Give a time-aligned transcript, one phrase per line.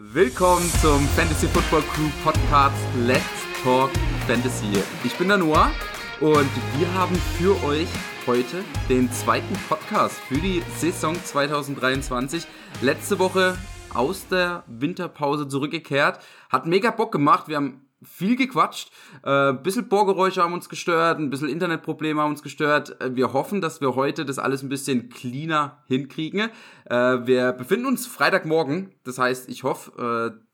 [0.00, 3.24] Willkommen zum Fantasy Football Crew Podcast Let's
[3.64, 3.90] Talk
[4.28, 4.80] Fantasy.
[5.02, 5.72] Ich bin der Noah
[6.20, 7.88] und wir haben für euch
[8.24, 12.46] heute den zweiten Podcast für die Saison 2023.
[12.80, 13.58] Letzte Woche
[13.92, 16.20] aus der Winterpause zurückgekehrt.
[16.48, 17.48] Hat mega Bock gemacht.
[17.48, 18.90] Wir haben viel gequatscht.
[19.22, 23.00] Äh, bisschen Bohrgeräusche haben uns gestört, ein bisschen Internetprobleme haben uns gestört.
[23.00, 26.50] Äh, wir hoffen, dass wir heute das alles ein bisschen cleaner hinkriegen.
[26.84, 28.94] Äh, wir befinden uns Freitagmorgen.
[29.04, 30.44] Das heißt, ich hoffe, äh,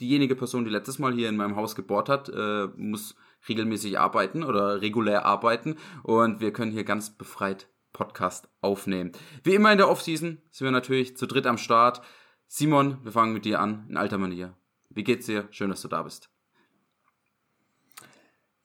[0.00, 3.14] diejenige Person, die letztes Mal hier in meinem Haus gebohrt hat, äh, muss
[3.48, 5.76] regelmäßig arbeiten oder regulär arbeiten.
[6.02, 9.12] Und wir können hier ganz befreit Podcast aufnehmen.
[9.42, 12.02] Wie immer in der Offseason sind wir natürlich zu dritt am Start.
[12.46, 14.56] Simon, wir fangen mit dir an, in alter Manier.
[14.88, 15.48] Wie geht's dir?
[15.50, 16.30] Schön, dass du da bist.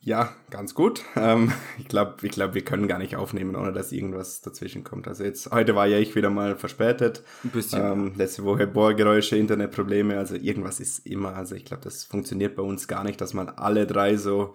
[0.06, 1.02] Ja, ganz gut.
[1.16, 5.08] Ähm, ich glaube, ich glaub, wir können gar nicht aufnehmen, ohne dass irgendwas dazwischen kommt.
[5.08, 7.24] Also jetzt, heute war ja ich wieder mal verspätet.
[7.44, 7.82] Ein bisschen.
[7.82, 11.36] Ähm, letzte Woche Bohrgeräusche, Internetprobleme, also irgendwas ist immer.
[11.36, 14.54] Also ich glaube, das funktioniert bei uns gar nicht, dass man alle drei so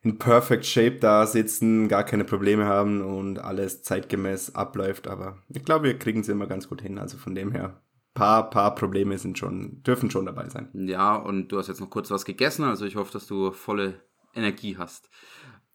[0.00, 5.06] in perfect shape da sitzen, gar keine Probleme haben und alles zeitgemäß abläuft.
[5.06, 6.98] Aber ich glaube, wir kriegen es immer ganz gut hin.
[6.98, 7.82] Also von dem her,
[8.14, 10.70] paar, paar Probleme sind schon, dürfen schon dabei sein.
[10.72, 14.00] Ja, und du hast jetzt noch kurz was gegessen, also ich hoffe, dass du volle
[14.34, 15.08] Energie hast.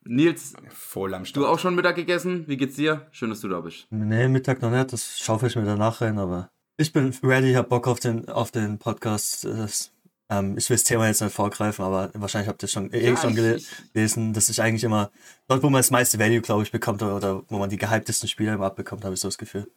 [0.03, 2.47] Nils, Voll am du auch schon Mittag gegessen?
[2.47, 3.08] Wie geht's dir?
[3.11, 3.88] Schön, dass du da bist.
[3.89, 7.69] Nee, Mittag noch nicht, das schaufel ich mir danach rein, aber ich bin ready, hab
[7.69, 9.44] Bock auf den, auf den Podcast.
[9.44, 9.91] Das,
[10.30, 13.17] ähm, ich will das Thema jetzt nicht vorgreifen, aber wahrscheinlich habt ihr schon, eh Ja,
[13.17, 14.31] schon gele ich- gelesen.
[14.33, 15.11] Das ist eigentlich immer
[15.50, 18.30] dort, wo man das meiste Value, glaube ich, bekommt oder, oder wo man die gehyptesten
[18.30, 19.67] Spieler immer abbekommt, habe ich so das Gefühl.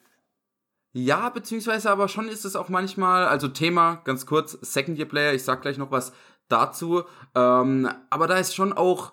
[0.92, 5.32] Ja, beziehungsweise aber schon ist es auch manchmal, also Thema, ganz kurz, Second Year Player,
[5.34, 6.12] ich sag gleich noch was
[6.50, 7.02] dazu,
[7.34, 9.12] ähm, aber da ist schon auch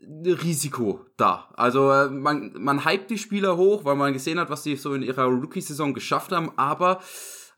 [0.00, 1.48] Risiko da.
[1.56, 4.94] Also äh, man, man hypt die Spieler hoch, weil man gesehen hat, was sie so
[4.94, 7.00] in ihrer Rookie-Saison geschafft haben, aber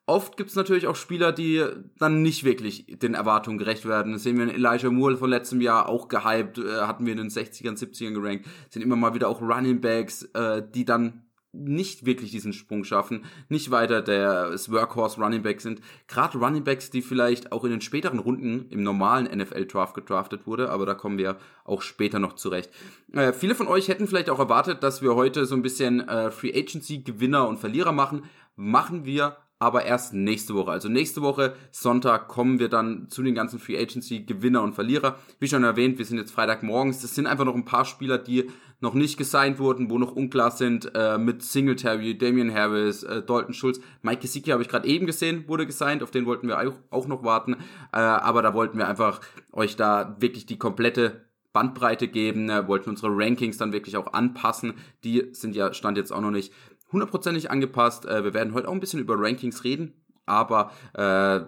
[0.07, 1.65] oft gibt's natürlich auch Spieler, die
[1.98, 4.12] dann nicht wirklich den Erwartungen gerecht werden.
[4.12, 7.19] Das sehen wir in Elijah Moore von letztem Jahr auch gehypt, äh, hatten wir in
[7.19, 12.06] den 60ern, 70ern gerankt, sind immer mal wieder auch Running Backs, äh, die dann nicht
[12.06, 15.80] wirklich diesen Sprung schaffen, nicht weiter der Workhorse Running Back sind.
[16.06, 20.46] Gerade Running Backs, die vielleicht auch in den späteren Runden im normalen NFL Draft gedraftet
[20.46, 22.70] wurde, aber da kommen wir auch später noch zurecht.
[23.12, 26.30] Äh, viele von euch hätten vielleicht auch erwartet, dass wir heute so ein bisschen äh,
[26.30, 28.22] Free Agency Gewinner und Verlierer machen.
[28.56, 30.70] Machen wir aber erst nächste Woche.
[30.70, 35.18] Also nächste Woche, Sonntag, kommen wir dann zu den ganzen Free Agency Gewinner und Verlierer.
[35.38, 37.02] Wie schon erwähnt, wir sind jetzt Freitagmorgens.
[37.02, 38.48] Das sind einfach noch ein paar Spieler, die
[38.80, 43.55] noch nicht gesigned wurden, wo noch unklar sind, äh, mit Singletary, Damian Harris, äh, Dalton
[43.55, 43.80] Schulz.
[44.02, 47.07] Mike Gesicki habe ich gerade eben gesehen, wurde gesigned, auf den wollten wir auch, auch
[47.07, 47.55] noch warten.
[47.92, 49.20] Äh, aber da wollten wir einfach
[49.52, 54.74] euch da wirklich die komplette Bandbreite geben, äh, wollten unsere Rankings dann wirklich auch anpassen.
[55.05, 56.52] Die sind ja, stand jetzt auch noch nicht
[56.92, 58.07] hundertprozentig angepasst.
[58.07, 61.41] Äh, wir werden heute auch ein bisschen über Rankings reden, aber äh,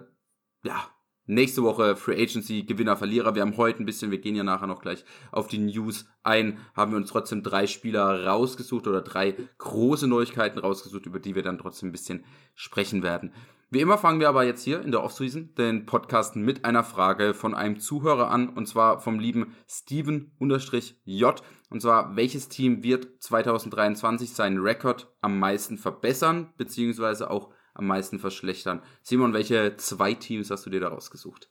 [0.65, 0.92] ja,
[1.25, 3.35] nächste Woche Free Agency, Gewinner, Verlierer.
[3.35, 6.57] Wir haben heute ein bisschen, wir gehen ja nachher noch gleich auf die News ein,
[6.75, 11.43] haben wir uns trotzdem drei Spieler rausgesucht oder drei große Neuigkeiten rausgesucht, über die wir
[11.43, 12.25] dann trotzdem ein bisschen
[12.55, 13.33] sprechen werden.
[13.73, 17.33] Wie immer fangen wir aber jetzt hier in der Offseason den Podcast mit einer Frage
[17.33, 21.43] von einem Zuhörer an, und zwar vom lieben Steven-J.
[21.71, 28.19] Und zwar, welches Team wird 2023 seinen Rekord am meisten verbessern, beziehungsweise auch am meisten
[28.19, 28.81] verschlechtern?
[29.01, 31.49] Simon, welche zwei Teams hast du dir da rausgesucht?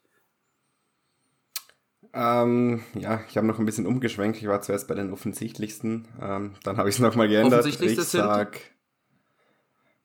[2.15, 4.39] Ähm, ja, ich habe noch ein bisschen umgeschwenkt.
[4.39, 6.09] Ich war zuerst bei den offensichtlichsten.
[6.21, 7.61] Ähm, dann habe ich es nochmal geändert.
[7.61, 8.61] Offensichtlichste Ich sag,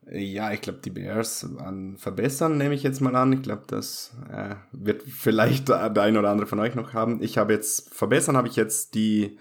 [0.09, 3.33] ja, ich glaube, die Bears an verbessern, nehme ich jetzt mal an.
[3.33, 7.21] Ich glaube, das äh, wird vielleicht der ein oder andere von euch noch haben.
[7.21, 9.37] Ich habe jetzt, verbessern habe ich jetzt die,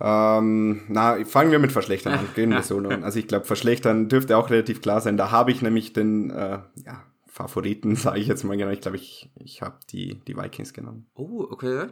[0.00, 2.28] ähm, na, fangen wir mit verschlechtern an.
[2.34, 2.80] Gehen wir so.
[2.80, 3.02] nun.
[3.04, 5.16] Also ich glaube, verschlechtern dürfte auch relativ klar sein.
[5.16, 8.70] Da habe ich nämlich den, äh, ja, Favoriten, sage ich jetzt mal genau.
[8.70, 11.06] Ich glaube, ich, ich habe die, die Vikings genommen.
[11.14, 11.88] Oh, okay.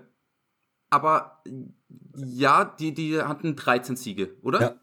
[0.91, 1.43] Aber
[2.15, 4.61] ja, die, die hatten 13 Siege, oder?
[4.61, 4.75] Ja.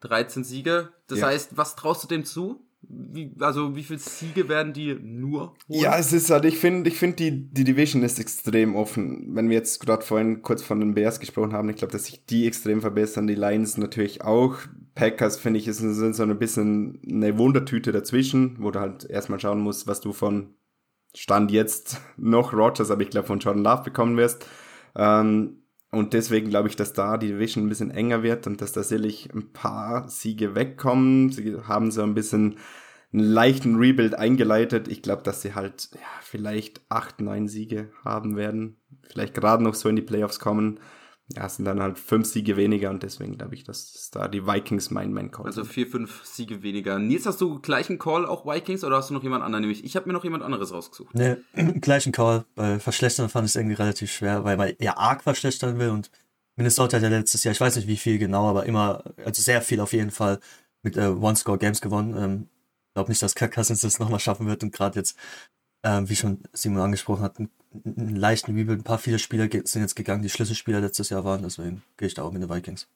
[0.00, 0.90] 13 Siege.
[1.08, 1.26] Das Ja.
[1.28, 2.66] heißt, was traust du dem zu?
[2.88, 5.80] Wie, also, wie viele Siege werden die nur holen?
[5.80, 9.34] Ja, es ist halt, ich finde, ich finde, die, die Division ist extrem offen.
[9.34, 12.24] Wenn wir jetzt gerade vorhin kurz von den Bears gesprochen haben, ich glaube, dass sich
[12.26, 14.56] die extrem verbessern, die Lions natürlich auch.
[14.94, 19.60] Packers, finde ich, sind so ein bisschen eine Wundertüte dazwischen, wo du halt erstmal schauen
[19.60, 20.54] musst, was du von
[21.14, 24.46] Stand jetzt noch Rogers, aber ich glaube von Jordan Love bekommen wirst.
[24.96, 25.63] Ähm,
[25.94, 28.82] und deswegen glaube ich, dass da die Division ein bisschen enger wird und dass da
[28.82, 31.30] sicherlich ein paar Siege wegkommen.
[31.30, 32.56] Sie haben so ein bisschen
[33.12, 34.88] einen leichten Rebuild eingeleitet.
[34.88, 38.76] Ich glaube, dass sie halt ja, vielleicht acht, neun Siege haben werden.
[39.08, 40.80] Vielleicht gerade noch so in die Playoffs kommen.
[41.28, 44.46] Ja, es sind dann halt fünf Siege weniger und deswegen glaube ich, dass da die
[44.46, 46.98] Vikings mein Main Call Also vier, fünf Siege weniger.
[46.98, 49.62] Nils, hast du gleichen Call auch Vikings oder hast du noch jemand anderen?
[49.62, 51.14] Nämlich, ich habe mir noch jemand anderes rausgesucht.
[51.14, 51.36] Nee,
[51.80, 52.44] gleichen Call.
[52.54, 56.10] Bei Verschlechtern fand ich es irgendwie relativ schwer, weil man ja arg verschlechtern will und
[56.56, 59.62] Minnesota hat ja letztes Jahr, ich weiß nicht wie viel genau, aber immer, also sehr
[59.62, 60.38] viel auf jeden Fall
[60.82, 62.16] mit äh, One-Score-Games gewonnen.
[62.16, 62.48] Ähm,
[62.94, 65.16] glaube nicht, dass Kirk Cousins das nochmal schaffen wird und gerade jetzt,
[65.82, 67.38] ähm, wie schon Simon angesprochen hat,
[67.84, 68.80] einen, leichten Rebuild.
[68.80, 72.14] Ein paar viele Spieler sind jetzt gegangen, die Schlüsselspieler letztes Jahr waren, deswegen gehe ich
[72.14, 72.88] da auch mit den Vikings.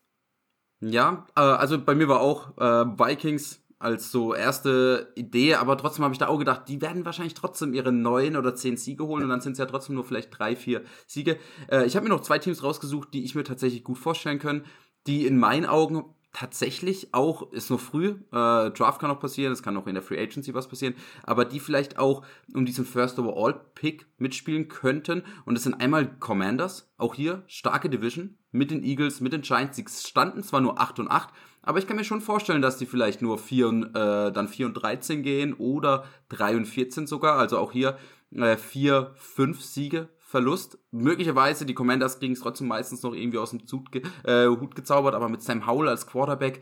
[0.80, 6.04] Ja, äh, also bei mir war auch äh, Vikings als so erste Idee, aber trotzdem
[6.04, 9.22] habe ich da auch gedacht, die werden wahrscheinlich trotzdem ihre neun oder zehn Siege holen
[9.22, 11.38] und dann sind es ja trotzdem nur vielleicht drei, vier Siege.
[11.70, 14.64] Äh, ich habe mir noch zwei Teams rausgesucht, die ich mir tatsächlich gut vorstellen können,
[15.06, 16.04] die in meinen Augen
[16.38, 20.04] tatsächlich auch, ist noch früh, äh, Draft kann noch passieren, es kann auch in der
[20.04, 20.94] Free Agency was passieren,
[21.24, 22.24] aber die vielleicht auch
[22.54, 25.24] um diesen First Overall Pick mitspielen könnten.
[25.44, 29.76] Und es sind einmal Commanders, auch hier starke Division, mit den Eagles, mit den Giants,
[29.76, 31.28] sie standen zwar nur 8 und 8,
[31.62, 34.66] aber ich kann mir schon vorstellen, dass die vielleicht nur 4 und, äh, dann 4
[34.66, 37.98] und 13 gehen oder 3 und 14 sogar, also auch hier
[38.30, 40.78] äh, 4, 5 Siege Verlust.
[40.90, 44.74] Möglicherweise, die Commanders kriegen es trotzdem meistens noch irgendwie aus dem Zut ge äh, Hut
[44.74, 46.60] gezaubert, aber mit Sam Howell als Quarterback,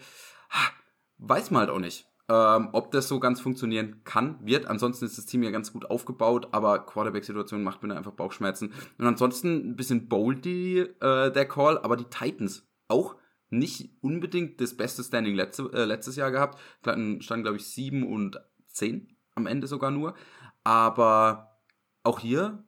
[0.50, 0.70] ha,
[1.18, 2.06] weiß man halt auch nicht.
[2.28, 4.66] Ähm, ob das so ganz funktionieren kann, wird.
[4.66, 8.72] Ansonsten ist das Team ja ganz gut aufgebaut, aber Quarterback-Situation macht mir einfach Bauchschmerzen.
[8.98, 13.16] Und ansonsten ein bisschen boldy äh, der Call, aber die Titans auch
[13.50, 16.60] nicht unbedingt das beste Standing letzte, äh, letztes Jahr gehabt.
[16.82, 20.14] Standen, glaube ich, 7 und 10 am Ende sogar nur.
[20.62, 21.58] Aber
[22.04, 22.64] auch hier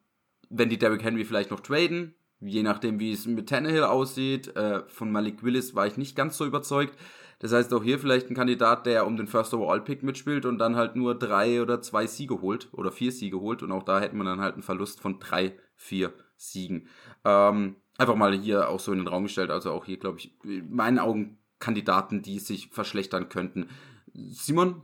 [0.50, 4.54] wenn die Derrick Henry vielleicht noch traden, je nachdem, wie es mit Tannehill aussieht.
[4.56, 6.96] Äh, von Malik Willis war ich nicht ganz so überzeugt.
[7.40, 10.58] Das heißt, auch hier vielleicht ein Kandidat, der um den First Overall Pick mitspielt und
[10.58, 13.62] dann halt nur drei oder zwei Siege holt oder vier Siege holt.
[13.62, 16.88] Und auch da hätte man dann halt einen Verlust von drei, vier Siegen.
[17.24, 19.50] Ähm, einfach mal hier auch so in den Raum gestellt.
[19.50, 23.68] Also auch hier, glaube ich, in meinen Augen Kandidaten, die sich verschlechtern könnten.
[24.14, 24.82] Simon,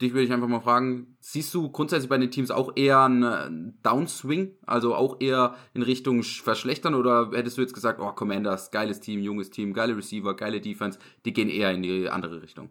[0.00, 3.78] dich würde ich einfach mal fragen, siehst du grundsätzlich bei den Teams auch eher einen
[3.82, 9.00] Downswing, also auch eher in Richtung verschlechtern oder hättest du jetzt gesagt, oh, Commanders, geiles
[9.00, 12.70] Team, junges Team, geile Receiver, geile Defense, die gehen eher in die andere Richtung?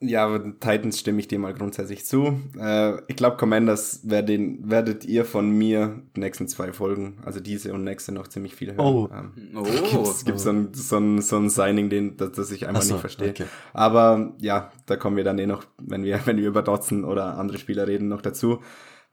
[0.00, 2.38] Ja, aber Titans stimme ich dir mal grundsätzlich zu.
[2.58, 7.72] Äh, ich glaube, Commanders werden, werdet ihr von mir die nächsten zwei Folgen, also diese
[7.72, 8.80] und nächste, noch ziemlich viel hören.
[8.80, 9.08] Oh.
[9.10, 10.02] Ähm, oh.
[10.10, 12.92] Es gibt so ein, so ein, so ein Signing, den, das, das ich einfach so,
[12.92, 13.30] nicht verstehe.
[13.30, 13.46] Okay.
[13.72, 17.38] Aber ja, da kommen wir dann eh noch, wenn wir, wenn wir über Dotson oder
[17.38, 18.60] andere Spieler reden, noch dazu.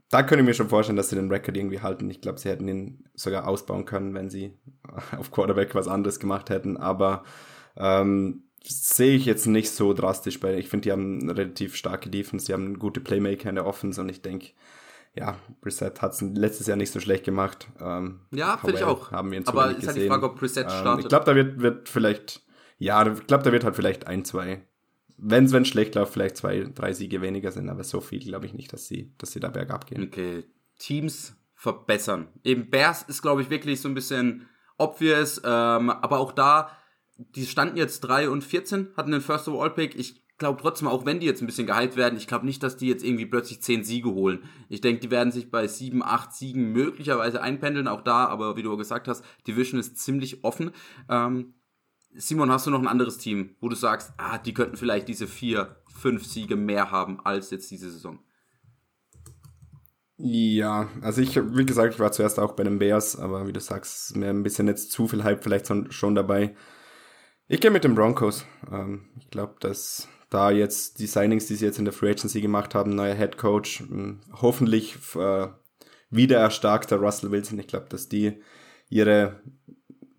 [0.10, 2.10] Da könnte ich mir schon vorstellen, dass sie den Record irgendwie halten.
[2.10, 4.54] Ich glaube, sie hätten ihn sogar ausbauen können, wenn sie
[5.18, 6.76] auf Quarterback was anderes gemacht hätten.
[6.76, 7.24] Aber
[7.78, 10.58] ähm, sehe ich jetzt nicht so drastisch bei.
[10.58, 14.00] Ich finde, die haben eine relativ starke Defense, die haben gute Playmaker in der Offense
[14.00, 14.52] und ich denke,
[15.16, 17.68] ja, Brissett hat es letztes Jahr nicht so schlecht gemacht.
[17.80, 19.12] Ähm, ja, finde ich auch.
[19.12, 21.06] Haben wir ihn Aber ist halt die Frage, ob ähm, startet.
[21.06, 22.42] Ich glaube, da wird, wird vielleicht,
[22.80, 24.66] ja, ich glaube, da wird halt vielleicht ein, zwei,
[25.18, 28.54] wenn es schlecht läuft, vielleicht zwei, drei Siege weniger sind, aber so viel glaube ich
[28.54, 30.04] nicht, dass sie, dass sie da bergab gehen.
[30.04, 30.46] Okay,
[30.80, 32.28] Teams verbessern.
[32.44, 36.72] Eben Bears ist, glaube ich, wirklich so ein bisschen obvious, ähm, aber auch da
[37.18, 39.96] die standen jetzt 3 und 14, hatten den First Overall Pick.
[39.96, 42.78] Ich glaube trotzdem, auch wenn die jetzt ein bisschen gehypt werden, ich glaube nicht, dass
[42.78, 44.44] die jetzt irgendwie plötzlich 10 Siege holen.
[44.70, 48.64] Ich denke, die werden sich bei 7, 8 Siegen möglicherweise einpendeln, auch da, aber wie
[48.64, 50.72] du gesagt hast, Division ist ziemlich offen.
[51.08, 51.54] Ähm,
[52.16, 55.28] Simon, hast du noch ein anderes Team, wo du sagst, ah, die könnten vielleicht diese
[55.28, 58.20] 4, 5 Siege mehr haben als jetzt diese Saison?
[60.18, 63.60] Ja, also ich, wie gesagt, ich war zuerst auch bei den Bears, aber wie du
[63.60, 66.56] sagst, mir ein bisschen jetzt zu viel Hype vielleicht schon dabei.
[67.54, 68.48] Ich gehe mit den Broncos.
[68.72, 72.42] Ähm, ich glaube, dass da jetzt die Signings, die sie jetzt in der Free Agency
[72.42, 75.50] gemacht haben, neuer Head Coach, ähm, hoffentlich äh,
[76.10, 77.60] wieder erstarkter Russell Wilson.
[77.60, 78.42] Ich glaube, dass die
[78.90, 79.40] ihre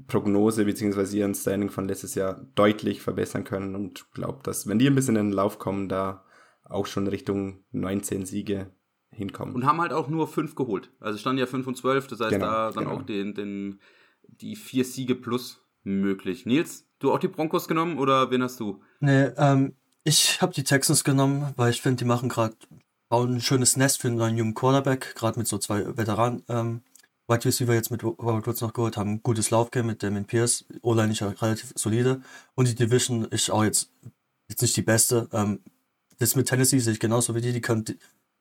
[0.07, 1.19] Prognose bzw.
[1.19, 5.17] ihren Standing von letztes Jahr deutlich verbessern können und glaube, dass wenn die ein bisschen
[5.17, 6.25] in den Lauf kommen, da
[6.63, 8.71] auch schon Richtung 19 Siege
[9.11, 9.57] hinkommen.
[9.57, 10.93] Und haben halt auch nur fünf geholt.
[11.01, 12.97] Also standen ja 5 und 12, das heißt genau, da dann genau.
[12.97, 13.81] auch den, den,
[14.23, 16.47] die vier Siege plus möglich.
[16.47, 18.83] Nils, du auch die Broncos genommen oder wen hast du?
[19.01, 22.57] Nee, ähm, ich habe die Texans genommen, weil ich finde, die machen gerade
[23.09, 26.43] bauen ein schönes Nest für einen neuen jungen Quarterback, gerade mit so zwei Veteranen.
[26.49, 26.83] Ähm,
[27.29, 30.67] Wide Receiver jetzt mit Robert Woods noch geholt, haben ein gutes Laufgame mit Damien Pierce,
[30.83, 32.21] O-Line ist ja relativ solide
[32.55, 33.91] und die Division ist auch jetzt,
[34.49, 35.29] jetzt nicht die beste.
[35.33, 35.61] Ähm,
[36.19, 37.85] das mit Tennessee sehe ich genauso wie die, die können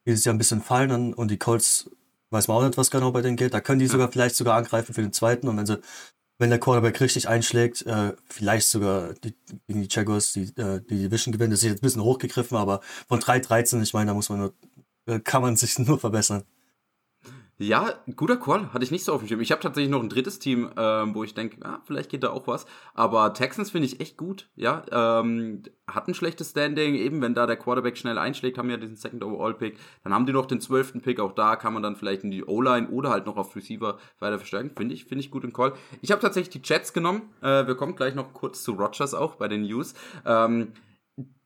[0.05, 1.89] dieses Jahr ein bisschen fallen und die Colts
[2.29, 3.53] weiß man auch nicht, was genau bei denen geht.
[3.53, 5.79] Da können die sogar vielleicht sogar angreifen für den zweiten und wenn sie
[6.43, 11.31] wenn der Quarterback richtig einschlägt, äh, vielleicht sogar gegen die Jaguars die, äh, die Division
[11.31, 11.51] gewinnen.
[11.51, 14.53] Das ist jetzt ein bisschen hochgegriffen, aber von 3-13, ich meine, da muss man nur,
[15.05, 16.43] äh, kann man sich nur verbessern.
[17.63, 18.74] Ja, guter Call.
[18.74, 19.39] Hatte ich nicht so auf dem Schirm.
[19.39, 22.32] Ich habe tatsächlich noch ein drittes Team, ähm, wo ich denke, ah, vielleicht geht da
[22.32, 22.65] auch was.
[22.93, 24.50] Aber Texans finde ich echt gut.
[24.58, 26.96] Ja, ähm, hat ein schlechtes Standing.
[26.96, 29.77] Eben, wenn da der Quarterback schnell einschlägt, haben ja diesen Second Overall Pick.
[30.03, 31.22] Dann haben die noch den zwölften Pick.
[31.22, 34.39] Auch da kann man dann vielleicht in die O-Line oder halt noch auf Receiver weiter
[34.39, 34.72] verstärken.
[34.75, 35.72] Finde ich, finde ich gut im Call.
[36.01, 37.29] Ich habe tatsächlich die Jets genommen.
[37.41, 39.93] Äh, wir kommen gleich noch kurz zu Rogers auch bei den News.
[40.25, 40.74] Ähm,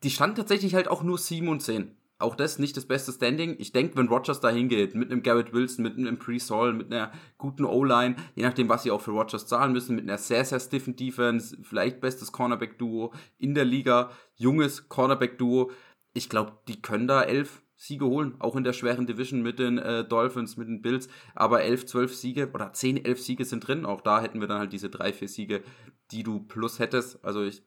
[0.03, 3.55] die standen tatsächlich halt auch nur 7 und 10 auch das nicht das beste Standing.
[3.59, 7.11] Ich denke, wenn Rogers da hingeht, mit einem Garrett Wilson, mit einem Pre-Sol, mit einer
[7.37, 10.59] guten O-Line, je nachdem, was sie auch für Rogers zahlen müssen, mit einer sehr, sehr
[10.59, 15.71] stiffen Defense, vielleicht bestes Cornerback-Duo in der Liga, junges Cornerback-Duo.
[16.13, 19.77] Ich glaube, die können da elf Siege holen, auch in der schweren Division mit den
[19.77, 21.07] äh, Dolphins, mit den Bills.
[21.35, 23.85] Aber elf, zwölf Siege oder zehn, elf Siege sind drin.
[23.85, 25.61] Auch da hätten wir dann halt diese drei, vier Siege,
[26.09, 27.23] die du plus hättest.
[27.23, 27.61] Also ich,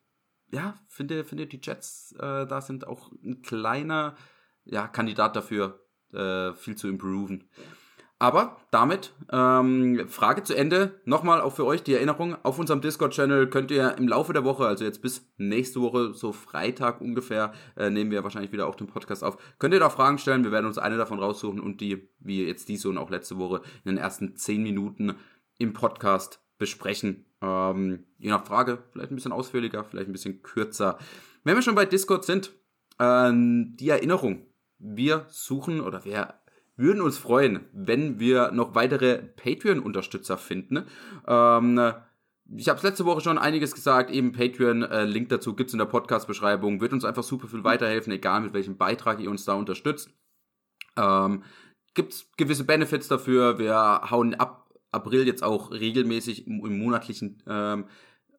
[0.51, 4.17] ja, finde, finde die Jets äh, da sind auch ein kleiner
[4.65, 5.81] ja, Kandidat dafür,
[6.13, 7.49] äh, viel zu improven.
[8.23, 11.01] Aber damit, ähm, Frage zu Ende.
[11.07, 12.37] Nochmal auch für euch die Erinnerung.
[12.43, 16.33] Auf unserem Discord-Channel könnt ihr im Laufe der Woche, also jetzt bis nächste Woche, so
[16.33, 19.39] Freitag ungefähr, äh, nehmen wir wahrscheinlich wieder auch den Podcast auf.
[19.59, 20.45] Könnt ihr da Fragen stellen.
[20.45, 23.63] Wir werden uns eine davon raussuchen und die, wie jetzt diese und auch letzte Woche,
[23.85, 25.15] in den ersten zehn Minuten
[25.57, 27.25] im Podcast besprechen.
[27.41, 30.99] Ähm, je nach Frage, vielleicht ein bisschen ausführlicher, vielleicht ein bisschen kürzer.
[31.43, 32.53] Wenn wir schon bei Discord sind,
[32.99, 34.50] äh, die Erinnerung
[34.81, 36.35] wir suchen oder wir
[36.77, 40.87] würden uns freuen, wenn wir noch weitere Patreon-Unterstützer finden.
[41.27, 41.79] Ähm,
[42.57, 45.87] ich habe letzte Woche schon einiges gesagt, eben Patreon, äh, Link dazu gibt's in der
[45.87, 50.11] Podcast-Beschreibung, wird uns einfach super viel weiterhelfen, egal mit welchem Beitrag ihr uns da unterstützt.
[50.97, 51.45] Ähm,
[51.95, 57.85] gibt's gewisse Benefits dafür, wir hauen ab April jetzt auch regelmäßig im, im monatlichen ähm,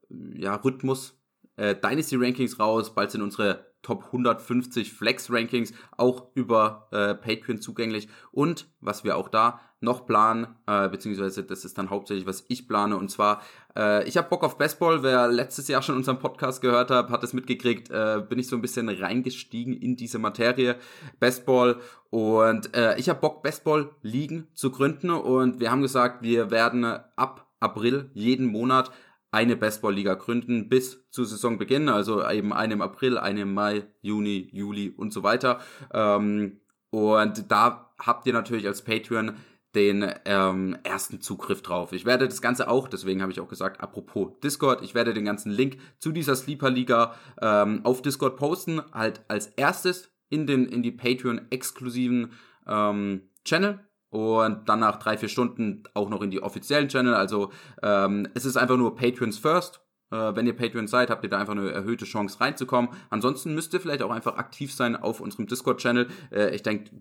[0.10, 1.18] ja, Rhythmus
[1.56, 7.60] äh, Dynasty Rankings raus, bald sind unsere Top 150 Flex Rankings auch über äh, Patreon
[7.60, 8.08] zugänglich.
[8.32, 12.68] Und was wir auch da noch planen, äh, beziehungsweise das ist dann hauptsächlich, was ich
[12.68, 12.96] plane.
[12.96, 13.42] Und zwar,
[13.76, 15.02] äh, ich habe Bock auf Baseball.
[15.02, 18.56] Wer letztes Jahr schon unseren Podcast gehört hat, hat es mitgekriegt, äh, bin ich so
[18.56, 20.76] ein bisschen reingestiegen in diese Materie
[21.20, 21.80] Baseball.
[22.12, 25.10] Und äh, ich habe Bock, Baseball-Ligen zu gründen.
[25.10, 28.92] Und wir haben gesagt, wir werden ab April jeden Monat
[29.32, 34.50] eine Baseball-Liga gründen bis zu Saisonbeginn, also eben eine im April, eine im Mai, Juni,
[34.52, 35.62] Juli und so weiter.
[35.94, 36.60] Ähm,
[36.90, 39.36] und da habt ihr natürlich als Patreon
[39.74, 41.94] den ähm, ersten Zugriff drauf.
[41.94, 45.24] Ich werde das Ganze auch, deswegen habe ich auch gesagt, apropos Discord, ich werde den
[45.24, 50.84] ganzen Link zu dieser Sleeper-Liga ähm, auf Discord posten, halt als erstes in den in
[50.84, 52.34] die Patreon-exklusiven
[52.68, 53.80] ähm, Channel
[54.12, 57.16] und dann nach drei, vier Stunden auch noch in die offiziellen Channel.
[57.16, 57.52] Also
[57.82, 59.82] ähm, es ist einfach nur Patreons first.
[60.12, 62.92] Äh, wenn ihr Patreon seid, habt ihr da einfach eine erhöhte Chance reinzukommen.
[63.10, 66.08] Ansonsten müsst ihr vielleicht auch einfach aktiv sein auf unserem Discord-Channel.
[66.32, 66.92] Äh, ich denke,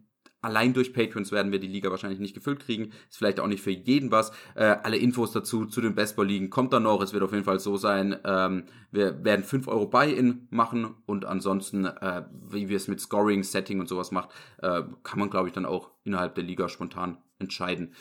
[0.42, 2.92] Allein durch Patrons werden wir die Liga wahrscheinlich nicht gefüllt kriegen.
[3.08, 4.32] Ist vielleicht auch nicht für jeden was.
[4.54, 7.02] Äh, alle Infos dazu zu den Baseball-Ligen kommt dann noch.
[7.02, 8.18] Es wird auf jeden Fall so sein.
[8.24, 13.42] Ähm, wir werden 5 Euro Buy-In machen und ansonsten, äh, wie wir es mit Scoring,
[13.42, 14.30] Setting und sowas macht,
[14.62, 17.94] äh, kann man, glaube ich, dann auch innerhalb der Liga spontan entscheiden.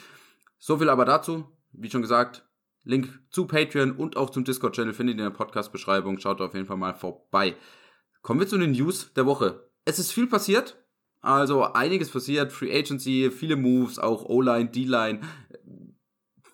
[0.57, 1.45] So viel aber dazu.
[1.73, 2.45] Wie schon gesagt,
[2.83, 6.19] Link zu Patreon und auch zum Discord-Channel findet ihr in der Podcast-Beschreibung.
[6.19, 7.55] Schaut auf jeden Fall mal vorbei.
[8.21, 9.69] Kommen wir zu den News der Woche.
[9.85, 10.78] Es ist viel passiert.
[11.21, 15.21] Also einiges passiert, Free Agency, viele Moves, auch O-Line, D-Line.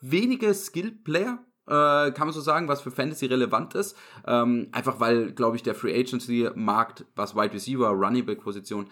[0.01, 3.95] Wenige Skill-Player, äh, kann man so sagen, was für Fantasy relevant ist.
[4.25, 8.87] Ähm, einfach weil, glaube ich, der Free Agency-Markt, was Wide Receiver, Running Back-Position,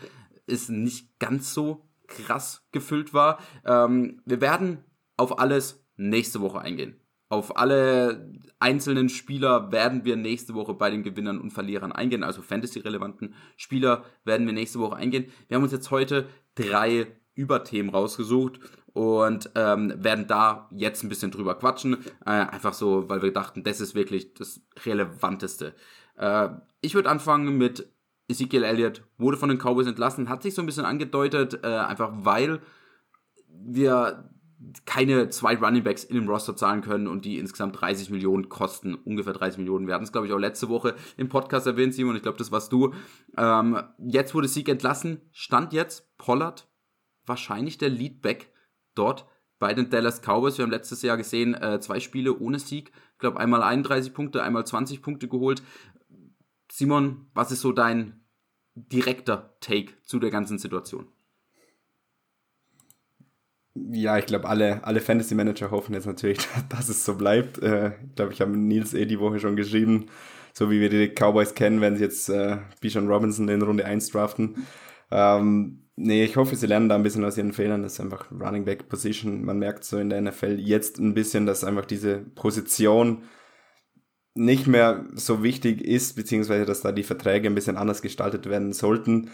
[0.46, 3.40] ist nicht ganz so krass gefüllt war.
[3.66, 4.84] Ähm, wir werden
[5.18, 7.00] auf alles nächste Woche eingehen.
[7.34, 12.24] Auf alle einzelnen Spieler werden wir nächste Woche bei den Gewinnern und Verlierern eingehen.
[12.24, 15.26] Also Fantasy-relevanten Spieler werden wir nächste Woche eingehen.
[15.48, 18.60] Wir haben uns jetzt heute drei Überthemen rausgesucht
[18.94, 22.06] und ähm, werden da jetzt ein bisschen drüber quatschen.
[22.24, 25.74] Äh, einfach so, weil wir dachten, das ist wirklich das Relevanteste.
[26.16, 26.50] Äh,
[26.82, 27.92] ich würde anfangen mit
[28.28, 32.12] Ezekiel Elliott, wurde von den Cowboys entlassen, hat sich so ein bisschen angedeutet, äh, einfach
[32.14, 32.62] weil
[33.48, 34.30] wir
[34.86, 38.96] keine zwei Running Backs in dem Roster zahlen können und die insgesamt 30 Millionen kosten,
[38.96, 39.88] ungefähr 30 Millionen.
[39.88, 42.52] Wir hatten es, glaube ich, auch letzte Woche im Podcast erwähnt, Simon, ich glaube, das
[42.52, 42.94] warst du.
[43.38, 46.68] Ähm, jetzt wurde Sieg entlassen, stand jetzt Pollard
[47.26, 48.52] wahrscheinlich der Leadback
[48.96, 49.26] dort
[49.60, 50.58] bei den Dallas Cowboys.
[50.58, 52.92] Wir haben letztes Jahr gesehen, äh, zwei Spiele ohne Sieg.
[53.14, 55.64] Ich glaube, einmal 31 Punkte, einmal 20 Punkte geholt.
[56.72, 58.26] Simon, was ist so dein
[58.76, 61.08] direkter Take zu der ganzen Situation?
[63.76, 66.40] Ja, ich glaube, alle, alle Fantasy Manager hoffen jetzt natürlich,
[66.70, 67.58] dass es so bleibt.
[67.60, 70.08] Äh, ich glaube, ich habe Nils eh die Woche schon geschrieben.
[70.54, 74.10] So wie wir die Cowboys kennen, wenn sie jetzt äh, Bijan Robinson in Runde 1
[74.10, 74.68] draften.
[75.12, 77.84] Ähm, Nee, ich hoffe, sie lernen da ein bisschen aus ihren Fehlern.
[77.84, 79.46] Das ist einfach Running Back Position.
[79.46, 83.24] Man merkt so in der NFL jetzt ein bisschen, dass einfach diese Position
[84.36, 88.74] nicht mehr so wichtig ist, beziehungsweise dass da die Verträge ein bisschen anders gestaltet werden
[88.74, 89.30] sollten.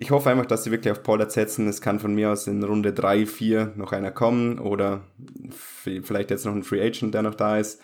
[0.00, 1.66] Ich hoffe einfach, dass sie wirklich auf Pollard setzen.
[1.66, 5.00] Es kann von mir aus in Runde 3, 4 noch einer kommen oder
[5.50, 7.82] vielleicht jetzt noch ein Free Agent, der noch da ist.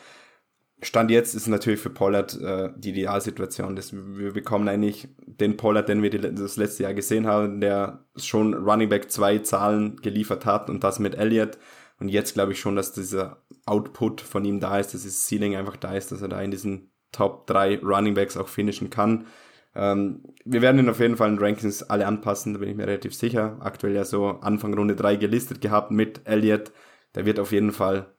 [0.80, 3.74] Stand jetzt ist natürlich für Pollard äh, die Idealsituation.
[3.74, 8.04] Das, wir bekommen eigentlich den Pollard, den wir die, das letzte Jahr gesehen haben, der
[8.14, 11.58] schon Running Back 2 Zahlen geliefert hat und das mit Elliott.
[11.98, 15.56] Und jetzt glaube ich schon, dass dieser Output von ihm da ist, dass das Ceiling
[15.56, 19.26] einfach da ist, dass er da in diesen Top 3 Running Backs auch finishen kann.
[19.74, 22.86] Ähm, wir werden ihn auf jeden Fall in Rankings alle anpassen, da bin ich mir
[22.86, 23.56] relativ sicher.
[23.60, 26.72] Aktuell ja so Anfang Runde 3 gelistet gehabt mit Elliott.
[27.14, 28.14] Der wird auf jeden Fall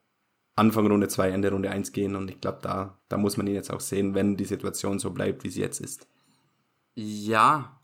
[0.55, 3.55] Anfang Runde 2, Ende Runde 1 gehen und ich glaube, da, da muss man ihn
[3.55, 6.07] jetzt auch sehen, wenn die Situation so bleibt, wie sie jetzt ist.
[6.95, 7.79] Ja,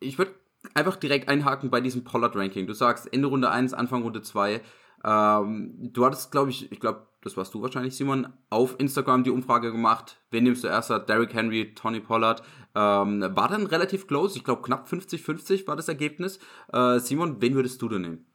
[0.00, 0.32] ich würde
[0.74, 2.66] einfach direkt einhaken bei diesem Pollard-Ranking.
[2.66, 4.60] Du sagst Ende Runde 1, Anfang Runde 2.
[5.04, 9.30] Ähm, du hattest, glaube ich, ich glaube, das warst du wahrscheinlich, Simon, auf Instagram die
[9.30, 10.20] Umfrage gemacht.
[10.30, 10.90] Wen nimmst du erst?
[10.90, 12.42] Derrick Henry, Tony Pollard.
[12.74, 14.36] Ähm, war dann relativ close.
[14.38, 16.38] Ich glaube, knapp 50-50 war das Ergebnis.
[16.72, 18.26] Äh, Simon, wen würdest du denn nehmen?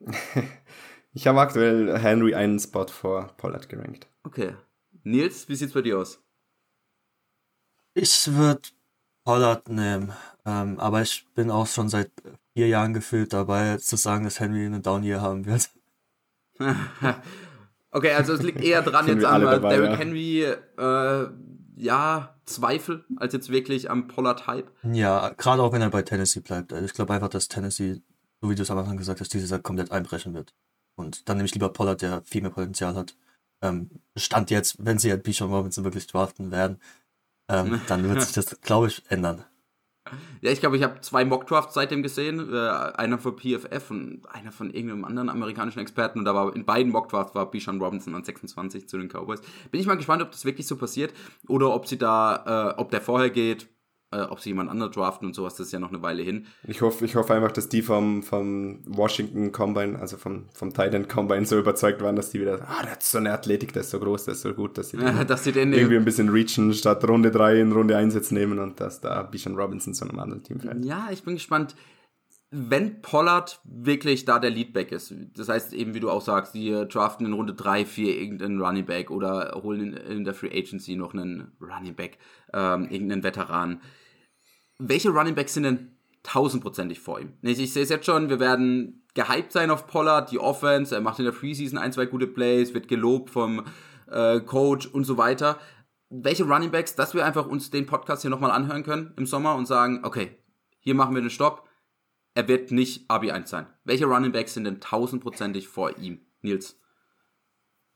[1.14, 4.06] Ich habe aktuell Henry einen Spot vor Pollard gerankt.
[4.24, 4.56] Okay.
[5.04, 6.22] Nils, wie sieht's bei dir aus?
[7.94, 8.62] Ich würde
[9.24, 10.12] Pollard nehmen,
[10.46, 12.10] ähm, aber ich bin auch schon seit
[12.54, 15.70] vier Jahren gefühlt dabei, zu sagen, dass Henry eine Down Year haben wird.
[17.90, 19.96] okay, also es liegt eher dran jetzt an dabei, Derrick ja.
[19.96, 21.28] Henry, äh,
[21.76, 24.70] ja, Zweifel, als jetzt wirklich am Pollard-Hype.
[24.92, 26.72] Ja, gerade auch wenn er bei Tennessee bleibt.
[26.72, 28.02] Also ich glaube einfach, dass Tennessee,
[28.40, 30.54] so wie du es am Anfang gesagt hast, dieses Jahr komplett einbrechen wird.
[30.94, 33.16] Und dann nehme ich lieber Pollard, der viel mehr Potenzial hat.
[33.62, 36.80] Ähm, Stand jetzt, wenn sie halt Bichon Robinson wirklich draften werden,
[37.48, 39.44] ähm, dann wird sich das, glaube ich, ändern.
[40.40, 42.52] Ja, ich glaube, ich habe zwei Mockdrafts seitdem gesehen.
[42.52, 46.18] Äh, einer von PFF und einer von irgendeinem anderen amerikanischen Experten.
[46.18, 49.40] Und da war in beiden Mockdrafts war Bichon Robinson an 26 zu den Cowboys.
[49.70, 51.14] Bin ich mal gespannt, ob das wirklich so passiert
[51.46, 53.68] oder ob sie da, äh, ob der vorher geht
[54.12, 56.46] äh, ob sie jemand anderen draften und sowas, das ist ja noch eine Weile hin.
[56.64, 61.08] Ich hoffe, ich hoffe einfach, dass die vom, vom Washington Combine, also vom, vom Titan
[61.08, 63.90] Combine so überzeugt waren, dass die wieder, ah, der hat so eine Athletik, der ist
[63.90, 66.28] so groß, der ist so gut, dass sie, ja, dass sie den irgendwie ein bisschen
[66.28, 70.04] reachen, statt Runde 3 in Runde 1 jetzt nehmen und dass da Bichon Robinson zu
[70.04, 70.84] einem anderen Team fällt.
[70.84, 71.74] Ja, ich bin gespannt
[72.54, 76.70] wenn Pollard wirklich da der Leadback ist, das heißt eben, wie du auch sagst, die
[76.86, 80.94] draften in Runde 3, 4 irgendeinen Running Back oder holen in, in der Free Agency
[80.94, 82.18] noch einen Running Back,
[82.52, 83.80] ähm, irgendeinen Veteran
[84.88, 87.34] welche Running Backs sind denn tausendprozentig vor ihm?
[87.42, 91.00] Ich, ich sehe es jetzt schon, wir werden gehypt sein auf Pollard, die Offense, er
[91.00, 93.64] macht in der Preseason ein, zwei gute Plays, wird gelobt vom
[94.10, 95.58] äh, Coach und so weiter.
[96.10, 99.54] Welche Running Backs, dass wir einfach uns den Podcast hier nochmal anhören können im Sommer
[99.54, 100.36] und sagen, okay,
[100.78, 101.68] hier machen wir den Stopp,
[102.34, 103.66] er wird nicht AB1 sein.
[103.84, 106.20] Welche Running Backs sind denn tausendprozentig vor ihm?
[106.40, 106.78] Nils?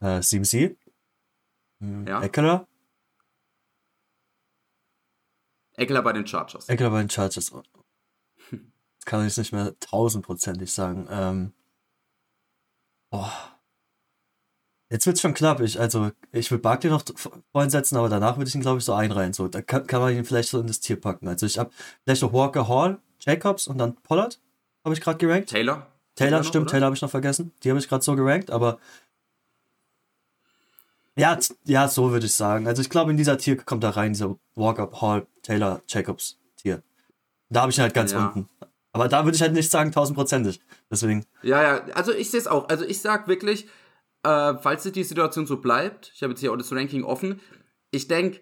[0.01, 0.77] Äh, CMC?
[1.81, 2.23] Ja.
[2.23, 2.67] Eckler?
[5.77, 6.69] Eckler bei den Chargers.
[6.69, 7.51] Eckler bei den Chargers.
[7.51, 11.07] Das kann ich nicht mehr tausendprozentig sagen.
[11.11, 11.53] Ähm,
[13.11, 13.29] oh.
[14.89, 15.61] Jetzt wird's schon knapp.
[15.61, 17.03] Ich, also, ich will Barkley noch
[17.53, 19.33] voreinsetzen, aber danach würde ich ihn, glaube ich, so einreihen.
[19.33, 21.29] So, da kann, kann man ihn vielleicht so in das Tier packen.
[21.29, 21.71] Also, ich habe
[22.05, 24.41] vielleicht noch Walker Hall, Jacobs und dann Pollard,
[24.85, 25.51] habe ich gerade gerankt.
[25.51, 25.87] Taylor?
[26.15, 27.53] Taylor, Taylor stimmt, noch, Taylor habe ich noch vergessen.
[27.63, 28.79] Die habe ich gerade so gerankt, aber
[31.17, 32.67] ja, ja, so würde ich sagen.
[32.67, 36.83] Also ich glaube, in dieser Tier kommt da rein, dieser Walker, Hall, Taylor, Jacobs Tier.
[37.49, 38.27] Da habe ich ihn halt ganz ja.
[38.27, 38.49] unten.
[38.93, 40.61] Aber da würde ich halt nicht sagen tausendprozentig.
[40.91, 41.25] Deswegen.
[41.43, 42.69] Ja, ja, also ich sehe es auch.
[42.69, 43.67] Also ich sag wirklich,
[44.23, 47.41] äh, falls die Situation so bleibt, ich habe jetzt hier auch das Ranking offen,
[47.91, 48.41] ich denke,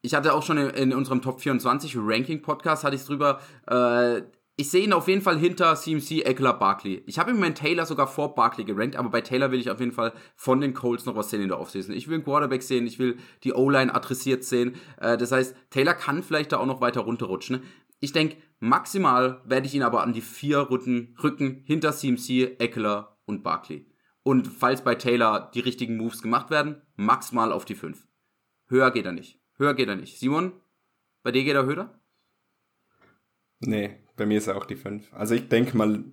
[0.00, 4.22] ich hatte auch schon in, in, unserem Top 24 Ranking Podcast, hatte ich drüber, äh,
[4.62, 7.02] ich sehe ihn auf jeden Fall hinter CMC, Eckler, Barkley.
[7.06, 9.80] Ich habe im Moment Taylor sogar vor Barkley gerankt, aber bei Taylor will ich auf
[9.80, 11.92] jeden Fall von den Colts noch was sehen in der Offseason.
[11.92, 14.76] Ich will einen Quarterback sehen, ich will die O-Line adressiert sehen.
[15.00, 17.64] Äh, das heißt, Taylor kann vielleicht da auch noch weiter runterrutschen.
[17.98, 23.18] Ich denke, maximal werde ich ihn aber an die vier Rücken, Rücken hinter CMC, Eckler
[23.24, 23.90] und Barkley.
[24.22, 28.06] Und falls bei Taylor die richtigen Moves gemacht werden, maximal auf die fünf.
[28.68, 29.40] Höher geht er nicht.
[29.56, 30.20] Höher geht er nicht.
[30.20, 30.52] Simon,
[31.24, 31.98] bei dir geht er höher?
[33.64, 35.12] Nee, bei mir ist er auch die 5.
[35.12, 36.04] Also ich denke mal,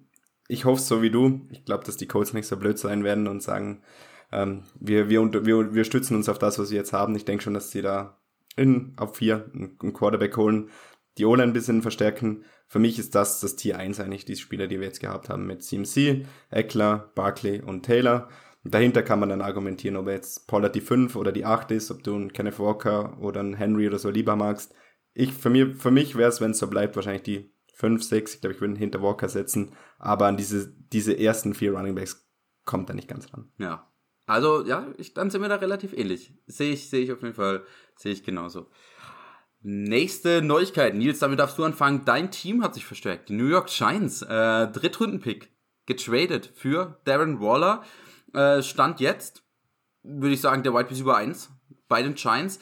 [0.48, 1.48] ich hoffe so wie du.
[1.52, 3.84] Ich glaube, dass die Colts nicht so blöd sein werden und sagen,
[4.32, 7.16] ähm, wir, wir, wir, wir stützen uns auf das, was wir jetzt haben.
[7.16, 8.18] Ich denke schon, dass sie da
[8.56, 10.70] in, auf 4 einen Quarterback holen,
[11.20, 12.46] die O-Line ein bisschen verstärken.
[12.68, 15.46] Für mich ist das das Tier 1 eigentlich, die Spieler, die wir jetzt gehabt haben
[15.46, 18.28] mit CMC, Eckler, Barkley und Taylor.
[18.64, 22.04] Dahinter kann man dann argumentieren, ob jetzt Pollard die 5 oder die 8 ist, ob
[22.04, 24.74] du einen Kenneth Walker oder einen Henry oder so lieber magst
[25.14, 28.36] ich, für, mir, für mich wäre es, wenn es so bleibt, wahrscheinlich die fünf, sechs.
[28.36, 29.72] Ich glaube, ich würde ihn hinter Walker setzen.
[29.98, 32.28] Aber an diese, diese ersten vier Running Backs
[32.66, 33.50] kommt er nicht ganz ran.
[33.58, 33.90] Ja.
[34.26, 36.34] Also, ja, ich, dann sind wir da relativ ähnlich.
[36.46, 37.64] Sehe ich, sehe ich auf jeden Fall,
[37.96, 38.70] sehe ich genauso.
[39.62, 40.94] Nächste Neuigkeit.
[40.94, 42.04] Nils, damit darfst du anfangen.
[42.06, 43.30] Dein Team hat sich verstärkt.
[43.30, 45.50] Die New York Giants, äh, Drittrunden-Pick,
[45.86, 47.84] getradet für Darren Waller.
[48.34, 49.42] Äh, Stand jetzt,
[50.04, 51.50] würde ich sagen, der White Receiver 1
[51.88, 52.60] bei den Giants.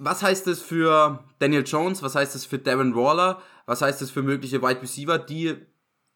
[0.00, 2.02] Was heißt es für Daniel Jones?
[2.02, 3.40] Was heißt es für Darren Waller?
[3.66, 5.56] Was heißt es für mögliche Wide Receiver, die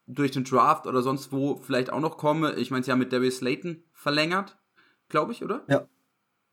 [0.07, 2.57] durch den Draft oder sonst wo vielleicht auch noch kommen?
[2.57, 4.57] Ich meine, sie haben mit Darius Slayton verlängert,
[5.09, 5.63] glaube ich, oder?
[5.67, 5.87] Ja.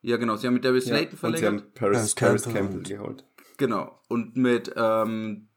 [0.02, 0.36] Ja, genau.
[0.36, 1.62] Sie haben mit Darius Ja, Slayton und sie verlängert.
[1.64, 3.24] haben Paris, Paris Campbell geholt.
[3.58, 4.00] Genau.
[4.08, 5.48] Und mit, ähm,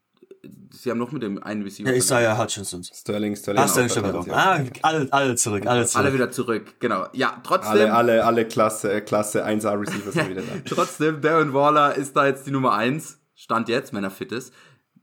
[0.71, 1.89] sie haben noch mit dem einen Receiver.
[1.93, 2.35] Ja, verlängert.
[2.35, 2.83] Isaiah Hutchinson.
[2.83, 3.63] Sterling, Sterling.
[3.63, 3.89] Ah, Sterling
[4.23, 6.05] sie Ah, alle, alle zurück, alle zurück.
[6.05, 7.07] Alle wieder zurück, genau.
[7.13, 10.53] Ja, trotzdem, alle, alle, alle Klasse, Klasse 1A Receiver sind wieder da.
[10.65, 13.19] trotzdem, Darren Waller ist da jetzt die Nummer 1.
[13.35, 14.53] Stand jetzt, wenn er fit ist.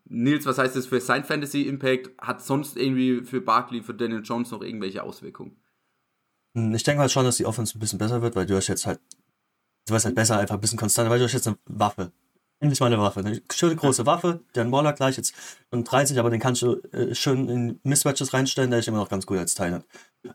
[0.04, 2.10] Nils, was heißt das für sein Fantasy Impact?
[2.20, 5.56] Hat sonst irgendwie für Barkley, für Daniel Jones noch irgendwelche Auswirkungen?
[6.54, 8.66] Hm, Ich denke halt schon, dass die Offense ein bisschen besser wird, weil du hast
[8.68, 8.98] jetzt halt,
[9.86, 12.12] du weißt halt besser, einfach ein bisschen konstanter, weil du hast jetzt eine Waffe.
[12.62, 13.20] Endlich mal eine Waffe.
[13.20, 15.34] Eine schöne große Waffe, der Waller gleich jetzt
[15.70, 19.08] um 30, aber den kannst du äh, schön in Mismatches reinstellen, der ist immer noch
[19.08, 19.86] ganz gut als Thailand.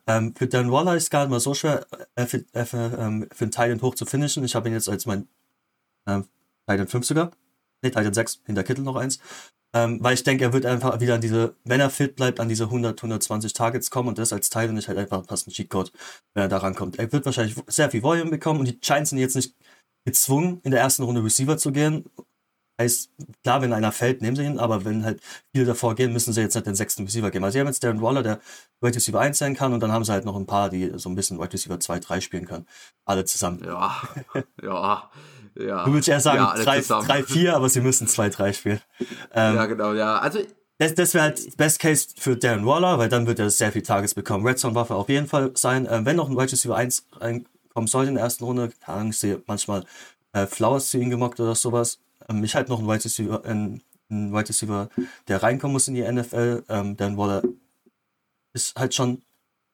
[0.08, 1.86] Ähm, für Dan Waller ist es gar nicht mal so schwer,
[2.16, 4.44] äh, für, äh, für, ähm, für einen Thailand hoch zu finishen.
[4.44, 5.28] Ich habe ihn jetzt als mein
[6.08, 6.28] ähm,
[6.66, 7.32] Thailand 5 sogar.
[7.84, 9.20] Ne, Thailand 6, hinter Kittel noch eins.
[9.76, 12.50] Ähm, weil ich denke, er wird einfach wieder an diese, wenn er fit bleibt, an
[12.50, 15.52] diese 100, 120 Targets kommen und das als Teil und nicht halt einfach passt ein
[15.52, 15.92] Cheatcode,
[16.34, 16.98] wenn er da rankommt.
[16.98, 19.54] Er wird wahrscheinlich sehr viel Volume bekommen und die Giants sind jetzt nicht
[20.06, 22.06] gezwungen, in der ersten Runde Receiver zu gehen.
[22.80, 23.10] Heißt,
[23.42, 25.22] klar, wenn einer fällt, nehmen sie ihn, aber wenn halt
[25.54, 27.46] viele davor gehen, müssen sie jetzt nicht den sechsten Receiver geben.
[27.46, 28.40] Also sie haben jetzt Darren Waller, der
[28.82, 31.08] Wide Receiver 1 sein kann und dann haben sie halt noch ein paar, die so
[31.08, 32.68] ein bisschen Wide Receiver 2, 3 spielen können.
[33.06, 33.62] Alle zusammen.
[33.66, 34.02] Ja,
[34.62, 35.10] ja,
[35.58, 35.86] ja.
[35.86, 37.08] Du würdest eher sagen ja, alle 3, zusammen.
[37.08, 38.82] 3, 4, aber sie müssen 2, 3 spielen.
[39.34, 40.18] Ähm, Ja, genau, ja.
[40.20, 40.40] Also,
[40.78, 43.84] das, das wäre halt Best Case für Darren Waller, weil dann wird er sehr viel
[43.84, 44.46] Tages bekommen.
[44.46, 45.88] Red Zone Waffe auf jeden Fall sein.
[45.90, 47.08] Ähm, wenn noch ein Wide Receiver 1
[47.76, 49.84] reinkommen sollte in der ersten Runde, keine Ahnung, ich sehe manchmal
[50.34, 52.00] äh, Flowers zu ihm gemockt oder sowas.
[52.30, 54.90] Ähm, ich halt noch einen Wide Receiver, ein, ein Wide Receiver,
[55.28, 56.64] der reinkommen muss in die NFL.
[56.70, 57.44] Ähm, Darren Waller
[58.54, 59.22] ist halt schon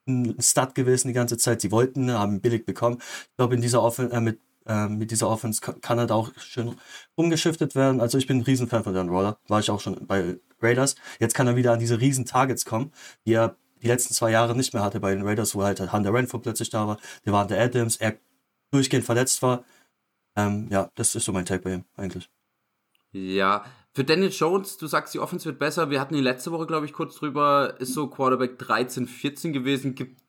[0.08, 1.62] ein Stud gewesen die ganze Zeit.
[1.62, 2.98] Sie wollten, haben billig bekommen.
[3.00, 6.32] Ich glaube, in dieser Offense, äh, mit, äh, mit dieser Offense kann, er da auch
[6.38, 6.76] schön
[7.16, 8.02] umgeschiftet werden.
[8.02, 9.38] Also ich bin ein Riesenfan von Darren Waller.
[9.48, 10.96] War ich auch schon bei Raiders.
[11.20, 12.92] Jetzt kann er wieder an diese riesen Targets kommen,
[13.26, 16.13] die er die letzten zwei Jahre nicht mehr hatte bei den Raiders, wo halt Hunter
[16.13, 18.17] Renfro plötzlich da war, der war der Adams, er
[18.72, 19.63] durchgehend verletzt war.
[20.36, 22.30] Ähm, ja, das ist so mein Take bei ihm eigentlich.
[23.12, 23.65] ja.
[23.94, 25.89] Für Daniel Jones, du sagst, die Offense wird besser.
[25.89, 27.76] Wir hatten die letzte Woche, glaube ich, kurz drüber.
[27.80, 29.96] Ist so Quarterback 13, 14 gewesen.
[29.96, 30.22] Gibt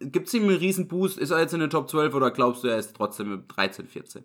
[0.00, 1.18] gibt's ihm einen riesen Boost?
[1.18, 3.86] Ist er jetzt in den Top 12 oder glaubst du, er ist trotzdem im 13,
[3.86, 4.24] 14?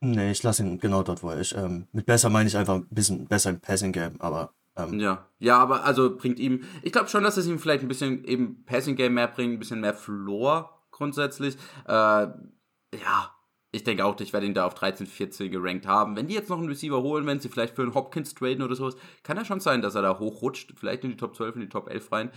[0.00, 1.52] Nee, ich lasse ihn genau dort, wo er ist.
[1.52, 5.28] Ähm, mit besser meine ich einfach ein bisschen besser im Passing Game, aber ähm, Ja,
[5.38, 8.64] ja, aber also bringt ihm, ich glaube schon, dass es ihm vielleicht ein bisschen eben
[8.64, 11.56] Passing Game mehr bringt, ein bisschen mehr Floor grundsätzlich.
[11.86, 13.34] Äh, ja,
[13.72, 16.14] ich denke auch, ich werde ihn da auf 13, 14 gerankt haben.
[16.14, 18.76] Wenn die jetzt noch einen Receiver holen, wenn sie vielleicht für einen Hopkins traden oder
[18.76, 21.60] sowas, kann ja schon sein, dass er da hochrutscht, vielleicht in die Top 12, in
[21.62, 22.30] die Top 11 rein.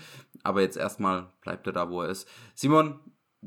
[0.44, 2.28] Aber jetzt erstmal bleibt er da, wo er ist.
[2.56, 3.00] Simon,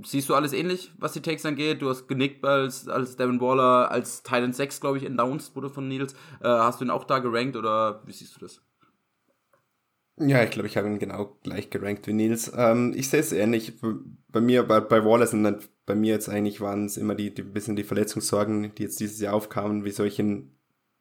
[0.05, 1.81] siehst du alles ähnlich, was die Takes angeht?
[1.81, 5.89] Du hast genickt, als, als Devin Waller als Titan 6, glaube ich, announced wurde von
[5.89, 6.13] Nils.
[6.41, 8.61] Äh, hast du ihn auch da gerankt oder wie siehst du das?
[10.21, 12.51] Ja, ich glaube, ich habe ihn genau gleich gerankt wie Nils.
[12.57, 13.75] Ähm, ich sehe es ähnlich.
[14.29, 17.33] Bei mir, bei, bei Wallace und dann bei mir jetzt eigentlich waren es immer die,
[17.33, 20.59] die bisschen die Verletzungssorgen, die jetzt dieses Jahr aufkamen, wieso ich ihn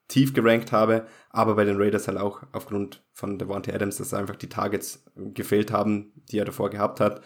[0.07, 4.37] tief gerankt habe, aber bei den Raiders halt auch aufgrund von Devontae Adams, dass einfach
[4.37, 7.21] die Targets gefehlt haben, die er davor gehabt hat.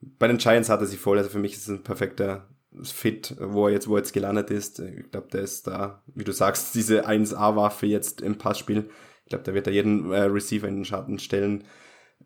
[0.00, 2.48] Bei den Giants hat er sie voll, also für mich ist es ein perfekter
[2.82, 4.80] Fit, wo er jetzt, wo er jetzt gelandet ist.
[4.80, 8.90] Ich glaube, der ist da, wie du sagst, diese 1A-Waffe jetzt im Passspiel.
[9.32, 11.64] Ich glaube, da wird er jeden äh, Receiver in den Schatten stellen.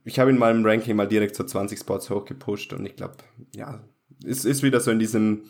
[0.05, 3.15] Ich habe ihn mal im Ranking mal direkt so 20 Spots hochgepusht und ich glaube,
[3.55, 3.85] ja,
[4.27, 5.45] es ist wieder so in diesem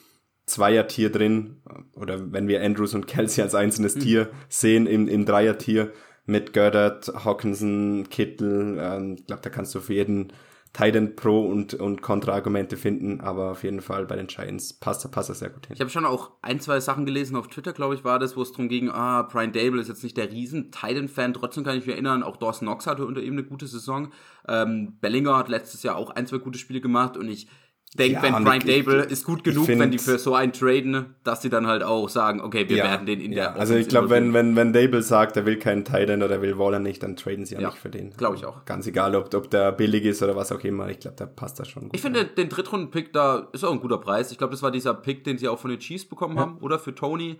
[0.44, 1.62] Zweier-Tier drin.
[1.94, 5.92] Oder wenn wir Andrews und Kelsey als einzelnes Tier sehen, im, im Dreier-Tier
[6.26, 8.76] mit Goddard, Hawkinson, Kittel.
[8.78, 10.32] Ähm, ich glaube, da kannst du für jeden
[10.76, 15.30] Titan Pro und, und Kontraargumente finden, aber auf jeden Fall bei den Giants passt, passt
[15.30, 15.74] er sehr gut hin.
[15.74, 18.42] Ich habe schon auch ein, zwei Sachen gelesen, auf Twitter, glaube ich, war das, wo
[18.42, 21.86] es darum ging, ah, Brian Dable ist jetzt nicht der riesen Titan-Fan, trotzdem kann ich
[21.86, 24.12] mich erinnern, auch Dawson Knox hatte unter ihm eine gute Saison.
[24.46, 27.48] Ähm, Bellinger hat letztes Jahr auch ein, zwei gute Spiele gemacht und ich
[27.96, 31.14] denke, Ja, wenn Brian Dable ist gut genug, find- wenn die für so einen traden,
[31.24, 33.52] dass sie dann halt auch sagen, okay, wir Ja, werden den in ja.
[33.52, 36.58] der Also ich glaube, wenn, wenn, wenn Dable sagt, er will keinen Titan oder will
[36.58, 38.10] Waller nicht, dann traden sie Ja, nicht für den.
[38.16, 38.64] glaub ich auch.
[38.64, 40.88] Ganz egal, ob, ob der billig ist oder was auch immer.
[40.88, 41.96] Ich glaube, da passt das schon gut.
[41.96, 44.30] Ich finde, den Drittrunden-Pick da ist auch ein guter Preis.
[44.32, 46.78] Ich glaube, das war dieser Pick, den sie auch von den Chiefs bekommen haben, oder?
[46.78, 47.38] Für Tony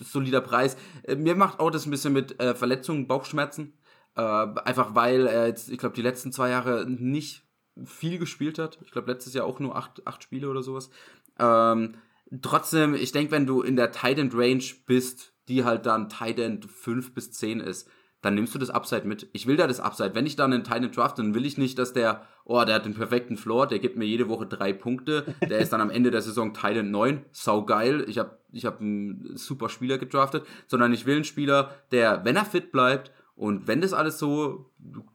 [0.00, 0.76] solider Preis.
[1.04, 3.72] Äh, mir macht auch das ein bisschen mit äh, Verletzungen, Bauchschmerzen.
[4.14, 7.45] Äh, einfach weil er jetzt, ich glaube, die letzten zwei Jahre nicht
[7.84, 8.78] viel gespielt hat.
[8.82, 10.90] Ich glaube, letztes Jahr auch nur acht, acht Spiele oder sowas.
[11.38, 11.94] Ähm,
[12.42, 16.38] trotzdem, ich denke, wenn du in der Tight End Range bist, die halt dann Tight
[16.38, 17.88] End 5 bis 10 ist,
[18.26, 19.28] dann nimmst du das Upside mit.
[19.32, 20.14] Ich will da das Upside.
[20.14, 22.84] Wenn ich dann einen Titan draft, dann will ich nicht, dass der, oh, der hat
[22.84, 26.10] den perfekten Floor, der gibt mir jede Woche drei Punkte, der ist dann am Ende
[26.10, 30.92] der Saison Titan 9, sau geil, ich habe ich hab einen super Spieler gedraftet, sondern
[30.92, 34.72] ich will einen Spieler, der, wenn er fit bleibt und wenn das alles so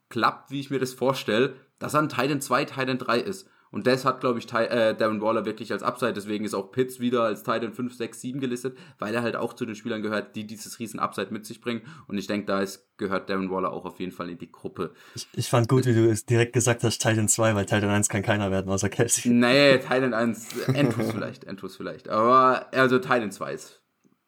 [0.09, 3.49] klappt, wie ich mir das vorstelle, dass er ein Titan 2, Titan 3 ist.
[3.71, 6.13] Und das hat, glaube ich, Ty äh, Darren Waller wirklich als Upside.
[6.13, 9.53] Deswegen ist auch Pitts wieder als Titan 5, 6, 7 gelistet, weil er halt auch
[9.53, 11.81] zu den Spielern gehört, die dieses riesen Upside mit sich bringen.
[12.07, 14.93] Und ich denke, da ist, gehört Darren Waller auch auf jeden Fall in die Gruppe.
[15.15, 18.09] Ich, ich fand gut, wie du es direkt gesagt hast, Titan 2, weil Titan 1
[18.09, 19.31] kann keiner werden, außer Kelsey.
[19.31, 22.09] Nee, Titan 1, Entus vielleicht, Entus vielleicht.
[22.09, 23.81] Aber also Titan 2 ist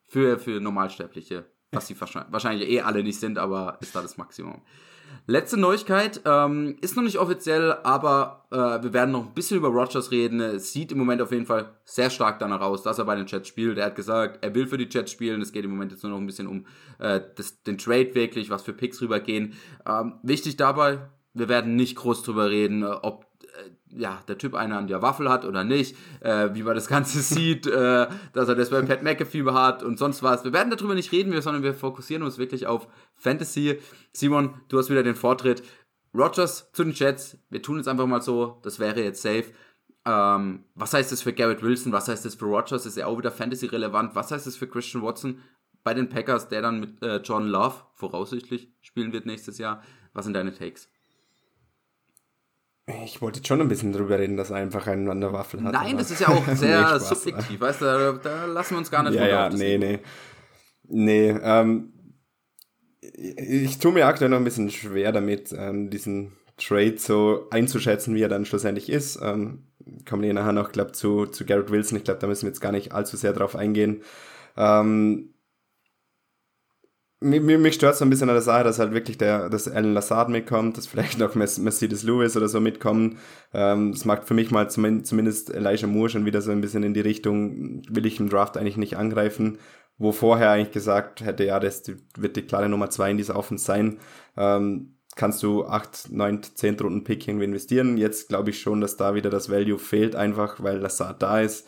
[0.08, 4.62] für, für Normalsterbliche, was sie wahrscheinlich eh alle nicht sind, aber ist da das Maximum.
[5.26, 9.70] Letzte Neuigkeit, ähm, ist noch nicht offiziell, aber äh, wir werden noch ein bisschen über
[9.70, 10.42] Rogers reden.
[10.42, 13.26] Es sieht im Moment auf jeden Fall sehr stark danach aus, dass er bei den
[13.26, 13.78] Jets spielt.
[13.78, 15.42] Er hat gesagt, er will für die Jets spielen.
[15.42, 16.66] Es geht im Moment jetzt nur noch ein bisschen um
[17.00, 19.54] äh, das, den Trade wirklich, was für Picks rübergehen.
[19.88, 21.00] Ähm, wichtig dabei,
[21.34, 23.26] wir werden nicht groß drüber reden, ob
[23.90, 27.20] ja, der Typ eine an der Waffel hat oder nicht, äh, wie man das Ganze
[27.22, 30.44] sieht, äh, dass er das bei Pat McAfee hat und sonst was.
[30.44, 33.80] Wir werden darüber nicht reden, sondern wir fokussieren uns wirklich auf Fantasy.
[34.12, 35.64] Simon, du hast wieder den Vortritt.
[36.16, 39.46] Rogers zu den Jets, wir tun es einfach mal so, das wäre jetzt safe.
[40.06, 41.92] Ähm, was heißt das für Garrett Wilson?
[41.92, 42.86] Was heißt das für Rogers?
[42.86, 44.16] Ist er auch wieder Fantasy relevant?
[44.16, 45.42] Was heißt das für Christian Watson
[45.84, 49.82] bei den Packers, der dann mit äh, John Love voraussichtlich spielen wird nächstes Jahr?
[50.14, 50.93] Was sind deine Takes?
[52.86, 55.64] Ich wollte jetzt schon ein bisschen drüber reden, dass er einfach einen an der Waffel
[55.64, 55.72] hat.
[55.72, 58.92] Nein, das ist ja auch sehr nee, subjektiv, weißt du, da, da, lassen wir uns
[58.92, 60.00] gar nicht Ja, ja, nee, nee.
[60.86, 61.94] Nee, ähm,
[63.00, 68.22] ich tue mir aktuell noch ein bisschen schwer damit, ähm, diesen Trade so einzuschätzen, wie
[68.22, 69.20] er dann schlussendlich ist.
[69.22, 69.68] Ähm,
[70.08, 71.98] kommen wir nachher noch, glaube zu, zu Garrett Wilson.
[71.98, 74.04] Ich glaube, da müssen wir jetzt gar nicht allzu sehr drauf eingehen.
[74.58, 75.33] Ähm,
[77.24, 79.94] mich, mich stört so ein bisschen an der Sache, dass halt wirklich der, dass Alan
[79.94, 83.18] Lassard mitkommt, dass vielleicht noch Mercedes Lewis oder so mitkommen.
[83.54, 86.84] Ähm, das mag für mich mal zum, zumindest Elijah Moore schon wieder so ein bisschen
[86.84, 89.58] in die Richtung, will ich im Draft eigentlich nicht angreifen,
[89.98, 91.84] wo vorher eigentlich gesagt hätte, ja, das
[92.18, 94.00] wird die klare Nummer zwei in dieser Offense sein.
[94.38, 97.98] Ähm, kannst du acht, neun, zehn Runden Pick irgendwie investieren.
[97.98, 101.68] Jetzt glaube ich schon, dass da wieder das Value fehlt, einfach weil Lassard da ist.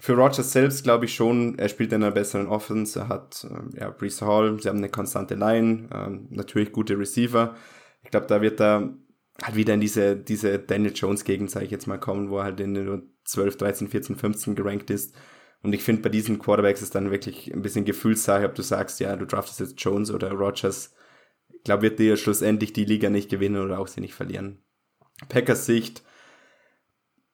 [0.00, 3.70] Für Rogers selbst glaube ich schon, er spielt in einer besseren Offense, er hat ähm,
[3.74, 7.56] ja, Brees Hall, sie haben eine konstante Line, ähm, natürlich gute Receiver.
[8.04, 8.94] Ich glaube, da wird er
[9.42, 12.44] halt wieder in diese, diese Daniel Jones Gegend, sage ich jetzt mal, kommen, wo er
[12.44, 15.14] halt in den 12, 13, 14, 15 gerankt ist.
[15.62, 19.00] Und ich finde, bei diesen Quarterbacks ist dann wirklich ein bisschen Gefühlssache, ob du sagst,
[19.00, 20.94] ja, du draftest jetzt Jones oder Rogers.
[21.52, 24.62] Ich glaube, wird dir schlussendlich die Liga nicht gewinnen oder auch sie nicht verlieren.
[25.28, 26.04] Packers Sicht,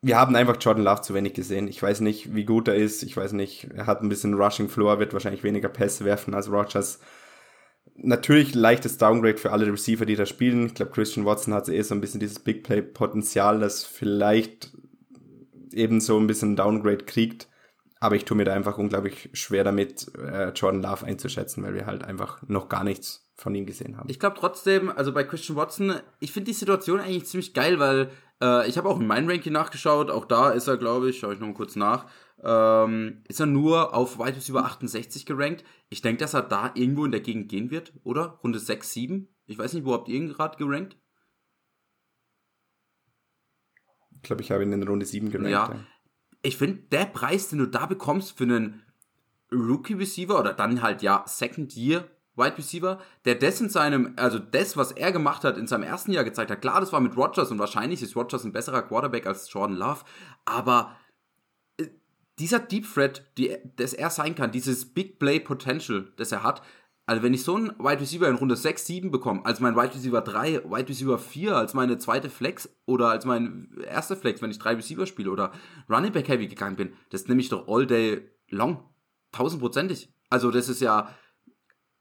[0.04, 1.66] wir haben einfach Jordan Love zu wenig gesehen.
[1.66, 3.02] Ich weiß nicht, wie gut er ist.
[3.02, 6.50] Ich weiß nicht, er hat ein bisschen Rushing Floor, wird wahrscheinlich weniger Pässe werfen als
[6.50, 7.00] Rogers.
[7.96, 10.66] Natürlich leichtes Downgrade für alle Receiver, die da spielen.
[10.66, 14.72] Ich glaube, Christian Watson hat eh so ein bisschen dieses Big Play Potenzial, das vielleicht
[15.72, 17.48] eben so ein bisschen Downgrade kriegt.
[17.98, 21.86] Aber ich tue mir da einfach unglaublich schwer damit, äh, Jordan Love einzuschätzen, weil wir
[21.86, 24.10] halt einfach noch gar nichts von ihm gesehen haben.
[24.10, 28.10] Ich glaube trotzdem, also bei Christian Watson, ich finde die Situation eigentlich ziemlich geil, weil
[28.42, 31.34] äh, ich habe auch in meinem Ranking nachgeschaut, auch da ist er, glaube ich, schaue
[31.34, 32.06] ich noch mal kurz nach,
[32.42, 35.64] ähm, ist er nur auf weit über 68 gerankt.
[35.88, 38.38] Ich denke, dass er da irgendwo in der Gegend gehen wird, oder?
[38.42, 39.28] Runde 6, 7?
[39.46, 40.96] Ich weiß nicht, wo habt ihr ihn gerade gerankt?
[44.16, 45.50] Ich glaube, ich habe ihn in Runde 7 gerankt.
[45.50, 45.70] Ja.
[45.72, 45.80] ja.
[46.42, 48.82] Ich finde, der Preis, den du da bekommst für einen
[49.52, 54.38] Rookie Receiver oder dann halt ja Second Year Wide Receiver, der das in seinem, also
[54.38, 56.60] das, was er gemacht hat, in seinem ersten Jahr gezeigt hat.
[56.60, 60.00] Klar, das war mit Rogers und wahrscheinlich ist Rogers ein besserer Quarterback als Jordan Love,
[60.44, 60.96] aber
[61.78, 61.86] äh,
[62.38, 66.62] dieser Deep Threat, die, das er sein kann, dieses Big Play Potential, das er hat,
[67.06, 69.94] also wenn ich so einen Wide Receiver in Runde 6, 7 bekomme, als mein Wide
[69.94, 74.50] Receiver 3, Wide Receiver 4, als meine zweite Flex oder als mein erster Flex, wenn
[74.50, 75.52] ich drei Receiver spiele oder
[75.90, 78.88] Running Back Heavy gegangen bin, das nehme ich doch all day long.
[79.32, 80.14] Tausendprozentig.
[80.30, 81.14] Also das ist ja,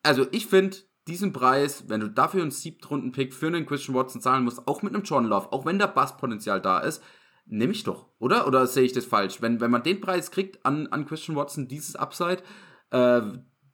[0.04, 4.44] also ich finde diesen Preis, wenn du dafür einen Siebtrunden-Pick für einen Christian Watson zahlen
[4.44, 7.04] musst, auch mit einem John Love, auch wenn da Basspotenzial da ist,
[7.46, 8.48] nehme ich doch, oder?
[8.48, 9.42] Oder sehe ich das falsch?
[9.42, 12.44] Wenn, wenn man den Preis kriegt an, an Christian Watson, dieses Upside,
[12.92, 13.22] äh,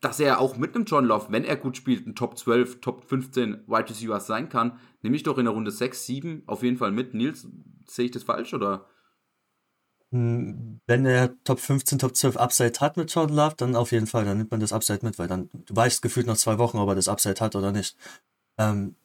[0.01, 3.03] dass er auch mit einem John Love, wenn er gut spielt, ein Top 12, Top
[3.03, 6.77] 15 Wide Receiver sein kann, nehme ich doch in der Runde 6, 7 auf jeden
[6.77, 7.13] Fall mit.
[7.13, 7.47] Nils,
[7.85, 8.87] sehe ich das falsch oder?
[10.11, 14.07] Hm, wenn er Top 15, Top 12 Upside hat mit Jordan Love, dann auf jeden
[14.07, 16.79] Fall, dann nimmt man das Upside mit, weil dann, du weißt gefühlt nach zwei Wochen,
[16.79, 17.95] ob er das Upside hat oder nicht.
[18.57, 18.95] Ähm,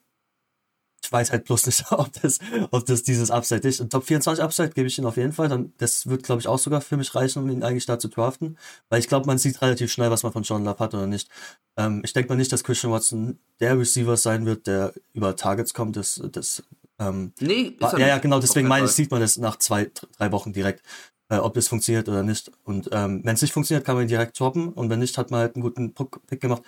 [1.05, 2.39] ich weiß halt bloß nicht, ob das,
[2.71, 3.81] ob das dieses Upside ist.
[3.81, 5.49] Und Top 24 Upside gebe ich ihm auf jeden Fall.
[5.49, 8.09] Dann, das wird, glaube ich, auch sogar für mich reichen, um ihn eigentlich da zu
[8.09, 8.57] draften.
[8.89, 11.29] Weil ich glaube, man sieht relativ schnell, was man von Jordan Love hat oder nicht.
[11.77, 15.75] Ähm, ich denke mal nicht, dass Christian Watson der Receiver sein wird, der über Targets
[15.75, 15.97] kommt.
[15.97, 16.63] Das, das
[16.99, 18.23] ähm, Nee, ja, er ja, nicht.
[18.23, 20.85] genau, deswegen meine ich, sieht man das nach zwei, drei Wochen direkt,
[21.29, 22.51] äh, ob das funktioniert oder nicht.
[22.65, 25.31] Und ähm, wenn es nicht funktioniert, kann man ihn direkt droppen und wenn nicht, hat
[25.31, 25.95] man halt einen guten
[26.27, 26.63] Pick gemacht.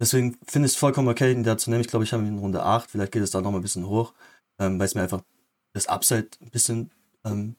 [0.00, 1.80] Deswegen finde ich es vollkommen okay, ihn da zu nehmen.
[1.80, 3.86] Ich glaube, ich habe ihn in Runde 8, vielleicht geht es da nochmal ein bisschen
[3.88, 4.12] hoch,
[4.60, 5.22] ähm, weil es mir einfach
[5.72, 6.90] das Upside ein bisschen
[7.24, 7.56] ähm,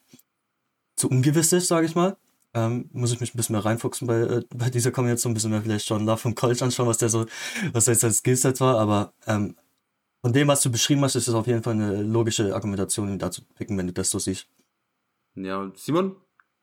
[0.96, 2.16] zu ungewiss ist, sage ich mal.
[2.54, 5.50] Ähm, muss ich mich ein bisschen mehr reinfuchsen bei, äh, bei dieser Kombination, ein bisschen
[5.50, 7.26] mehr vielleicht John Love vom College anschauen, was der so,
[7.72, 9.56] was jetzt sein Skillset war, aber ähm,
[10.26, 13.18] von dem, was du beschrieben hast, ist es auf jeden Fall eine logische Argumentation, ihn
[13.20, 14.48] da zu picken, wenn du das so siehst.
[15.36, 16.16] Ja, Simon,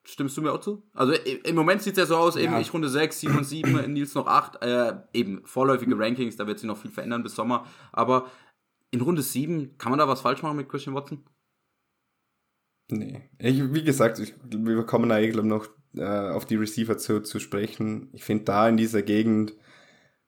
[0.03, 0.83] stimmst du mir auch zu?
[0.93, 2.59] Also im Moment sieht es ja so aus, eben Ja.
[2.59, 6.67] ich Runde 6, Simon 7, Nils noch 8, äh, eben vorläufige Rankings, da wird sich
[6.67, 8.29] noch viel verändern bis Sommer, aber
[8.91, 11.23] in Runde 7, kann man da was falsch machen mit Christian Watson?
[12.91, 13.29] Nee.
[13.39, 17.21] Ich, wie gesagt, ich, wir kommen da, ich glaube, noch äh, auf die Receiver zu,
[17.21, 18.09] zu sprechen.
[18.11, 19.55] Ich finde da in dieser Gegend,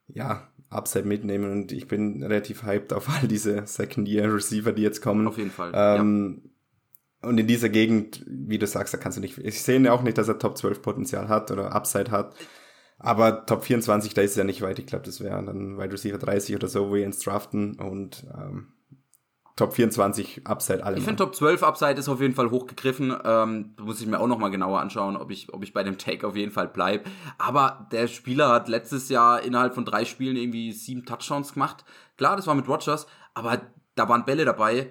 [0.07, 5.27] ja, Upside mitnehmen und ich bin relativ hyped auf all diese Second-Year-Receiver, die jetzt kommen.
[5.27, 5.71] Auf jeden Fall.
[5.73, 6.51] Ähm,
[7.21, 10.03] Und in dieser Gegend, wie du sagst, da kannst du nicht, ich sehe ja auch
[10.03, 12.35] nicht, dass er Top 12 Potenzial hat oder Upside hat.
[12.97, 14.79] Aber Top 24, da ist es ja nicht weit.
[14.79, 17.79] Ich glaube, das wäre dann Wide Receiver 30 oder so, wo wir ins draften.
[17.79, 18.67] Und ähm,
[19.55, 20.97] Top 24 Upside alle.
[20.97, 23.15] Ich finde Top 12 Upside ist auf jeden Fall hochgegriffen.
[23.23, 25.97] Ähm, muss ich mir auch noch mal genauer anschauen, ob ich, ob ich bei dem
[25.97, 27.05] Take auf jeden Fall bleibe.
[27.37, 31.85] Aber der Spieler hat letztes Jahr innerhalb von drei Spielen irgendwie sieben Touchdowns gemacht.
[32.17, 33.61] Klar, das war mit Rogers, aber
[33.95, 34.89] da waren Bälle dabei,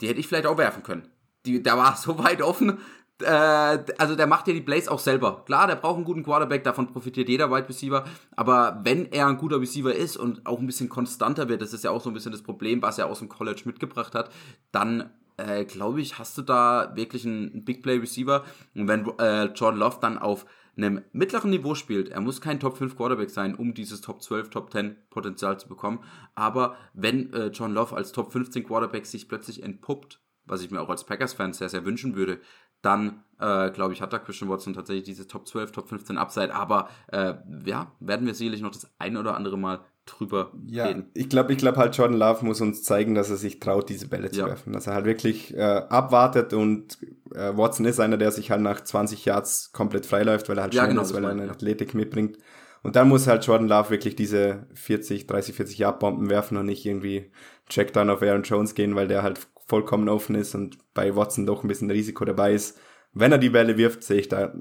[0.00, 1.08] die hätte ich vielleicht auch werfen können.
[1.46, 2.78] Die, der war so weit offen.
[3.24, 5.44] Äh, also der macht ja die Plays auch selber.
[5.44, 8.04] Klar, der braucht einen guten Quarterback, davon profitiert jeder Wide Receiver.
[8.36, 11.84] Aber wenn er ein guter Receiver ist und auch ein bisschen konstanter wird, das ist
[11.84, 14.30] ja auch so ein bisschen das Problem, was er aus dem College mitgebracht hat,
[14.72, 18.44] dann äh, glaube ich, hast du da wirklich einen, Big Play Receiver.
[18.74, 22.76] Und wenn äh, Jordan Love dann auf einem mittleren Niveau spielt, er muss kein Top
[22.76, 26.00] 5 Quarterback sein, um dieses Top 12, Top 10 Potenzial zu bekommen.
[26.34, 30.80] Aber wenn äh, John Love als Top 15 Quarterback sich plötzlich entpuppt, was ich mir
[30.80, 32.40] auch als Packers-Fan sehr, sehr wünschen würde,
[32.84, 36.54] dann äh, glaube ich, hat da Christian Watson tatsächlich diese Top 12, Top 15 Upside.
[36.54, 37.34] Aber äh,
[37.66, 41.10] ja, werden wir sicherlich noch das ein oder andere Mal drüber Ja, reden.
[41.14, 44.08] ich glaube, ich glaube halt Jordan Love muss uns zeigen, dass er sich traut, diese
[44.08, 44.46] Bälle zu Ja.
[44.46, 44.72] werfen.
[44.72, 46.98] Dass er halt wirklich äh, abwartet und
[47.34, 50.74] äh, Watson ist einer, der sich halt nach 20 Yards komplett freiläuft, weil er halt
[50.74, 51.50] Ja, genau, ist, weil er eine ja.
[51.50, 52.38] Athletik mitbringt.
[52.82, 56.66] Und dann muss halt Jordan Love wirklich diese 40, 30, 40 Yard Bomben werfen und
[56.66, 57.30] nicht irgendwie
[57.68, 61.64] Checkdown auf Aaron Jones gehen, weil der halt vollkommen offen ist und bei Watson doch
[61.64, 62.78] ein bisschen Risiko dabei ist.
[63.12, 64.54] Wenn er die Bälle wirft, sehe ich da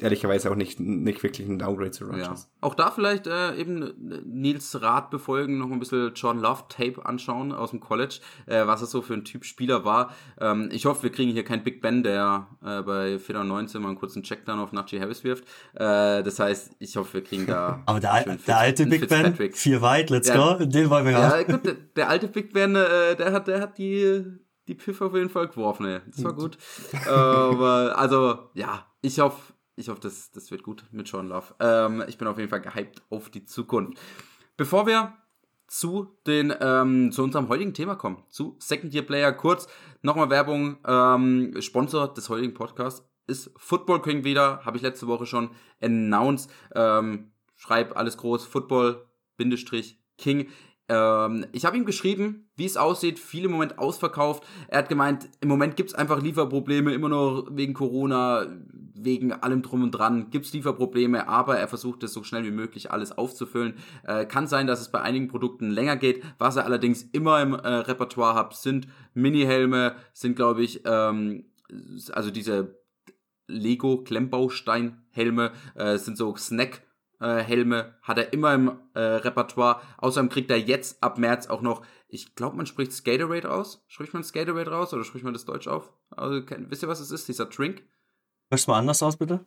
[0.00, 2.10] ehrlicherweise auch nicht, nicht wirklich einen Downgrade zu Ja.
[2.10, 2.50] Rodgers.
[2.60, 7.06] Auch da vielleicht äh, eben äh, Nils Rat befolgen, noch ein bisschen John Love Tape
[7.06, 10.12] anschauen aus dem College, äh, was er so für ein Typ Spieler war.
[10.40, 13.98] Ähm, ich hoffe, wir kriegen hier keinen Big Ben, der äh, bei 419 mal einen
[13.98, 15.44] kurzen Checkdown auf Najee Harris wirft.
[15.74, 19.34] Äh, das heißt, ich hoffe, wir kriegen da Aber der, schönen der alte Big Ben,
[19.52, 20.56] vier weit, let's Ja.
[20.56, 21.46] go, den wollen wir Ja, haben.
[21.46, 24.24] gut, der, der alte Big Ben, äh, der hat, der hat die,
[24.66, 26.00] die Piff auf jeden Fall geworfen, ey.
[26.10, 26.58] Das war gut.
[27.06, 31.54] Aber, also, ja, ich hoffe, ich hoffe, das, das wird gut mit Sean Love.
[31.60, 33.98] Ähm, ich bin auf jeden Fall gehypt auf die Zukunft.
[34.56, 35.14] Bevor wir
[35.66, 39.66] zu den ähm, zu unserem heutigen Thema kommen, zu Second Year Player, kurz
[40.02, 40.78] nochmal Werbung.
[40.86, 46.50] Ähm, Sponsor des heutigen Podcasts ist Football King wieder, habe ich letzte Woche schon announced.
[46.74, 49.06] Ähm, schreib alles groß, Football
[49.36, 50.48] Bindestrich King.
[50.88, 54.44] Ähm, ich habe ihm geschrieben, wie es aussieht, viel im Moment ausverkauft.
[54.68, 58.46] Er hat gemeint, im Moment gibt's einfach Lieferprobleme, immer noch wegen Corona,
[59.04, 62.90] wegen allem drum und dran gibt's Lieferprobleme, aber er versucht es so schnell wie möglich
[62.90, 63.74] alles aufzufüllen.
[64.04, 66.22] Äh, kann sein, dass es bei einigen Produkten länger geht.
[66.38, 71.44] Was er allerdings immer im äh, Repertoire hat, sind Mini-Helme, sind glaube ich, ähm,
[72.12, 72.78] also diese
[73.46, 76.82] Lego-Klemmbaustein-Helme, äh, sind so Snack-
[77.20, 79.80] äh, Helme hat er immer im äh, Repertoire.
[79.98, 83.84] Außerdem kriegt er jetzt ab März auch noch, ich glaube, man spricht Skaterade aus.
[83.88, 85.92] Spricht man Skaterade raus oder spricht man das Deutsch auf?
[86.10, 87.28] Also, wisst ihr, was es ist?
[87.28, 87.82] Dieser Drink?
[88.46, 89.44] Sprichst du mal anders aus, bitte?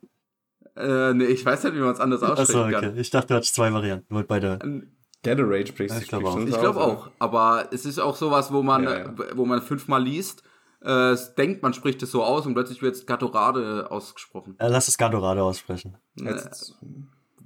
[0.76, 2.86] Äh, nee, ich weiß nicht, wie man es anders aussprechen Achso, okay.
[2.86, 2.98] kann.
[2.98, 4.14] Ich dachte, du hattest zwei Varianten.
[4.14, 4.58] Wollt beide.
[4.62, 4.92] Ähm,
[5.24, 6.48] Gatorade sprichst Ja, du ich glaub sprichst auch.
[6.48, 7.10] Ich glaube auch.
[7.18, 9.14] Aber es ist auch sowas, wo man, Ja, ja.
[9.34, 10.42] wo man fünfmal liest,
[10.82, 14.54] äh, es denkt, man spricht es so aus und plötzlich wird es Gatorade ausgesprochen.
[14.58, 15.96] Äh, lass es Gadorade aussprechen.
[16.14, 16.76] Jetzt,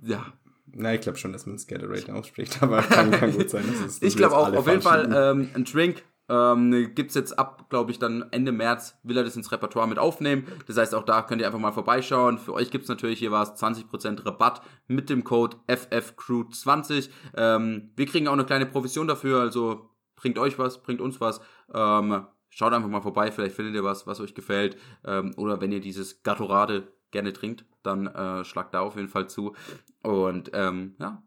[0.03, 0.27] Ja,
[0.75, 3.65] na, ich glaube schon, dass man Gatorade ausspricht, aber kann, kann gut sein.
[3.67, 6.03] Dass es, dass Ich glaube auch, auf jeden Fall ähm, ein Drink,
[6.33, 9.99] Ähm, gibt's jetzt ab, glaube ich, dann Ende März will er das ins Repertoire mit
[9.99, 10.47] aufnehmen.
[10.67, 12.39] Das heißt, auch da könnt ihr einfach mal vorbeischauen.
[12.39, 17.11] Für euch gibt's natürlich hier was 20% Rabatt mit dem Code FFCrew20.
[17.37, 21.43] Ähm, wir kriegen auch eine kleine Provision dafür, also bringt euch was, bringt uns was.
[21.75, 24.79] Ähm, schaut einfach mal vorbei, vielleicht findet ihr was, was euch gefällt.
[25.05, 29.29] Ähm, oder wenn ihr dieses Gatorade gerne trinkt, dann äh, schlagt da auf jeden Fall
[29.29, 29.55] zu.
[30.03, 31.23] Und ähm, ja,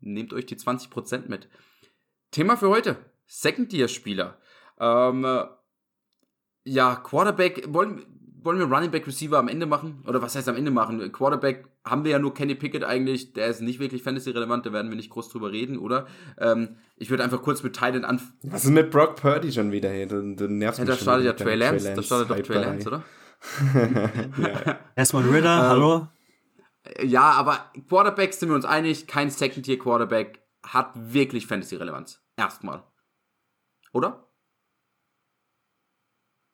[0.00, 1.48] nehmt euch die 20% mit.
[2.30, 3.11] Thema für heute.
[3.32, 4.36] Second-Tier-Spieler.
[4.78, 5.26] Ähm,
[6.64, 8.04] ja, Quarterback, wollen,
[8.42, 10.04] wollen wir Running Back Receiver am Ende machen?
[10.06, 11.10] Oder was heißt am Ende machen?
[11.12, 14.90] Quarterback haben wir ja nur Kenny Pickett eigentlich, der ist nicht wirklich Fantasy-relevant, da werden
[14.90, 16.06] wir nicht groß drüber reden, oder?
[16.38, 18.34] Ähm, ich würde einfach kurz mit Titan anfangen.
[18.42, 20.06] Was ist mit Brock Purdy schon wieder hier?
[20.06, 22.86] Du, du nervst ja, mich da startet ja Trey Lance, da startet doch Trey Lance,
[22.86, 23.02] oder?
[24.38, 24.78] ja.
[24.94, 26.08] Erstmal Ritter, ähm, hallo?
[27.02, 32.20] Ja, aber Quarterbacks sind wir uns einig, kein Second-Tier-Quarterback hat wirklich Fantasy-Relevanz.
[32.36, 32.84] Erstmal.
[33.92, 34.26] Oder?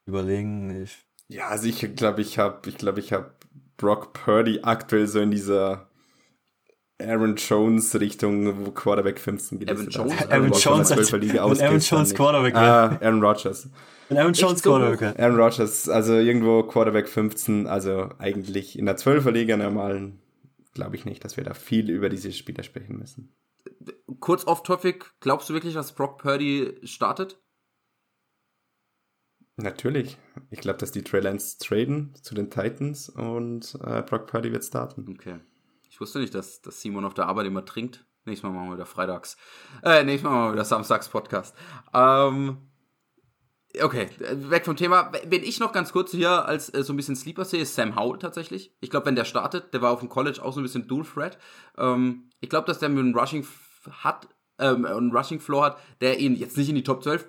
[0.07, 1.07] Überlegen nicht.
[1.29, 3.35] Ja, also ich glaube, ich habe, ich glaube, ich habe
[3.77, 5.89] Brock Purdy aktuell so in dieser
[7.01, 12.15] Aaron Jones Richtung, wo Quarterback 15 gelistet Aaron Jones, Aaron, Jones, als, Liga Aaron Jones
[12.15, 12.55] Quarterback.
[12.57, 13.69] Ah, Aaron Rodgers.
[14.09, 15.19] Wenn Aaron Jones so Quarterback.
[15.19, 20.21] Aaron Rodgers, also irgendwo Quarterback 15, also eigentlich in der 12er Liga normalen,
[20.75, 23.33] glaube ich nicht, dass wir da viel über diese Spieler sprechen müssen.
[24.21, 27.41] Kurz off-topic, glaubst du wirklich, dass Brock Purdy startet?
[29.57, 30.17] Natürlich.
[30.51, 34.65] Ich glaube, dass die Trey Lance traden zu den Titans und äh, Brock Purdy wird
[34.65, 35.07] starten.
[35.09, 35.41] Okay.
[35.91, 38.07] Ich wusste nicht, dass, dass Simon auf der Arbeit immer trinkt.
[38.25, 39.37] Nächstes Mal machen wir wieder Freitags.
[39.83, 41.57] Äh, nächstes Mal machen wir wieder Samstags Podcast.
[41.93, 42.68] Ähm,
[43.83, 45.13] okay, weg vom Thema.
[45.27, 47.97] Wenn ich noch ganz kurz hier als äh, so ein bisschen Sleeper sehe, ist Sam
[47.97, 48.75] Howell tatsächlich.
[48.81, 51.05] Ich glaube, wenn der startet, der war auf dem College auch so ein bisschen Dual
[51.05, 51.39] Threat.
[51.77, 53.47] Ähm, ich glaube, dass der mit einem Rushing
[53.91, 57.29] hat, ähm, einen Rushing Floor hat, der ihn jetzt nicht in die Top 12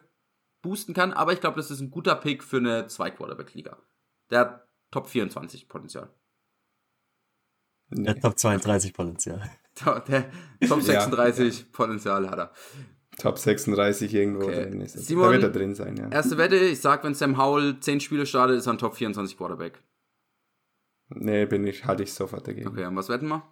[0.62, 3.78] boosten kann, aber ich glaube, das ist ein guter Pick für eine Zwei-Quarterback-Liga.
[4.30, 6.14] Der hat Top 24 Potenzial.
[7.92, 9.50] Der Top 32 Potenzial.
[10.08, 10.30] Der
[10.68, 11.66] Top 36 ja.
[11.72, 12.54] Potenzial hat er.
[13.20, 14.70] Top 36 irgendwo okay.
[14.70, 14.98] drin ist.
[14.98, 16.10] Simon, da wird er drin sein, ja.
[16.10, 19.38] Erste Wette, ich sag, wenn Sam Howell 10 Spiele startet, ist er ein Top 24
[19.38, 19.82] Quarterback.
[21.10, 22.68] Nee, bin ich, halte ich sofort dagegen.
[22.68, 23.44] Okay, und was wetten wir?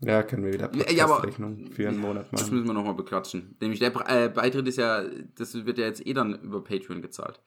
[0.00, 2.40] Ja, können wir wieder ja, für einen Monat machen.
[2.40, 3.56] Das müssen wir nochmal beklatschen.
[3.60, 5.02] Nämlich der äh, Beitritt ist ja,
[5.34, 7.40] das wird ja jetzt eh dann über Patreon gezahlt.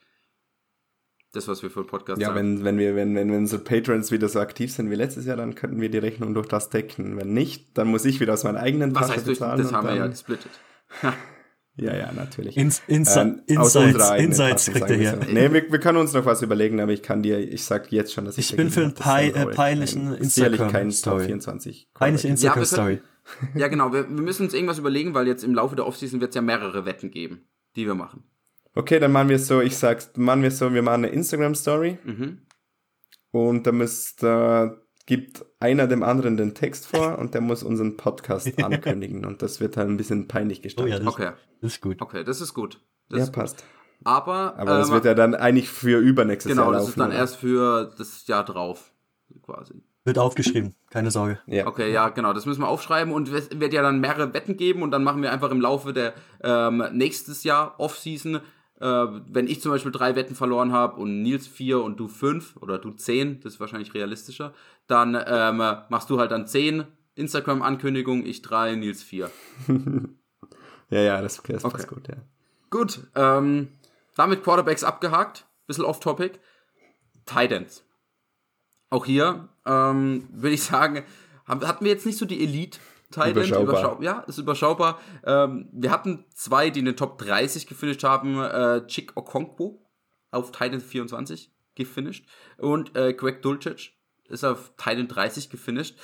[1.33, 4.27] Das, was wir für Podcast Ja, wenn, wenn wir, wenn, wenn, wenn unsere Patrons wieder
[4.27, 7.17] so aktiv sind wie letztes Jahr, dann könnten wir die Rechnung durch das decken.
[7.17, 9.57] Wenn nicht, dann muss ich wieder aus meinen eigenen Was heißt bezahlen.
[9.57, 10.51] Durch, das haben wir ja gesplittet.
[11.77, 12.57] Ja, ja, natürlich.
[12.57, 15.19] Ins, Insa ähm, Insights, Insights kriegt er hier.
[15.31, 18.13] Nee, wir, wir können uns noch was überlegen, aber ich kann dir, ich sag jetzt
[18.13, 18.51] schon, dass ich.
[18.51, 21.25] Ich bin für einen pei äh, peinlichen Instagram-Story.
[21.25, 21.89] 24.
[21.93, 23.01] Peinliche Instagram-Story.
[23.55, 23.93] Ja, ja, genau.
[23.93, 26.41] Wir, wir müssen uns irgendwas überlegen, weil jetzt im Laufe der Offseason wird es ja
[26.41, 28.25] mehrere Wetten geben, die wir machen.
[28.73, 31.09] Okay, dann machen wir es so, ich sag's, machen wir es so, wir machen eine
[31.09, 31.97] Instagram-Story.
[32.03, 32.41] Mhm.
[33.31, 34.69] Und da müsst, äh,
[35.05, 39.59] gibt einer dem anderen den Text vor und der muss unseren Podcast ankündigen und das
[39.59, 40.93] wird dann ein bisschen peinlich gestaltet.
[40.93, 41.31] Oh ja, das, okay.
[41.61, 42.01] das ist gut.
[42.01, 42.79] Okay, das ist gut.
[43.09, 43.57] Das ja, ist passt.
[43.57, 43.65] Gut.
[44.03, 46.79] Aber, Aber das ähm, wird ja dann eigentlich für übernächstes genau, Jahr laufen.
[46.79, 47.19] Genau, das ist dann oder?
[47.19, 48.91] erst für das Jahr drauf,
[49.43, 49.83] quasi.
[50.03, 51.39] Wird aufgeschrieben, keine Sorge.
[51.45, 51.67] Ja.
[51.67, 54.81] Okay, ja, genau, das müssen wir aufschreiben und es wird ja dann mehrere Wetten geben
[54.81, 58.39] und dann machen wir einfach im Laufe der ähm, nächstes Jahr Off-Season
[58.81, 62.79] wenn ich zum Beispiel drei Wetten verloren habe und Nils vier und du fünf oder
[62.79, 64.53] du zehn, das ist wahrscheinlich realistischer,
[64.87, 69.29] dann ähm, machst du halt dann zehn Instagram-Ankündigungen, ich drei, Nils vier.
[70.89, 71.77] ja, ja, das, das okay.
[71.77, 72.15] passt gut, ja.
[72.71, 73.69] Gut, ähm,
[74.15, 76.39] damit Quarterbacks abgehakt, bisschen off-topic.
[77.25, 77.83] Titans.
[78.89, 81.03] Auch hier ähm, würde ich sagen,
[81.45, 82.79] haben, hatten wir jetzt nicht so die Elite
[83.11, 83.63] Tight überschaubar.
[83.63, 84.99] Überschau ja, ist überschaubar.
[85.25, 88.41] Ähm, wir hatten zwei, die in den Top 30 gefinisht haben.
[88.41, 89.85] Äh, Chick Okonkwo
[90.31, 93.97] auf Titan 24 gefinisht und äh, Greg Dulcich
[94.29, 95.97] ist auf Titan 30 gefinisht.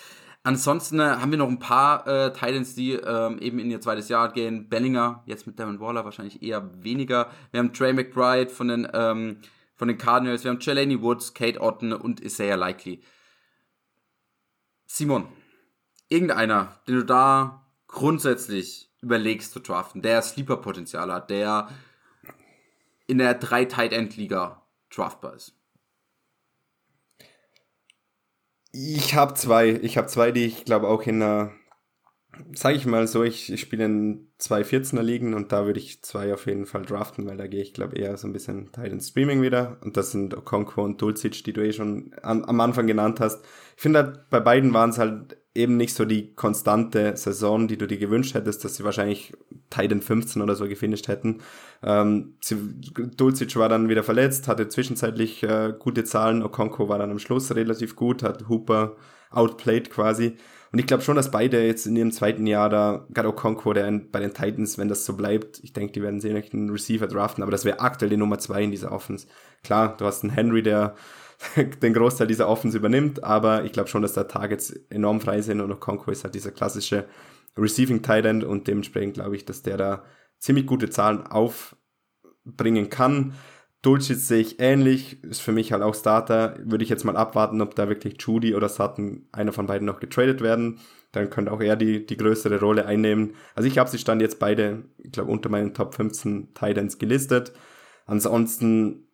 [0.43, 4.07] Ansonsten äh, haben wir noch ein paar äh, Titans, die ähm, eben in ihr zweites
[4.07, 4.69] Jahr gehen.
[4.69, 7.29] Bellinger, jetzt mit Darren Waller wahrscheinlich eher weniger.
[7.51, 9.41] Wir haben Trey McBride von den, ähm,
[9.75, 10.43] von den Cardinals.
[10.43, 13.01] Wir haben Jelani Woods, Kate Otten und Isaiah Likely.
[14.85, 15.27] Simon,
[16.09, 21.69] irgendeiner, den du da grundsätzlich überlegst zu draften, der Sleeper-Potenzial hat, der
[23.07, 25.53] in der 3 Tight End Liga draftbar ist?
[28.71, 29.69] Ich habe zwei.
[29.69, 31.51] Ich habe zwei, die ich glaube auch in einer,
[32.53, 36.03] sage ich mal so, ich, ich spiele in zwei 14er Ligen und da würde ich
[36.03, 38.99] zwei auf jeden Fall draften, weil da gehe ich glaube eher so ein bisschen Titan
[38.99, 42.85] Streaming wieder und das sind Okonkwo und Dulcich, die du eh schon an, am Anfang
[42.87, 43.43] genannt hast.
[43.75, 47.87] Ich finde, bei beiden waren es halt eben nicht so die konstante Saison, die du
[47.87, 49.33] dir gewünscht hättest, dass sie wahrscheinlich
[49.69, 51.41] Titan 15 oder so gefinisht hätten.
[51.83, 52.35] Ähm,
[53.17, 57.53] Dulcic war dann wieder verletzt, hatte zwischenzeitlich äh, gute Zahlen, Okonko war dann am Schluss
[57.53, 58.95] relativ gut, hat Hooper
[59.31, 60.37] outplayed quasi.
[60.71, 63.89] Und ich glaube schon, dass beide jetzt in ihrem zweiten Jahr da, gerade Okonkwo, der
[64.11, 67.41] bei den Titans, wenn das so bleibt, ich denke, die werden sehen, einen Receiver draften,
[67.41, 69.27] aber das wäre aktuell die Nummer zwei in dieser Offense.
[69.63, 70.95] Klar, du hast einen Henry, der
[71.81, 75.61] den Großteil dieser Offense übernimmt, aber ich glaube schon, dass da Targets enorm frei sind
[75.61, 77.05] und Okonkwo ist halt dieser klassische
[77.57, 80.03] Receiving Tight End und dementsprechend glaube ich, dass der da
[80.39, 83.33] ziemlich gute Zahlen aufbringen kann.
[83.81, 86.57] Dulcich sehe ich ähnlich, ist für mich halt auch Starter.
[86.63, 89.99] Würde ich jetzt mal abwarten, ob da wirklich Judy oder Sutton, einer von beiden noch
[89.99, 90.79] getradet werden.
[91.11, 93.35] Dann könnte auch er die, die größere Rolle einnehmen.
[93.55, 97.53] Also ich habe sie stand jetzt beide, ich glaube, unter meinen Top 15 Titans gelistet.
[98.05, 99.06] Ansonsten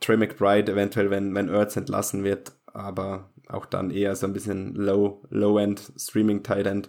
[0.00, 4.74] Trey McBride eventuell, wenn, wenn Ertz entlassen wird, aber auch dann eher so ein bisschen
[4.74, 6.86] low, low-end Streaming Titan.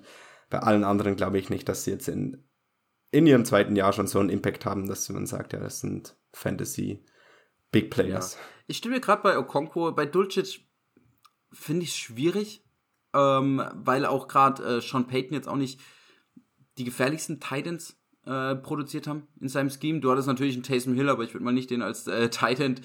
[0.49, 2.43] Bei allen anderen glaube ich nicht, dass sie jetzt in,
[3.11, 6.15] in ihrem zweiten Jahr schon so einen Impact haben, dass man sagt, ja, das sind
[6.33, 7.03] Fantasy
[7.71, 8.33] Big Players.
[8.35, 8.39] Ja.
[8.67, 10.67] Ich stimme gerade bei Okonkwo, bei Dulcich
[11.51, 12.63] finde ich es schwierig,
[13.13, 15.79] ähm, weil auch gerade äh, Sean Payton jetzt auch nicht
[16.77, 17.98] die gefährlichsten Titans
[18.29, 19.99] äh, produziert haben in seinem Scheme.
[19.99, 22.75] Du hattest natürlich einen Taysom Hill, aber ich würde mal nicht den als äh, Titan.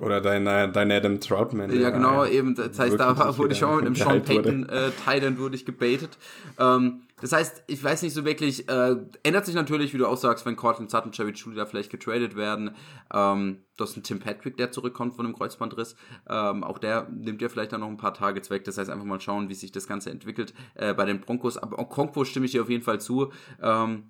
[0.00, 1.70] Oder dein, äh, dein Adam Troutman.
[1.78, 2.54] Ja, genau, eben.
[2.54, 6.16] Das heißt, da wurde ich schon mit einem Sean Payton äh, Titan wurde ich gebaitet.
[6.58, 10.16] Ähm, das heißt, ich weiß nicht so wirklich, äh, ändert sich natürlich, wie du auch
[10.16, 12.70] sagst, wenn Cortland Sutton, Jerry Judy da vielleicht getradet werden.
[13.12, 15.96] Ähm, du hast einen Tim Patrick, der zurückkommt von einem Kreuzbandriss.
[16.28, 18.64] Ähm, auch der nimmt ja vielleicht dann noch ein paar Tage weg.
[18.64, 21.58] Das heißt, einfach mal schauen, wie sich das Ganze entwickelt äh, bei den Broncos.
[21.58, 23.32] Aber Okonkwo stimme ich dir auf jeden Fall zu.
[23.60, 24.04] Ähm,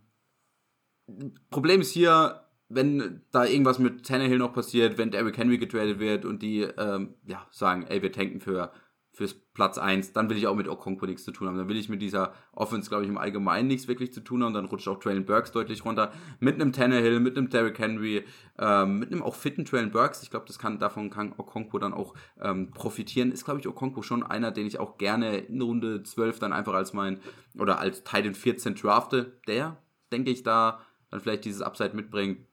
[1.51, 6.25] Problem ist hier, wenn da irgendwas mit Tannehill noch passiert, wenn Derrick Henry getradet wird
[6.25, 8.73] und die ähm, ja, sagen, ey, wir tanken für
[9.19, 11.59] fürs Platz 1, dann will ich auch mit Okonkwo nichts zu tun haben.
[11.59, 14.55] Dann will ich mit dieser Offense, glaube ich, im Allgemeinen nichts wirklich zu tun haben.
[14.55, 16.13] Dann rutscht auch Traylon Burks deutlich runter.
[16.39, 18.25] Mit einem Tannehill, mit einem Derrick Henry,
[18.61, 20.23] ähm, mit einem auch fitten Traylon Burks.
[20.23, 23.33] Ich glaube, das kann, davon kann Okonkwo dann auch ähm, profitieren.
[23.33, 26.75] Ist, glaube ich, Okonkwo schon einer, den ich auch gerne in Runde 12 dann einfach
[26.75, 27.19] als mein,
[27.59, 29.41] oder als Titan 14 drafte.
[29.49, 29.79] Der,
[30.13, 30.79] denke ich, da
[31.11, 32.47] dann vielleicht dieses Upside mitbringt,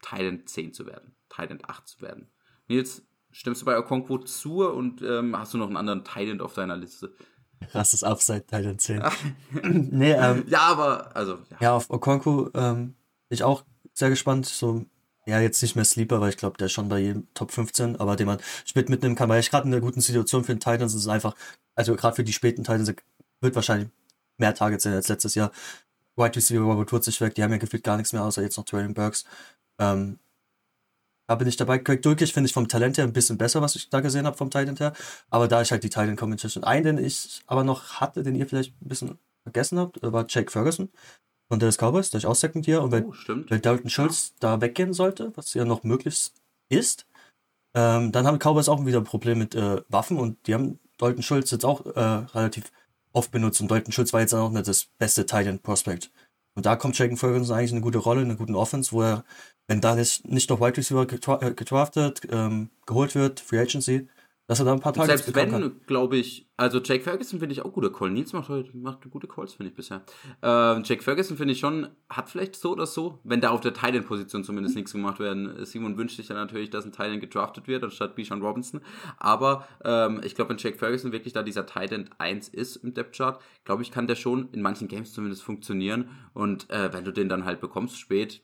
[0.00, 2.28] Titan 10 zu werden, Titan 8 zu werden.
[2.68, 6.54] Nils, stimmst du bei Okonkwo zu und ähm, hast du noch einen anderen Titan auf
[6.54, 7.14] deiner Liste?
[7.70, 9.02] Krasses Upside, Titan 10.
[9.90, 11.38] nee, ähm, ja, aber, also.
[11.50, 12.94] Ja, ja auf Okonkwo ähm,
[13.28, 14.46] bin ich auch sehr gespannt.
[14.46, 14.84] So,
[15.26, 17.96] ja, jetzt nicht mehr Sleeper, weil ich glaube, der ist schon bei jedem Top 15,
[17.96, 20.60] aber den man spät mitnehmen kann, weil ich gerade in einer guten Situation für den
[20.60, 21.34] Titans ist einfach,
[21.74, 22.92] also gerade für die späten Titans
[23.40, 23.90] wird wahrscheinlich
[24.38, 25.50] mehr Targets sein als letztes Jahr.
[26.18, 28.56] White Receiver Robert Woods ist weg, die haben ja gefühlt gar nichts mehr, außer jetzt
[28.56, 29.24] noch Traylon Burks.
[29.78, 30.18] Ähm,
[31.28, 31.78] da bin ich dabei.
[31.78, 34.36] Craig Dulkich finde ich vom Talent her ein bisschen besser, was ich da gesehen habe
[34.36, 34.94] vom Talent her.
[35.28, 38.46] Aber da ich halt die Titan Competition ein, den ich aber noch hatte, den ihr
[38.46, 40.90] vielleicht ein bisschen vergessen habt, war Jake Ferguson
[41.48, 42.82] von Dallas Cowboys, der ich auch Second Year.
[42.82, 44.34] Und wenn, oh, wenn Dalton Schultz ja.
[44.40, 46.32] da weggehen sollte, was ja noch möglich
[46.70, 47.06] ist,
[47.74, 51.22] ähm, dann haben Cowboys auch wieder ein Problem mit äh, Waffen und die haben Dalton
[51.22, 52.72] Schultz jetzt auch äh, relativ
[53.18, 56.10] oft benutzt und Dalton Schultz war jetzt auch nicht das beste Tight Prospect.
[56.54, 59.24] Und da kommt Jaden Ferguson eigentlich eine gute Rolle, eine gute Offense, wo er,
[59.68, 61.02] wenn da nicht, nicht noch Wide Receiver
[61.42, 64.08] äh, gedraftet, ähm, geholt wird, Free Agency,
[64.48, 67.60] dass er da ein paar Tage Selbst wenn, glaube ich, also Jake Ferguson finde ich
[67.60, 68.10] auch gute Call.
[68.10, 70.02] Nils macht heute macht gute Calls, finde ich bisher.
[70.42, 73.74] Äh, Jake Ferguson finde ich schon, hat vielleicht so oder so, wenn da auf der
[73.74, 75.66] Titan-Position zumindest nichts gemacht werden.
[75.66, 78.80] Simon wünscht sich ja natürlich, dass ein Titan gedraftet wird, anstatt Bijan Robinson.
[79.18, 83.38] Aber ähm, ich glaube, wenn Jake Ferguson wirklich da dieser Titan 1 ist im Depth-Chart,
[83.66, 86.08] glaube ich, kann der schon in manchen Games zumindest funktionieren.
[86.32, 88.42] Und äh, wenn du den dann halt bekommst spät,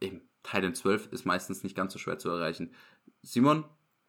[0.00, 2.72] eben Titan 12 ist meistens nicht ganz so schwer zu erreichen.
[3.22, 3.64] Simon,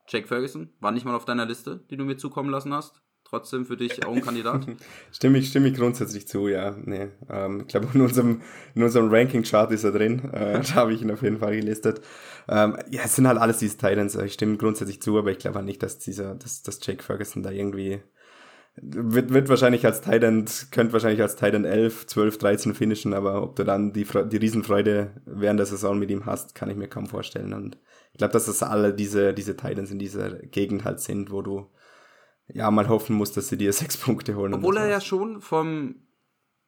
[0.07, 3.01] Jake Ferguson war nicht mal auf deiner Liste, die du mir zukommen lassen hast.
[3.23, 4.67] Trotzdem für dich auch ein Kandidat?
[5.13, 6.75] stimme, ich, stimme ich grundsätzlich zu, ja.
[6.83, 8.41] Nee, ähm, ich glaube, in unserem,
[8.75, 10.29] in unserem Ranking-Chart ist er drin.
[10.33, 12.01] Äh, da habe ich ihn auf jeden Fall gelistet.
[12.49, 14.15] Ähm, ja, es sind halt alles diese Titans.
[14.15, 17.41] Ich stimme grundsätzlich zu, aber ich glaube halt nicht, dass dieser, dass, dass Jake Ferguson
[17.41, 18.01] da irgendwie
[18.75, 23.55] wird, wird wahrscheinlich als Titan, könnte wahrscheinlich als Titan 11, 12, 13 finishen, aber ob
[23.55, 27.07] du dann die, die Riesenfreude während der Saison mit ihm hast, kann ich mir kaum
[27.07, 27.53] vorstellen.
[27.53, 27.77] Und
[28.13, 31.69] ich glaube, dass das alle diese, diese Titans in dieser Gegend halt sind, wo du
[32.47, 34.53] ja mal hoffen musst, dass sie dir sechs Punkte holen.
[34.53, 35.95] Obwohl er ja schon vom,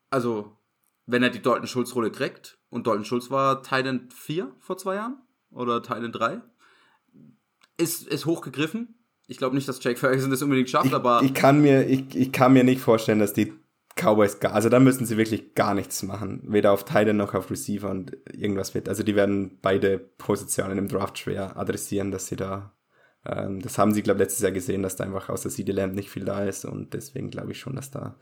[0.10, 0.58] also
[1.06, 4.96] wenn er die Dalton Schulz Rolle kriegt und Dalton Schulz war Titan 4 vor zwei
[4.96, 5.18] Jahren
[5.52, 6.42] oder Titan 3,
[7.78, 8.96] ist, ist hochgegriffen.
[9.28, 11.22] Ich glaube nicht, dass Jake Ferguson das unbedingt schafft, ich, aber.
[11.24, 13.54] Ich kann mir, ich, ich kann mir nicht vorstellen, dass die
[13.96, 16.44] Cowboys gar, also da müssen sie wirklich gar nichts machen.
[16.48, 18.90] Weder auf Titan noch auf Receiver und irgendwas wird.
[18.90, 22.74] Also die werden beide Positionen im Draft schwer adressieren, dass sie da
[23.26, 25.72] Ähm, das haben sie, glaube ich, letztes Jahr gesehen, dass da einfach aus der CD
[25.72, 28.18] Lamb nicht viel da ist und deswegen glaube ich schon, dass da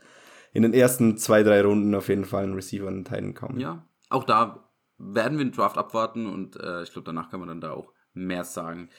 [0.52, 3.58] in den ersten zwei, drei Runden auf jeden Fall ein Receiver in Teilen kommen.
[3.58, 4.68] Ja, auch da
[4.98, 7.92] werden wir den Draft abwarten und äh, ich glaube, danach kann man dann da auch
[8.12, 8.90] mehr sagen.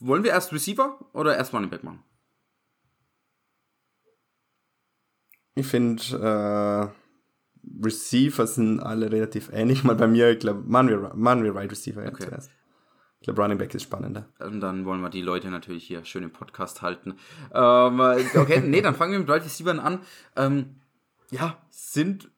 [0.00, 2.02] Wollen wir erst Receiver oder erst Running Back machen?
[5.54, 6.92] Ich finde,
[7.62, 9.84] äh, Receiver sind alle relativ ähnlich.
[9.84, 12.24] Mal bei mir, ich glaube, machen wir, machen wir Right Receiver okay.
[12.24, 12.50] zuerst.
[13.20, 14.26] Ich glaube, Running Back ist spannender.
[14.40, 17.14] Und dann wollen wir die Leute natürlich hier schön im Podcast halten.
[17.54, 18.00] Ähm,
[18.34, 20.00] okay, nee, dann fangen wir mit Right Receiver an.
[20.34, 20.80] Ähm,
[21.30, 22.30] ja, sind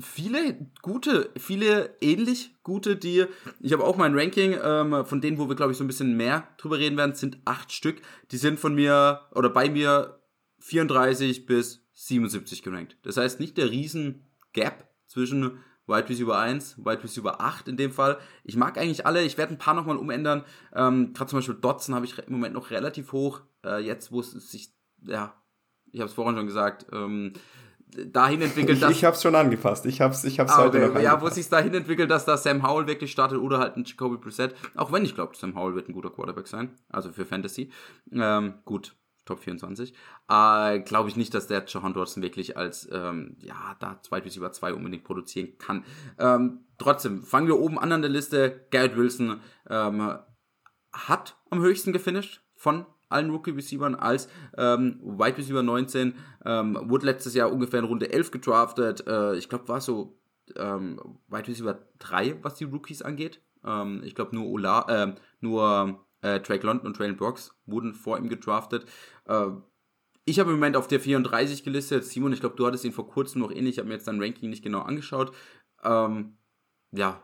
[0.00, 3.26] viele gute, viele ähnlich gute, die,
[3.60, 6.16] ich habe auch mein Ranking, ähm, von denen, wo wir, glaube ich, so ein bisschen
[6.16, 8.00] mehr drüber reden werden, sind acht Stück.
[8.30, 10.20] Die sind von mir oder bei mir
[10.60, 12.96] 34 bis 77 gerankt.
[13.02, 17.92] Das heißt nicht der riesen Gap zwischen Wide Receiver 1, Wide Receiver 8 in dem
[17.92, 18.18] Fall.
[18.44, 20.44] Ich mag eigentlich alle, ich werde ein paar nochmal umändern.
[20.74, 23.40] Ähm, Gerade zum Beispiel Dotson habe ich im Moment noch relativ hoch.
[23.64, 24.70] Äh, jetzt, wo es sich,
[25.06, 25.34] ja,
[25.90, 27.32] ich habe es vorhin schon gesagt, ähm,
[28.12, 28.90] dahin entwickelt, dass...
[28.90, 29.86] Ich, ich habe es schon angepasst.
[29.86, 30.94] Ich habe es ich hab's ah, heute okay.
[30.94, 33.76] noch Ja, wo es sich dahin entwickelt, dass da Sam Howell wirklich startet oder halt
[33.76, 34.54] ein Jacoby Brissett.
[34.74, 36.76] Auch wenn ich glaube, Sam Howell wird ein guter Quarterback sein.
[36.90, 37.70] Also für Fantasy.
[38.12, 38.94] Ähm, gut,
[39.28, 39.92] Top 24.
[40.28, 44.36] Äh, glaube ich nicht, dass der Johan Dodson wirklich als, ähm, ja, da zwei bis
[44.36, 45.84] über zwei unbedingt produzieren kann.
[46.18, 48.66] Ähm, trotzdem, fangen wir oben an an der Liste.
[48.70, 50.18] Garrett Wilson ähm,
[50.92, 56.14] hat am höchsten gefinisht von allen Rookie-Receivern als ähm, Wide Receiver 19.
[56.44, 59.06] Ähm, wurde letztes Jahr ungefähr in Runde 11 gedraftet.
[59.06, 60.18] Äh, ich glaube, war so
[60.56, 63.42] ähm, Wide Receiver 3, was die Rookies angeht.
[63.64, 68.18] Ähm, ich glaube, nur Ola, äh, nur äh, Drake London und Traylon Brooks wurden vor
[68.18, 68.86] ihm gedraftet.
[69.26, 69.48] Äh,
[70.24, 72.04] ich habe im Moment auf der 34 gelistet.
[72.04, 73.74] Simon, ich glaube, du hattest ihn vor kurzem noch ähnlich.
[73.74, 75.34] Ich habe mir jetzt dein Ranking nicht genau angeschaut.
[75.82, 76.36] Ähm,
[76.92, 77.22] ja,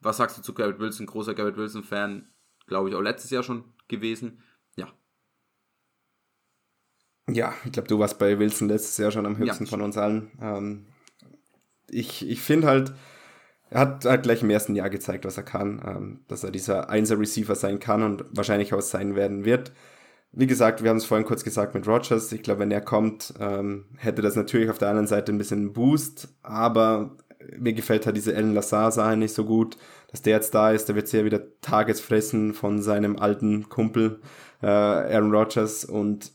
[0.00, 1.06] was sagst du zu Garrett Wilson?
[1.06, 2.28] Großer Garrett Wilson-Fan,
[2.66, 4.42] glaube ich, auch letztes Jahr schon gewesen.
[4.76, 4.92] Ja.
[7.30, 9.96] Ja, ich glaube, du warst bei Wilson letztes Jahr schon am höchsten ja, von uns
[9.96, 10.30] allen.
[10.40, 10.86] Ähm,
[11.88, 12.92] ich ich finde halt,
[13.74, 16.90] er hat, hat gleich im ersten Jahr gezeigt, was er kann, ähm, dass er dieser
[16.90, 19.72] Einser-Receiver sein kann und wahrscheinlich auch sein werden wird.
[20.30, 22.30] Wie gesagt, wir haben es vorhin kurz gesagt mit Rogers.
[22.30, 25.72] Ich glaube, wenn er kommt, ähm, hätte das natürlich auf der anderen Seite ein bisschen
[25.72, 27.16] Boost, aber
[27.58, 29.76] mir gefällt halt diese Ellen Lazar-Sache nicht so gut,
[30.12, 30.88] dass der jetzt da ist.
[30.88, 34.20] Der wird sehr wieder Targets fressen von seinem alten Kumpel
[34.62, 36.30] äh, Aaron Rodgers und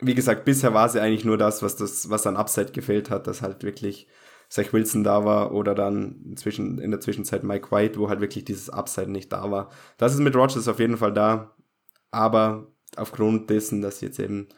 [0.00, 3.26] wie gesagt, bisher war sie eigentlich nur das, was das, was an Upside gefehlt hat,
[3.26, 4.06] dass halt wirklich
[4.52, 8.44] Zach Wilson da war oder dann inzwischen, in der Zwischenzeit Mike White, wo halt wirklich
[8.44, 9.70] dieses Upside nicht da war.
[9.96, 11.56] Das ist mit Rogers auf jeden Fall da,
[12.10, 14.48] aber aufgrund dessen, dass sie jetzt eben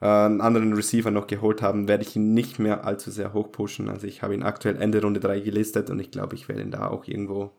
[0.00, 3.52] äh, einen anderen Receiver noch geholt haben, werde ich ihn nicht mehr allzu sehr hoch
[3.52, 3.88] pushen.
[3.88, 6.72] Also ich habe ihn aktuell Ende Runde 3 gelistet und ich glaube, ich werde ihn
[6.72, 7.56] da auch irgendwo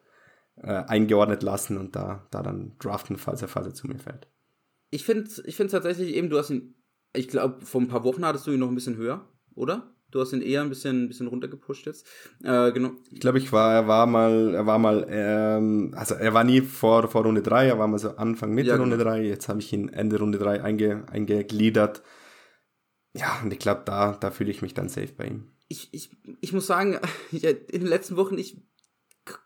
[0.57, 4.27] äh, eingeordnet lassen und da, da dann draften, falls er, falls zu mir fällt.
[4.89, 6.75] Ich finde ich find tatsächlich eben, du hast ihn,
[7.13, 9.95] ich glaube, vor ein paar Wochen hattest du ihn noch ein bisschen höher, oder?
[10.11, 12.05] Du hast ihn eher ein bisschen, ein bisschen runtergepusht jetzt.
[12.43, 12.91] Äh, genau.
[13.11, 16.61] Ich glaube, ich war, er war mal, er war mal, ähm, also er war nie
[16.61, 19.09] vor, vor Runde 3, er war mal so Anfang, Mitte ja, Runde genau.
[19.09, 19.23] 3.
[19.23, 22.03] Jetzt habe ich ihn Ende Runde 3 einge, eingegliedert.
[23.13, 25.47] Ja, und ich glaube, da, da fühle ich mich dann safe bei ihm.
[25.67, 26.99] Ich, ich, ich muss sagen,
[27.31, 28.57] in den letzten Wochen, ich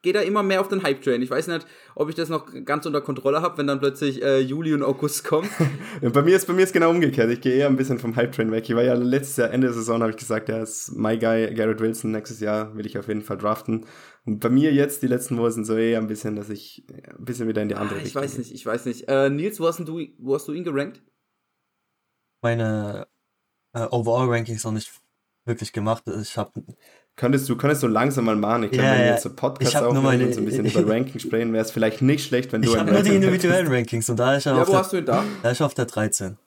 [0.01, 1.21] gehe da immer mehr auf den Hype-Train.
[1.21, 1.65] Ich weiß nicht,
[1.95, 5.23] ob ich das noch ganz unter Kontrolle habe, wenn dann plötzlich äh, Juli und August
[5.23, 5.49] kommen.
[6.01, 7.29] bei mir ist bei mir ist genau umgekehrt.
[7.31, 8.69] Ich gehe eher ein bisschen vom Hype-Train weg.
[8.69, 11.53] Ich war ja letztes Jahr, Ende der Saison, habe ich gesagt, er ist my guy,
[11.53, 12.11] Garrett Wilson.
[12.11, 13.86] Nächstes Jahr will ich auf jeden Fall draften.
[14.25, 17.25] Und bei mir jetzt, die letzten Wochen sind so eher ein bisschen, dass ich ein
[17.25, 19.07] bisschen wieder in die andere ah, ich Richtung Ich weiß nicht, ich weiß nicht.
[19.07, 21.01] Äh, Nils, wo hast, du, wo hast du ihn gerankt?
[22.41, 23.07] Meine
[23.73, 24.91] äh, Overall-Rankings noch nicht
[25.45, 26.03] wirklich gemacht.
[26.21, 26.63] Ich habe
[27.16, 28.63] Könntest du, könntest du langsam mal machen?
[28.63, 31.24] Ich glaube, ja, wenn wir jetzt so Podcasts aufnehmen und so ein bisschen über Rankings
[31.24, 34.18] sprechen, wäre es vielleicht nicht schlecht, wenn du Ich habe nur die individuellen Rankings und
[34.18, 35.24] da ist er ja, auf wo der, hast du ihn da?
[35.41, 36.38] Da ist auf der 13.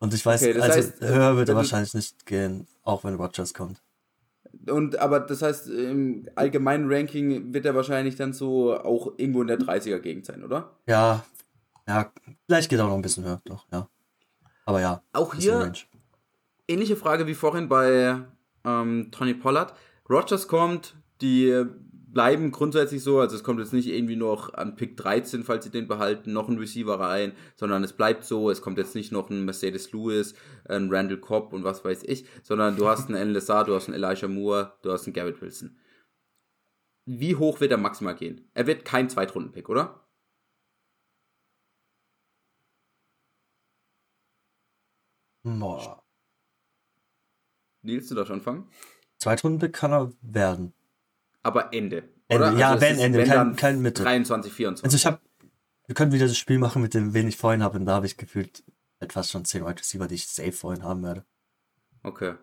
[0.00, 3.54] Und ich weiß, okay, also heißt, höher wird er wahrscheinlich nicht gehen, auch wenn Rogers
[3.54, 3.80] kommt.
[4.68, 9.48] Und aber das heißt, im allgemeinen Ranking wird er wahrscheinlich dann so auch irgendwo in
[9.48, 10.70] der 30er Gegend sein, oder?
[10.86, 11.24] Ja.
[11.86, 12.12] Ja,
[12.46, 13.88] vielleicht geht er auch noch ein bisschen höher, doch, ja.
[14.66, 15.02] Aber ja.
[15.12, 15.72] Auch hier
[16.68, 18.16] ähnliche Frage wie vorhin bei
[18.64, 19.72] ähm, Tony Pollard
[20.08, 21.64] Rogers kommt, die
[22.10, 25.70] bleiben grundsätzlich so, also es kommt jetzt nicht irgendwie noch an Pick 13, falls sie
[25.70, 29.28] den behalten, noch ein Receiver rein, sondern es bleibt so, es kommt jetzt nicht noch
[29.30, 30.34] ein Mercedes Lewis,
[30.64, 33.88] ein Randall Cobb und was weiß ich, sondern du hast einen Alan Lazar, du hast
[33.88, 35.78] einen Elijah Moore, du hast einen Garrett Wilson.
[37.04, 38.50] Wie hoch wird er maximal gehen?
[38.54, 40.06] Er wird kein Zweitrunden-Pick, oder?
[45.44, 46.02] Boah.
[47.82, 48.70] Nils, du darfst anfangen?
[49.18, 50.72] Zweitrundenpick kann er werden.
[51.42, 52.04] Aber Ende.
[52.28, 52.58] Ende.
[52.58, 54.02] Ja, also wenn Ende, wenn kein, kein Mitte.
[54.02, 54.84] 23, 24.
[54.84, 55.20] Also ich habe
[55.88, 57.78] wir können wieder das Spiel machen mit dem, wen ich vorhin habe.
[57.78, 58.62] Und da habe ich gefühlt
[59.00, 61.24] etwas schon 10 Wide Receiver, die ich safe vorhin haben werde.
[62.02, 62.34] Okay.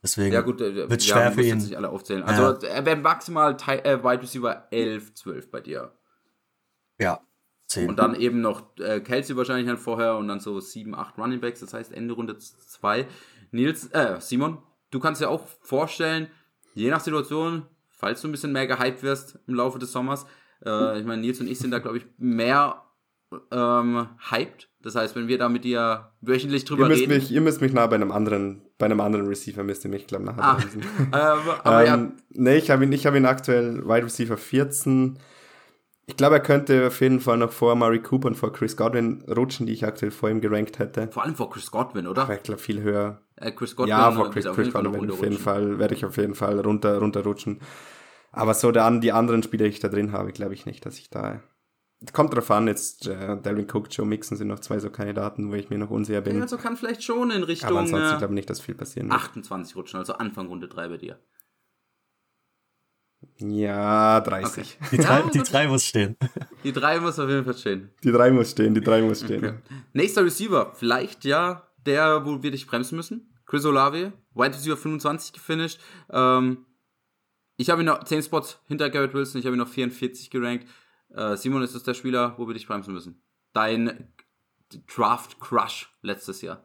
[0.00, 1.58] Deswegen Ja, gut, äh, wird ja, schwer du für ihn.
[1.58, 2.22] nicht alle aufzählen.
[2.22, 5.92] Also, er wäre maximal äh, Wide Receiver 11, 12 bei dir.
[7.00, 7.20] Ja,
[7.66, 7.88] 10.
[7.88, 11.40] Und dann eben noch äh, Kelsey wahrscheinlich halt vorher und dann so 7, 8 Running
[11.40, 13.06] Backs, das heißt Ende Runde 2.
[13.50, 14.58] Nils, äh, Simon,
[14.92, 16.28] du kannst dir auch vorstellen,
[16.74, 20.24] je nach Situation, falls du ein bisschen mehr gehypt wirst im Laufe des Sommers,
[20.64, 22.82] äh, ich meine, Nils und ich sind da, glaube ich, mehr
[23.50, 24.68] ähm, hyped.
[24.82, 27.14] Das heißt, wenn wir da mit dir wöchentlich Ihr drüber müsst, reden.
[27.14, 30.06] mich, ihr müsst mich nah bei einem anderen, bei einem anderen Receiver müsst ihr mich,
[30.06, 30.58] glaube nachher Ah,
[30.98, 35.18] ähm, aber ja, ähm, nee, ich habe ihn, ich habe ihn aktuell Wide Receiver 14.
[36.06, 39.22] Ich glaube, er könnte auf jeden Fall noch vor Murray Cooper und vor Chris Godwin
[39.28, 41.08] rutschen, die ich aktuell vor ihm gerankt hätte.
[41.08, 42.22] vor allem vor Chris Godwin, oder?
[42.22, 43.20] Aber ich glaube, viel höher.
[43.36, 45.38] Äh, Chris Godwin ja, vor Chris, auf Chris jeden Fall noch Godwin auf jeden.
[45.38, 47.60] Fall, werde ich auf jeden Fall runter, runterrutschen.
[48.32, 50.84] Aber so der, an- die anderen Spieler, die ich da drin habe, glaube ich nicht,
[50.86, 51.40] dass ich da.
[52.12, 55.54] Kommt drauf an, jetzt äh, Dalvin Cook, Joe Mixon sind noch zwei so Kandidaten, wo
[55.54, 56.34] ich mir noch unsicher bin.
[56.34, 58.74] Ja, also kann vielleicht schon in Aber Richtung ansonsten äh, glaube ich nicht, dass viel
[58.74, 59.20] passieren wird.
[59.20, 61.20] 28 rutschen, also Anfang Runde 3 bei dir.
[63.38, 64.78] Ja, 30.
[64.92, 65.52] die, drei, Ja, die gut.
[65.52, 66.16] drei muss stehen.
[66.64, 67.90] Die 3 muss auf jeden Fall stehen.
[68.04, 69.60] Die drei muss stehen, die drei muss stehen.
[69.92, 73.34] Nächster Receiver, vielleicht ja der, wo wir dich bremsen müssen.
[73.46, 75.80] Chris Olave, Wide Receiver 25 gefinisht.
[76.10, 76.64] Ähm,
[77.56, 80.66] ich habe ihn noch 10 Spots hinter Garrett Wilson, ich habe ihn noch 44 gerankt.
[81.10, 83.22] Äh, Simon, ist das der Spieler, wo wir dich bremsen müssen?
[83.52, 84.12] Dein
[84.94, 86.64] Draft Crush letztes Jahr.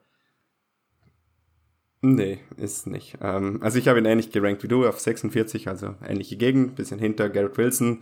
[2.10, 3.18] Nee, ist nicht.
[3.22, 7.00] Ähm, also ich habe ihn ähnlich gerankt wie du, auf 46, also ähnliche Gegend, bisschen
[7.00, 8.02] hinter Garrett Wilson.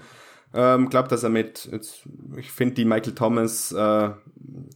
[0.54, 2.04] Ähm, glaub, dass er mit, jetzt,
[2.38, 4.12] ich finde die Michael Thomas äh,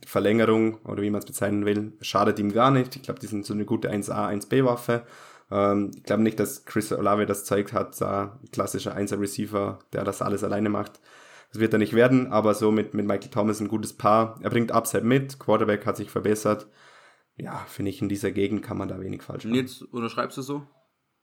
[0.04, 2.96] Verlängerung, oder wie man es bezeichnen will, schadet ihm gar nicht.
[2.96, 5.04] Ich glaube, die sind so eine gute 1A, 1B Waffe.
[5.52, 10.04] Ähm, ich glaube nicht, dass Chris Olave das zeigt hat, da klassischer 1er Receiver, der
[10.06, 11.00] das alles alleine macht.
[11.52, 14.40] Das wird er nicht werden, aber so mit, mit Michael Thomas ein gutes Paar.
[14.42, 16.66] Er bringt Upside mit, Quarterback hat sich verbessert.
[17.40, 19.54] Ja, finde ich, in dieser Gegend kann man da wenig falsch machen.
[19.54, 20.64] Nils, unterschreibst du so?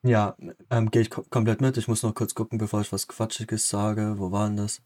[0.02, 0.36] Ja,
[0.70, 1.76] ähm, gehe ich ko komplett mit.
[1.76, 4.14] Ich muss noch kurz gucken, bevor ich was Quatschiges sage.
[4.18, 4.80] Wo war denn das?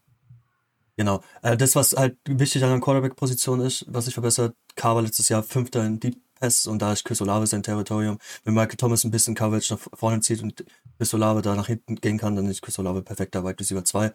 [0.97, 1.21] Genau.
[1.41, 5.29] Äh, das, was halt wichtig an der Quarterback-Position ist, was sich verbessert, Carr war letztes
[5.29, 8.17] Jahr Fünfter in Deep Pass und da ist Chris Olave sein Territorium.
[8.43, 10.65] Wenn Michael Thomas ein bisschen Coverage nach vorne zieht und
[10.97, 14.11] Chris Olave da nach hinten gehen kann, dann ist Chris Olave perfekter Wide Receiver 2.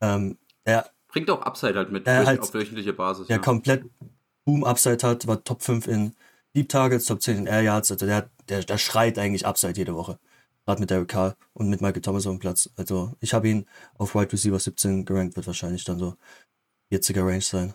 [0.00, 3.26] Ähm, er, Bringt auch Upside halt mit, durch- halt- auf wöchentlicher Basis.
[3.28, 3.42] der ja.
[3.42, 3.84] komplett
[4.44, 6.14] Boom Upside hat, war Top 5 in
[6.54, 9.94] Deep Targets, Top 10 in Air Yards, also der, der, der schreit eigentlich Upside jede
[9.94, 10.18] Woche.
[10.64, 12.70] Gerade mit Derek Carr und mit Michael Thomas auf dem Platz.
[12.76, 16.16] Also ich habe ihn auf Wide Receiver 17 gerankt, wird wahrscheinlich dann so
[16.92, 17.74] 40er Range sein.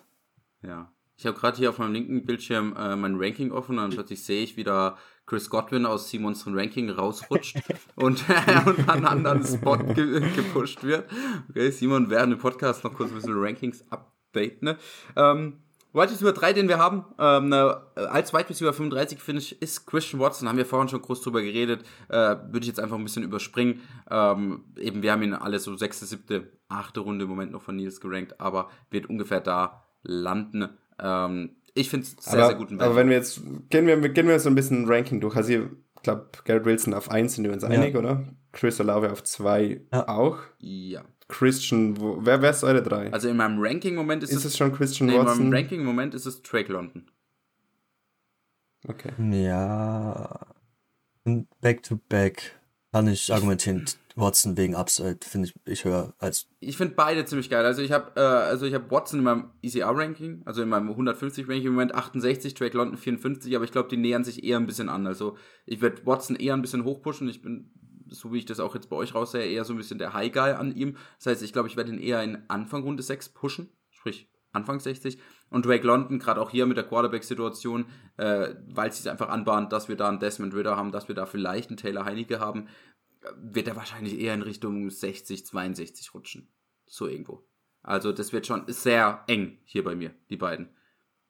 [0.62, 0.90] Ja.
[1.16, 4.42] Ich habe gerade hier auf meinem linken Bildschirm äh, mein Ranking offen und plötzlich sehe
[4.42, 7.56] ich, wie da Chris Godwin aus Simons Ranking rausrutscht
[7.96, 8.24] und,
[8.66, 11.10] und an einen anderen Spot ge gepusht wird.
[11.48, 14.76] Okay, Simon während dem Podcast noch kurz ein bisschen Rankings update, ne?
[15.16, 15.63] Ähm,
[15.94, 20.20] Wide Receiver 3, den wir haben, ähm, äh, als Wide Receiver 35 Finish ist Christian
[20.20, 23.22] Watson, haben wir vorhin schon groß drüber geredet, äh, würde ich jetzt einfach ein bisschen
[23.22, 23.80] überspringen.
[24.10, 27.76] Ähm, eben, wir haben ihn alle so sechste, siebte, achte Runde im Moment noch von
[27.76, 30.68] Nils gerankt, aber wird ungefähr da landen.
[30.98, 33.40] Ähm, ich finde es sehr, aber, sehr guten aber wenn wir jetzt,
[33.70, 35.36] gehen wir, gehen wir so ein bisschen Ranking durch.
[35.36, 35.62] Also ich
[36.02, 37.68] glaube, Garrett Wilson auf 1 sind wir uns Ja.
[37.68, 38.24] einig, oder?
[38.52, 40.08] Chris Olave auf 2 Ja.
[40.08, 40.38] auch.
[40.58, 41.02] Ja.
[41.28, 43.12] Christian, wo, wer, wer ist eure drei?
[43.12, 45.50] Also in meinem Ranking-Moment ist, ist es, es schon Christian nee, in Watson?
[45.50, 47.10] meinem Ranking-Moment ist es Drake London.
[48.86, 49.12] okay.
[49.18, 50.46] Ja.
[51.60, 52.60] Back to back
[52.92, 53.86] kann ich argumentieren.
[54.16, 57.64] Watson wegen Upside finde ich, ich höher als Ich finde beide ziemlich geil.
[57.64, 61.66] Also ich habe äh, also ich habe Watson in meinem ECR-Ranking, also in meinem 150-Ranking
[61.66, 64.88] im Moment 68, Drake London 54, aber ich glaube, die nähern sich eher ein bisschen
[64.88, 65.06] an.
[65.06, 67.28] Also ich werde Watson eher ein bisschen hochpushen.
[67.28, 67.72] Ich bin,
[68.14, 70.52] so wie ich das auch jetzt bei euch raussehe, eher so ein bisschen der High-Guy
[70.52, 70.96] an ihm.
[71.18, 74.80] Das heißt, ich glaube, ich werde ihn eher in Anfang Runde 6 pushen, sprich Anfang
[74.80, 75.18] 60.
[75.50, 77.86] Und Drake London, gerade auch hier mit der Quarterback-Situation,
[78.16, 81.14] äh, weil es sich einfach anbahnt, dass wir da einen Desmond Ritter haben, dass wir
[81.14, 82.68] da vielleicht einen Taylor Heinecke haben,
[83.36, 86.48] wird er wahrscheinlich eher in Richtung 60, 62 rutschen.
[86.86, 87.46] So irgendwo.
[87.82, 90.70] Also das wird schon sehr eng hier bei mir, die beiden.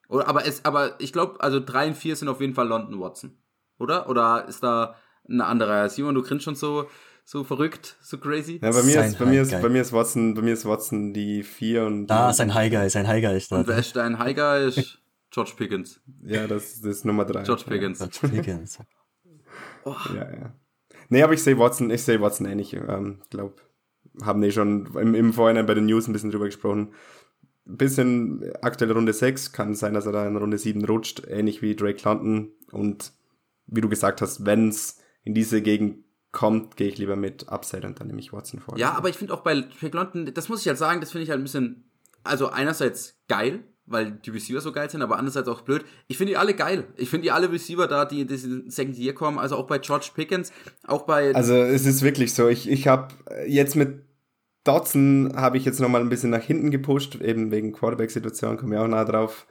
[0.09, 3.01] Oder, aber, es, aber ich glaube, also 3 und 4 sind auf jeden Fall London
[3.01, 3.39] Watson.
[3.78, 4.09] Oder?
[4.09, 4.97] Oder ist da
[5.28, 5.88] ein anderer?
[5.88, 6.88] Simon, du grinst schon so,
[7.24, 8.60] so verrückt, so crazy?
[8.62, 10.66] Ja, bei mir, Sein ist, bei, mir ist, bei mir ist Watson, bei mir ist
[10.66, 12.06] Watson die 4 und.
[12.06, 13.36] Da ist ein High Guy, ist ein High Guy.
[13.36, 13.56] Ist da.
[13.56, 14.58] Und wer ist dein Heiger?
[14.58, 14.98] Ist
[15.30, 16.00] George Pickens.
[16.22, 17.42] Ja, das, das ist Nummer 3.
[17.42, 17.98] George Pickens.
[17.98, 18.78] George Pickens.
[19.84, 20.54] Ja, ja.
[21.08, 22.72] Nee, aber ich sehe Watson, ich sehe Watson ähnlich.
[22.72, 23.60] Ähm, glaub,
[24.22, 26.94] haben eh schon im, im Vorhinein bei den News ein bisschen drüber gesprochen.
[27.66, 31.74] Bisschen aktuell Runde 6, kann sein, dass er da in Runde 7 rutscht, ähnlich wie
[31.74, 32.50] Drake London.
[32.70, 33.12] Und
[33.66, 37.86] wie du gesagt hast, wenn es in diese Gegend kommt, gehe ich lieber mit Upside
[37.86, 38.76] und dann nehme ich Watson vor.
[38.76, 41.24] Ja, aber ich finde auch bei Drake London, das muss ich halt sagen, das finde
[41.24, 41.84] ich halt ein bisschen
[42.24, 45.84] also einerseits geil, weil die Receiver so geil sind, aber andererseits auch blöd.
[46.08, 46.84] Ich finde die alle geil.
[46.96, 49.78] Ich finde die alle Receiver da, die in diesen Second Year kommen, also auch bei
[49.78, 50.52] George Pickens,
[50.86, 51.34] auch bei.
[51.34, 52.48] Also es ist wirklich so.
[52.48, 53.14] Ich, ich habe
[53.46, 54.02] jetzt mit
[54.64, 58.80] Dodson habe ich jetzt nochmal ein bisschen nach hinten gepusht, eben wegen Quarterback-Situation, komme ich
[58.80, 59.46] auch nah drauf.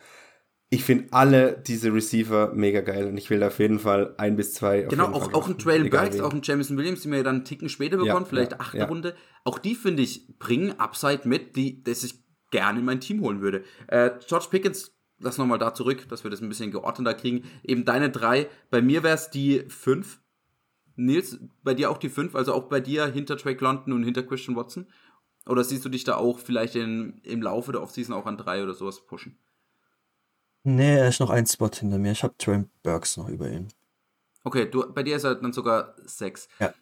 [0.73, 4.55] Ich finde alle diese Receiver mega geil und ich will auf jeden Fall ein bis
[4.55, 4.81] zwei.
[4.81, 7.69] Genau, auch, auch ein Trail Burks, auch ein Jamison Williams, die mir dann einen Ticken
[7.69, 8.85] später bekommen, ja, vielleicht ja, achte ja.
[8.85, 9.15] Runde.
[9.43, 12.15] Auch die finde ich bringen Upside mit, die, das ich
[12.49, 13.63] gerne in mein Team holen würde.
[13.85, 17.43] Äh, George Pickens, lass nochmal da zurück, dass wir das ein bisschen geordneter kriegen.
[17.63, 18.49] Eben deine drei.
[18.71, 20.21] Bei mir wäre es die fünf.
[20.95, 24.23] Nils, bei dir auch die fünf, also auch bei dir hinter Drake London und hinter
[24.23, 24.87] Christian Watson?
[25.45, 28.63] Oder siehst du dich da auch vielleicht in, im Laufe der Offseason auch an drei
[28.63, 29.37] oder sowas pushen?
[30.63, 32.13] Nee, er ist noch ein Spot hinter mir.
[32.13, 33.67] Ich habe Trent Burks noch über ihn.
[34.43, 36.47] Okay, du, bei dir ist er dann sogar sechs.
[36.59, 36.73] Ja.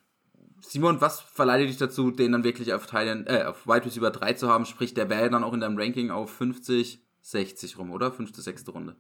[0.62, 4.34] Simon, was verleitet dich dazu, den dann wirklich auf, Thailand, äh, auf Wide Receiver 3
[4.34, 4.66] zu haben?
[4.66, 8.12] Sprich, der wäre dann auch in deinem Ranking auf 50, 60 rum, oder?
[8.12, 8.96] Fünfte, sechste Runde.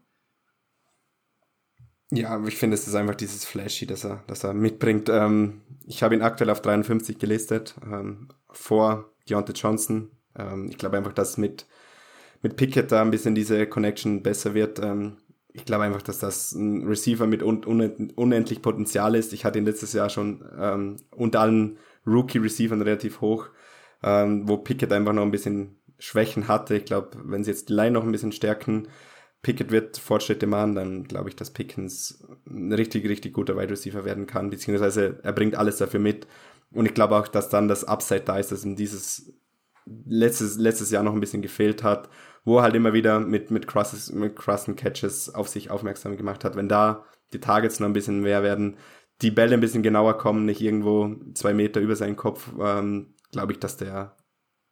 [2.11, 5.07] Ja, ich finde, es ist einfach dieses Flashy, das er, das er mitbringt.
[5.07, 10.11] Ähm, ich habe ihn aktuell auf 53 gelistet, ähm, vor Deontay Johnson.
[10.35, 11.67] Ähm, ich glaube einfach, dass mit,
[12.41, 14.79] mit Pickett da ein bisschen diese Connection besser wird.
[14.79, 15.17] Ähm,
[15.53, 19.33] ich glaube einfach, dass das ein Receiver mit un unendlich Potenzial ist.
[19.33, 21.77] Ich hatte ihn letztes Jahr schon ähm, unter allen
[22.07, 23.49] Rookie-Receivern relativ hoch,
[24.01, 26.75] ähm, wo Pickett einfach noch ein bisschen Schwächen hatte.
[26.75, 28.87] Ich glaube, wenn sie jetzt die Line noch ein bisschen stärken,
[29.41, 34.05] Pickett wird Fortschritte machen, dann glaube ich, dass Pickens ein richtig, richtig guter Wide Receiver
[34.05, 36.27] werden kann, beziehungsweise er bringt alles dafür mit.
[36.71, 39.33] Und ich glaube auch, dass dann das Upside da ist, dass ihm dieses
[39.85, 42.07] letztes, letztes Jahr noch ein bisschen gefehlt hat
[42.43, 46.43] wo er halt immer wieder mit, mit, crosses, mit crossen Catches auf sich aufmerksam gemacht
[46.43, 46.55] hat.
[46.55, 48.77] Wenn da die Targets noch ein bisschen mehr werden,
[49.21, 53.53] die Bälle ein bisschen genauer kommen, nicht irgendwo zwei Meter über seinen Kopf, ähm, glaube
[53.53, 54.17] ich, dass der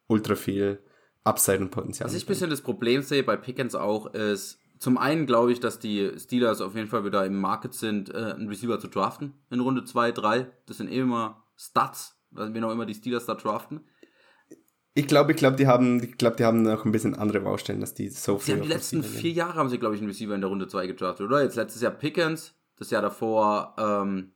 [0.08, 0.82] ultra viel
[1.22, 2.12] Upside und Potenzial hat.
[2.12, 5.60] Was ich ein bisschen das Problem sehe bei Pickens auch ist, zum einen glaube ich,
[5.60, 9.34] dass die Steelers auf jeden Fall wieder im Market sind, äh, einen Receiver zu draften
[9.50, 10.50] in Runde 2, 3.
[10.66, 13.84] Das sind eh immer Stats, wenn auch immer die Steelers da draften.
[14.94, 17.80] Ich glaube, ich glaube, die haben, ich glaube, die haben noch ein bisschen andere Baustellen,
[17.80, 18.56] dass die so viel.
[18.56, 20.88] Haben die letzten vier Jahre haben sie, glaube ich, einen Receiver in der Runde 2
[20.88, 21.42] gedraftet, oder?
[21.42, 24.32] Jetzt letztes Jahr Pickens, das Jahr davor ähm,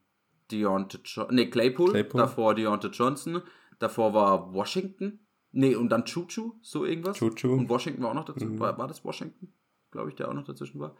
[0.50, 3.42] Deontay jo nee, Claypool, Claypool, davor Deontay Johnson,
[3.80, 7.16] davor war Washington, nee, und dann Chuchu, so irgendwas.
[7.16, 7.52] Chuchu.
[7.52, 8.44] Und Washington war auch noch dazu.
[8.44, 8.60] Mhm.
[8.60, 9.52] War, war das Washington?
[9.90, 10.96] Glaube ich, der auch noch dazwischen war.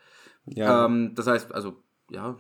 [0.47, 0.87] Ja.
[0.87, 1.77] Ähm, das heißt, also,
[2.11, 2.37] ja,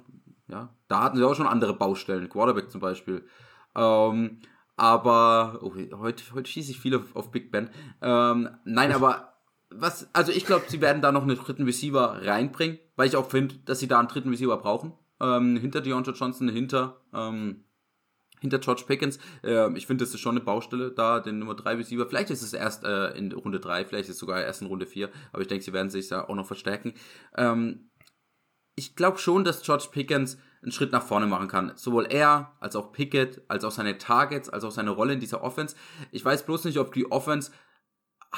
[0.48, 3.24] ja, da hatten sie auch schon andere Baustellen, Quarterback zum Beispiel.
[3.76, 4.40] Ähm,
[4.76, 7.70] aber oh, heute, heute schieße ich viel auf, auf Big Ben.
[8.02, 9.34] Ähm, nein, aber
[9.70, 13.28] was, also ich glaube, sie werden da noch einen dritten Receiver reinbringen, weil ich auch
[13.28, 14.92] finde, dass sie da einen dritten Receiver brauchen.
[15.20, 17.64] Ähm, hinter Deontay Johnson, hinter, ähm,
[18.40, 19.18] hinter George Pickens.
[19.42, 22.06] Ähm, ich finde, das ist schon eine Baustelle da, den Nummer 3 Receiver.
[22.06, 24.86] Vielleicht ist es erst äh, in Runde 3, vielleicht ist es sogar erst in Runde
[24.86, 26.94] 4, aber ich denke, sie werden sich da auch noch verstärken.
[27.36, 27.90] Ähm,
[28.76, 31.72] ich glaube schon, dass George Pickens einen Schritt nach vorne machen kann.
[31.76, 35.42] Sowohl er, als auch Pickett, als auch seine Targets, als auch seine Rolle in dieser
[35.42, 35.76] Offense.
[36.10, 37.52] Ich weiß bloß nicht, ob die Offense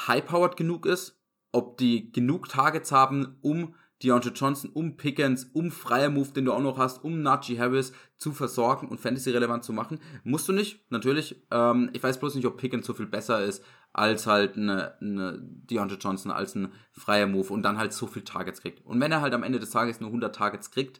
[0.07, 1.19] high-powered genug ist,
[1.51, 3.73] ob die genug Targets haben, um
[4.03, 7.93] Deontay Johnson, um Pickens, um freier Move, den du auch noch hast, um Najee Harris
[8.17, 9.99] zu versorgen und Fantasy-relevant zu machen.
[10.23, 11.41] Musst du nicht, natürlich.
[11.49, 13.63] Ähm, ich weiß bloß nicht, ob Pickens so viel besser ist
[13.93, 18.23] als halt eine, eine Deontay Johnson, als ein freier Move und dann halt so viel
[18.23, 18.85] Targets kriegt.
[18.85, 20.99] Und wenn er halt am Ende des Tages nur 100 Targets kriegt,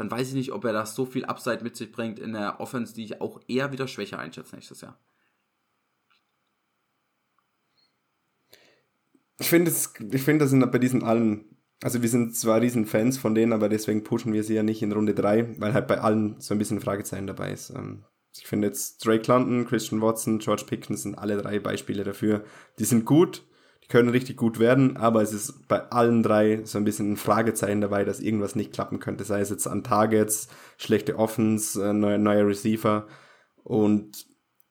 [0.00, 2.58] dann weiß ich nicht, ob er da so viel Upside mit sich bringt in der
[2.58, 4.98] Offense, die ich auch eher wieder schwächer einschätze nächstes Jahr.
[9.38, 11.44] Ich finde, ich finde, das sind bei diesen allen,
[11.82, 14.80] also wir sind zwar riesen Fans von denen, aber deswegen pushen wir sie ja nicht
[14.80, 17.68] in Runde 3, weil halt bei allen so ein bisschen Fragezeichen dabei ist.
[17.68, 22.44] Ähm, ich finde jetzt Drake London, Christian Watson, George Pickens sind alle drei Beispiele dafür.
[22.78, 23.44] Die sind gut,
[23.90, 27.80] können richtig gut werden, aber es ist bei allen drei so ein bisschen ein Fragezeichen
[27.80, 29.24] dabei, dass irgendwas nicht klappen könnte.
[29.24, 33.06] Sei es jetzt an Targets, schlechte Offens, äh, neuer, neuer Receiver.
[33.64, 34.26] Und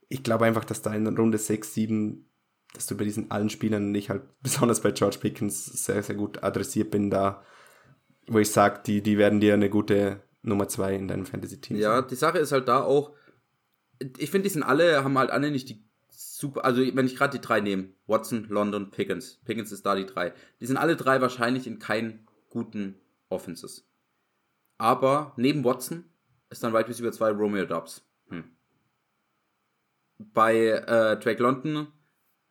[0.07, 2.30] ich glaube einfach, dass da in Runde 6, 7,
[2.74, 6.41] dass du bei diesen allen Spielern nicht halt, besonders bei George Pickens, sehr, sehr gut
[6.41, 7.43] adressiert bin, da,
[8.28, 11.97] wo ich sage, die, die werden dir eine gute Nummer 2 in deinem Fantasy-Team Ja,
[11.97, 12.07] sein.
[12.09, 13.11] die Sache ist halt da auch,
[14.17, 15.89] ich finde, die sind alle, haben halt alle nicht die
[16.40, 20.06] super, also wenn ich gerade die drei nehme, Watson, London, Pickens, Pickens ist da die
[20.06, 22.96] drei, die sind alle drei wahrscheinlich in keinen guten
[23.28, 23.86] Offenses.
[24.78, 26.06] Aber neben Watson
[26.50, 28.02] ist dann Wide Receiver 2 Romeo Dobbs.
[28.30, 28.46] Hm.
[30.18, 31.88] Bei äh, Drake London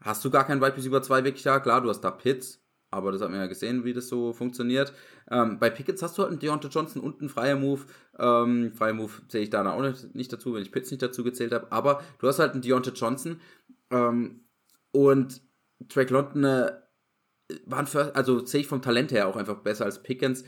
[0.00, 1.58] hast du gar keinen Wide Receiver 2 wirklich da.
[1.58, 4.92] Klar, du hast da Pitts, aber das hat man ja gesehen, wie das so funktioniert.
[5.30, 7.86] Ähm, bei Pickens hast du halt einen Deontay Johnson und einen freier Move.
[8.18, 9.82] Ähm, freier Move zähle ich da auch
[10.12, 11.72] nicht dazu, wenn ich Pitts nicht dazu gezählt habe.
[11.72, 13.40] Aber du hast halt einen Deontay Johnson,
[13.90, 14.44] ähm,
[14.92, 15.42] und
[15.80, 16.72] Drake London, äh,
[17.66, 20.44] waren für, also sehe ich vom Talent her auch einfach besser als Pickens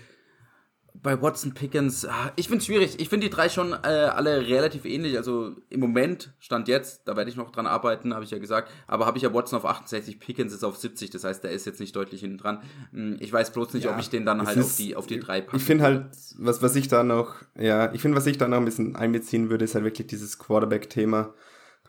[0.94, 2.94] bei Watson Pickens, ah, ich finde es schwierig.
[2.98, 5.16] Ich finde die drei schon äh, alle relativ ähnlich.
[5.16, 8.70] Also im Moment, Stand jetzt, da werde ich noch dran arbeiten, habe ich ja gesagt.
[8.86, 11.10] Aber habe ich ja Watson auf 68, Pickens ist auf 70.
[11.10, 12.62] Das heißt, der ist jetzt nicht deutlich hinten dran.
[12.92, 15.06] Hm, ich weiß bloß nicht, ja, ob ich den dann halt ist, auf die, auf
[15.06, 15.56] die drei packe.
[15.56, 16.06] Ich finde halt,
[16.38, 19.48] was, was ich da noch, ja, ich finde, was ich da noch ein bisschen einbeziehen
[19.48, 21.34] würde, ist halt wirklich dieses Quarterback-Thema.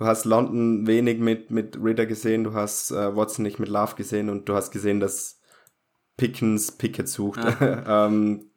[0.01, 3.93] Du hast London wenig mit, mit Ritter gesehen, du hast äh, Watson nicht mit Love
[3.93, 5.39] gesehen und du hast gesehen, dass
[6.17, 7.39] Pickens Pickett sucht.
[7.39, 8.07] Ah.
[8.07, 8.49] ähm,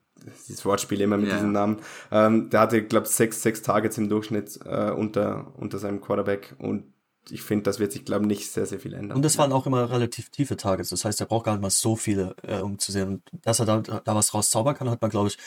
[0.48, 1.34] dieses Wortspiel immer mit ja.
[1.34, 1.82] diesem Namen.
[2.10, 6.56] Ähm, der hatte, glaube ich, sechs, sechs Targets im Durchschnitt äh, unter, unter seinem Quarterback
[6.58, 6.94] und
[7.28, 9.16] ich finde, das wird sich, glaube ich, nicht sehr, sehr viel ändern.
[9.16, 10.88] Und das waren auch immer relativ tiefe Targets.
[10.88, 13.08] Das heißt, er braucht gar nicht mal so viele, äh, um zu sehen.
[13.08, 15.38] Und dass er da, da was rauszaubern kann, hat man, glaube ich,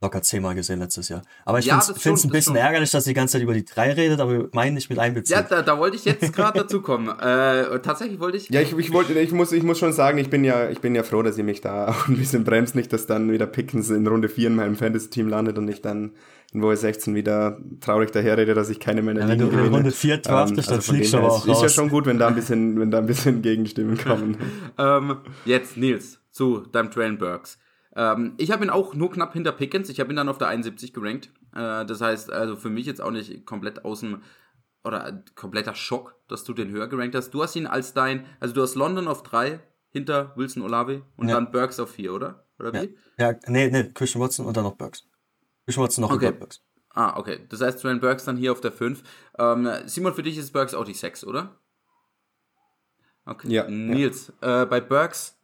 [0.00, 1.22] locker zehnmal gesehen letztes Jahr.
[1.44, 3.64] Aber ich ja, finde es ein bisschen ärgerlich, dass sie die ganze Zeit über die
[3.64, 5.38] drei redet, aber meinen nicht mit einbeziehen.
[5.38, 7.06] Ja, da, da wollte ich jetzt gerade dazu kommen.
[7.26, 8.50] Äh, tatsächlich wollte ich.
[8.50, 10.94] Ja, ich, ich wollte, ich muss, ich muss schon sagen, ich bin ja, ich bin
[10.94, 13.90] ja froh, dass ihr mich da auch ein bisschen bremst, nicht, dass dann wieder Pickens
[13.90, 16.12] in Runde 4 in meinem Fantasy-Team landet und ich dann
[16.52, 19.90] in Woche 16 wieder traurig daherrede, dass ich keine meiner ja, Wenn du in Runde
[19.90, 21.56] 4 draftest, ähm, also dann fliegst du aber auch raus.
[21.56, 24.36] Ist ja schon gut, wenn da ein bisschen, wenn da ein bisschen Gegenstimmen kommen.
[24.78, 27.58] ähm, jetzt, Nils, zu deinem Trail Burks.
[27.96, 29.88] Ähm, ich habe ihn auch nur knapp hinter Pickens.
[29.88, 31.30] Ich habe ihn dann auf der 71 gerankt.
[31.54, 34.22] Äh, das heißt, also für mich jetzt auch nicht komplett außen
[34.84, 37.30] oder kompletter Schock, dass du den höher gerankt hast.
[37.30, 41.28] Du hast ihn als dein, also du hast London auf 3 hinter Wilson Olave und
[41.28, 41.34] ja.
[41.34, 42.46] dann Burks auf 4, oder?
[42.58, 42.96] Oder wie?
[43.18, 45.04] Ja, ja, nee, nee, Christian Watson und dann noch Burks.
[45.64, 46.28] Christian Watson noch okay.
[46.28, 46.62] über Burks.
[46.90, 47.40] Ah, okay.
[47.50, 49.02] Das heißt, Trent Burks dann hier auf der 5.
[49.38, 51.60] Ähm, Simon, für dich ist Burks auch die 6, oder?
[53.26, 53.48] Okay.
[53.48, 53.68] Ja.
[53.68, 54.62] Nils, ja.
[54.62, 55.36] Äh, bei Burks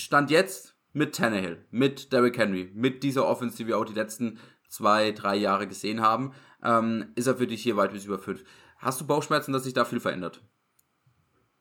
[0.00, 4.38] Stand jetzt mit Tannehill, mit Derrick Henry, mit dieser Offense, die wir auch die letzten
[4.68, 6.32] zwei, drei Jahre gesehen haben,
[6.62, 8.44] ähm, ist er für dich hier weit bis über fünf.
[8.78, 10.42] Hast du Bauchschmerzen, dass sich da viel verändert?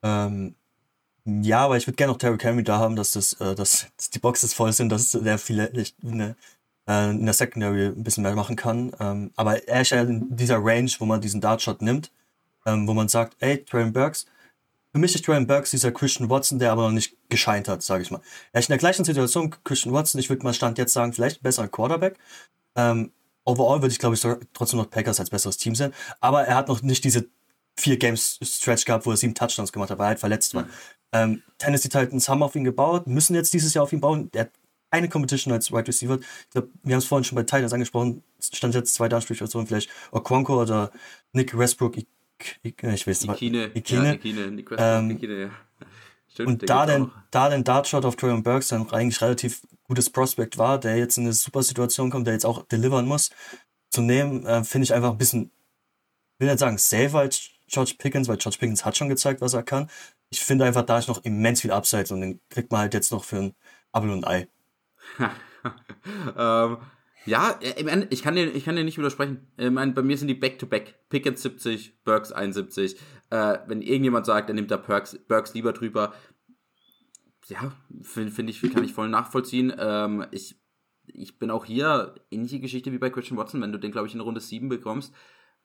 [0.03, 0.55] Ähm,
[1.25, 4.19] ja, aber ich würde gerne noch Derrick Henry da haben, dass, das, äh, dass, die
[4.19, 6.35] Boxes voll sind, dass der vielleicht eine,
[6.87, 8.91] äh, in der Secondary ein bisschen mehr machen kann.
[8.99, 12.11] Ähm, aber er ist ja in dieser Range, wo man diesen Dartshot nimmt,
[12.65, 14.25] ähm, wo man sagt, ey, Traylon Burks,
[14.91, 18.03] für mich ist Traylon Burks dieser Christian Watson, der aber noch nicht gescheint hat, sage
[18.03, 18.21] ich mal.
[18.51, 21.39] Er ist in der gleichen Situation, Christian Watson, ich würde mal Stand jetzt sagen, vielleicht
[21.39, 22.17] ein besserer Quarterback.
[22.75, 23.11] Ähm,
[23.45, 24.21] overall würde ich, glaube ich,
[24.53, 25.93] trotzdem noch Packers als besseres Team sehen.
[26.21, 27.27] Aber er hat noch nicht diese
[27.77, 30.63] vier Games Stretch gehabt, wo er sieben Touchdowns gemacht hat, weil er halt verletzt war.
[30.63, 30.69] Mhm.
[31.11, 34.29] Ähm, Tennessee Titans haben auf ihn gebaut, müssen jetzt dieses Jahr auf ihn bauen.
[34.33, 34.51] Er hat
[34.91, 36.19] eine Competition als Wide Receiver.
[36.19, 38.23] Ich glaube, wir haben es vorhin schon bei Titans angesprochen.
[38.39, 40.91] Stand jetzt zwei Ansprechpersonen, vielleicht Okonkwo oder
[41.31, 41.97] Nick Westbrook.
[41.97, 42.07] Ich
[42.63, 43.33] ich, weiß nicht.
[43.33, 43.71] Ikine.
[43.73, 44.05] Ikine.
[44.05, 44.65] Ja, Ikine.
[44.77, 45.49] Ähm, Ikine, ja.
[46.31, 50.57] Stimmt, und da den, da den Dartshot auf Trayon Burks dann eigentlich relativ gutes Prospect
[50.57, 53.31] war, der jetzt in eine super Situation kommt, der jetzt auch delivern muss,
[53.89, 55.51] zu nehmen, äh, finde ich einfach ein bisschen,
[56.37, 59.63] will nicht sagen safe als George Pickens, weil George Pickens hat schon gezeigt, was er
[59.63, 59.89] kann.
[60.29, 63.11] Ich finde einfach, da ist noch immens viel Upside und den kriegt man halt jetzt
[63.11, 63.55] noch für ein
[63.91, 64.47] Apfel und Ei.
[66.37, 66.77] ähm,
[67.25, 69.47] ja, äh, ich kann dir, ich kann dir nicht widersprechen.
[69.57, 71.09] Ich meine, bei mir sind die Back-to-Back.
[71.09, 72.97] Pickett 70, Burks 71.
[73.29, 76.13] Äh, wenn irgendjemand sagt, er nimmt da Perks, Burks lieber drüber,
[77.47, 79.73] ja, finde find ich, kann ich voll nachvollziehen.
[79.77, 80.55] Ähm, ich,
[81.07, 84.13] ich bin auch hier ähnliche Geschichte wie bei Christian Watson, wenn du den, glaube ich,
[84.13, 85.13] in Runde 7 bekommst,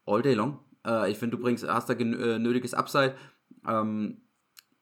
[0.07, 0.61] all day long.
[0.87, 3.17] Äh, ich finde, du bringst, hast da äh, nötiges Upside.
[3.67, 4.23] Ähm,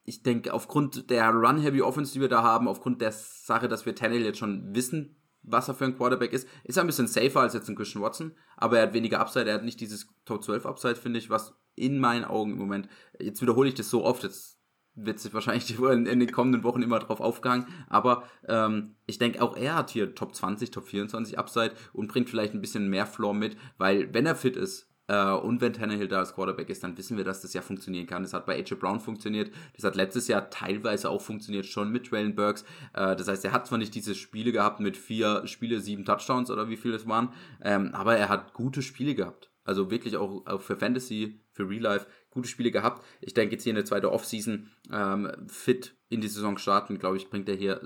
[0.05, 3.95] ich denke, aufgrund der Run-Heavy Offense, die wir da haben, aufgrund der Sache, dass wir
[3.95, 6.49] Tannehill jetzt schon wissen, was er für ein Quarterback ist.
[6.65, 9.49] Ist er ein bisschen safer als jetzt ein Christian Watson, aber er hat weniger Upside,
[9.49, 12.89] er hat nicht dieses Top 12 Upside, finde ich, was in meinen Augen im Moment,
[13.19, 14.59] jetzt wiederhole ich das so oft, jetzt
[14.95, 19.41] wird sich wahrscheinlich in, in, den kommenden Wochen immer drauf aufgehangen, aber ähm, ich denke
[19.43, 23.07] auch er hat hier Top 20, Top 24 Upside und bringt vielleicht ein bisschen mehr
[23.07, 26.97] Floor mit, weil wenn er fit ist, und wenn Tannehill da als Quarterback ist, dann
[26.97, 28.23] wissen wir, dass das ja funktionieren kann.
[28.23, 29.53] Das hat bei AJ Brown funktioniert.
[29.75, 32.65] Das hat letztes Jahr teilweise auch funktioniert, schon mit Traylon Burks.
[32.95, 36.51] Äh, das heißt, er hat zwar nicht diese Spiele gehabt mit vier Spiele, sieben Touchdowns
[36.51, 37.33] oder wie viele es waren,
[37.63, 39.51] ähm, aber er hat gute Spiele gehabt.
[39.65, 43.05] Also wirklich auch, auch für Fantasy, für Real Life gute Spiele gehabt.
[43.21, 47.17] Ich denke jetzt hier in der zweiten Offseason ähm, fit in die Saison starten, glaube
[47.17, 47.81] ich, bringt er hier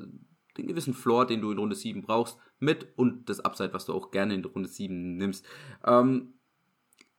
[0.56, 3.92] den gewissen Floor, den du in Runde 7 brauchst, mit und das Upside, was du
[3.92, 5.44] auch gerne in Runde 7 nimmst.
[5.84, 6.34] Ähm,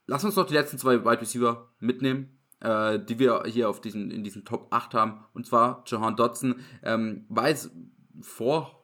[0.07, 4.09] Lass uns noch die letzten zwei Wide Receiver mitnehmen, äh, die wir hier auf diesen,
[4.09, 5.25] in diesen Top 8 haben.
[5.33, 6.55] Und zwar Jahan Dodson.
[6.81, 7.71] Ähm, weiß
[8.21, 8.77] vor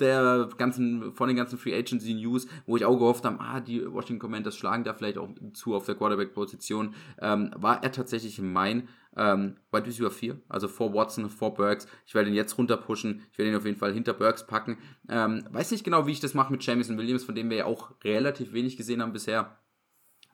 [0.00, 3.84] der ganzen, von den ganzen Free Agency News, wo ich auch gehofft habe, ah, die
[3.84, 8.88] Washington Commanders schlagen da vielleicht auch zu auf der Quarterback-Position, ähm, war er tatsächlich mein
[9.16, 11.86] ähm, Wide Receiver 4, also vor Watson, vor Burks.
[12.06, 14.78] Ich werde ihn jetzt runterpushen, ich werde ihn auf jeden Fall hinter Burks packen.
[15.08, 17.64] Ähm, weiß nicht genau, wie ich das mache mit Jamison Williams, von dem wir ja
[17.66, 19.56] auch relativ wenig gesehen haben bisher.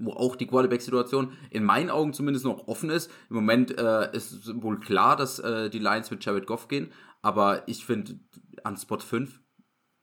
[0.00, 3.10] Wo auch die Quarterback-Situation in meinen Augen zumindest noch offen ist.
[3.28, 6.92] Im Moment äh, ist wohl klar, dass äh, die Lions mit Jared Goff gehen,
[7.22, 8.18] aber ich finde,
[8.64, 9.40] an Spot 5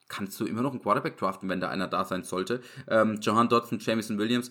[0.08, 2.62] kannst du immer noch einen Quarterback draften, wenn da einer da sein sollte.
[2.88, 4.50] Ähm, Johan Dodson, Jamison Williams.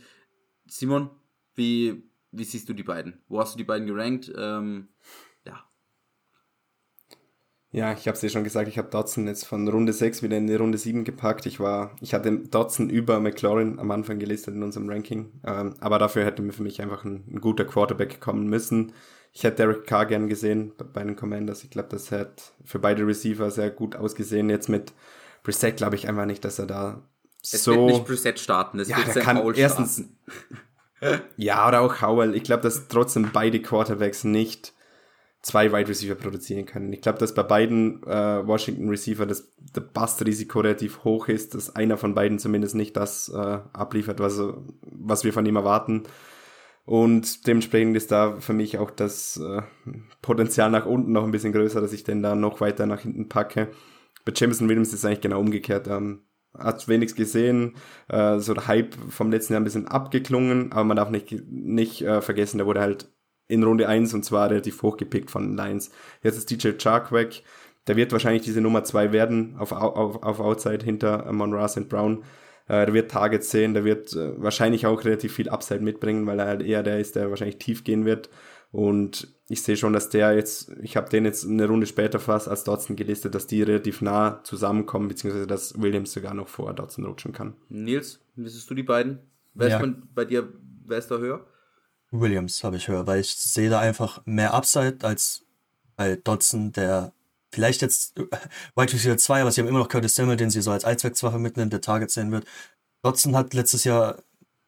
[0.68, 1.10] Simon,
[1.56, 3.22] wie, wie siehst du die beiden?
[3.28, 4.32] Wo hast du die beiden gerankt?
[4.38, 4.90] Ähm,
[7.72, 7.94] ja.
[7.94, 10.48] Ich habe es ja schon gesagt, ich habe Dodson jetzt von Runde 6 wieder in
[10.48, 11.46] die Runde 7 gepackt.
[11.46, 15.32] Ich war, ich hatte Dodson über McLaurin am Anfang gelistet in unserem Ranking.
[15.46, 18.94] Ähm, aber dafür hätte mir für mich einfach ein, ein, guter Quarterback kommen müssen.
[19.34, 21.64] Ich hätte Derek Carr gern gesehen bei den Commanders.
[21.64, 24.50] Ich glaube, das hätte für beide Receiver sehr gut ausgesehen.
[24.50, 24.94] Jetzt mit
[25.44, 27.04] Brissett glaube ich einfach nicht, dass er da
[27.44, 27.72] es so...
[27.72, 30.04] wird nicht Brissett starten, es ja, wird kann Howell erstens...
[31.38, 32.36] ja, oder auch Howell.
[32.36, 34.74] Ich glaube, dass trotzdem beide Quarterbacks nicht
[35.42, 36.92] zwei Wide Receiver produzieren können.
[36.92, 41.76] Ich glaube, dass bei beiden äh, Washington Receiver das, das Bust-Risiko relativ hoch ist, dass
[41.76, 44.42] einer von beiden zumindest nicht das äh, abliefert, was,
[44.82, 46.04] was wir von ihm erwarten.
[46.86, 49.62] Und dementsprechend ist da für mich auch das äh,
[50.22, 53.28] Potenzial nach unten noch ein bisschen größer, dass ich den da noch weiter nach hinten
[53.30, 53.70] packe.
[54.26, 55.88] Bei Jameson Williams ist es eigentlich genau umgekehrt.
[55.88, 56.24] Ähm,
[56.58, 57.76] hat wenig gesehen,
[58.08, 62.02] äh, so der Hype vom letzten Jahr ein bisschen abgeklungen, aber man darf nicht, nicht
[62.02, 63.10] äh, vergessen, der wurde halt
[63.48, 65.92] in Runde 1 und zwar relativ hochgepickt von den Lions.
[66.24, 67.44] Jetzt ist DJ Chark weg.
[67.88, 71.88] Der wird wahrscheinlich diese Nummer 2 werden auf, auf, auf Outside hinter Monroe St.
[71.88, 72.24] Brown.
[72.68, 76.40] Äh, der wird Targets sehen, der wird äh, wahrscheinlich auch relativ viel Upside mitbringen, weil
[76.40, 78.30] er halt eher der ist, der wahrscheinlich tief gehen wird.
[78.72, 82.50] Und ich sehe schon, dass der jetzt, ich habe den jetzt eine Runde später fast
[82.50, 87.06] als Dodson gelistet, dass die relativ nah zusammenkommen, beziehungsweise dass Williams sogar noch vor Dodson
[87.06, 87.56] rutschen kann.
[87.70, 89.20] Nils, wie siehst du die beiden?
[89.54, 89.80] Wer ja.
[89.80, 90.50] ist bei dir,
[90.86, 91.46] wer ist da höher?
[92.20, 95.44] Williams habe ich höher, weil ich sehe da einfach mehr Upside als
[95.96, 97.14] bei Dodson, der
[97.52, 98.16] vielleicht jetzt
[98.76, 101.40] White Receiver 2, aber sie haben immer noch Curtis Samuel, den sie so als Allzweckwaffe
[101.40, 102.46] mitnehmen, der Target sehen wird.
[103.04, 104.24] Dodson hat letztes Jahr,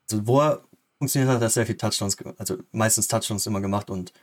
[0.10, 0.64] also wo er
[0.98, 4.14] funktioniert hat, hat er sehr viel Touchdowns, also meistens Touchdowns immer gemacht und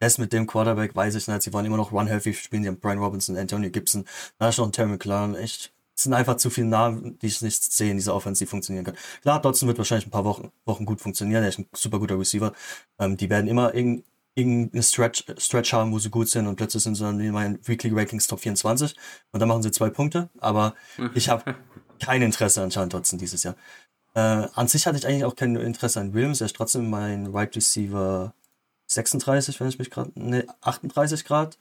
[0.00, 2.80] erst mit dem Quarterback weiß ich nicht, sie waren immer noch one-healthy, spielen sie haben
[2.80, 4.04] Brian Robinson, Antonio Gibson,
[4.38, 7.72] da ist noch Terry McLaren, echt es sind einfach zu viele Namen, die ich nicht
[7.72, 8.98] sehe in dieser Offense, die funktionieren können.
[9.22, 11.42] Klar, Dodson wird wahrscheinlich ein paar Wochen, Wochen gut funktionieren.
[11.42, 12.52] Er ist ein super guter Receiver.
[12.98, 16.96] Ähm, die werden immer irgendeinen Stretch, Stretch haben, wo sie gut sind und plötzlich sind
[16.96, 18.94] sie dann in meinen Weekly Rankings Top 24
[19.32, 20.28] und dann machen sie zwei Punkte.
[20.38, 20.74] Aber
[21.14, 21.54] ich habe
[21.98, 23.56] kein Interesse an Sean Dodson dieses Jahr.
[24.14, 26.42] Äh, an sich hatte ich eigentlich auch kein Interesse an Williams.
[26.42, 28.34] Er ist trotzdem mein Right Receiver
[28.88, 31.58] 36, wenn ich mich gerade, ne, 38 Grad.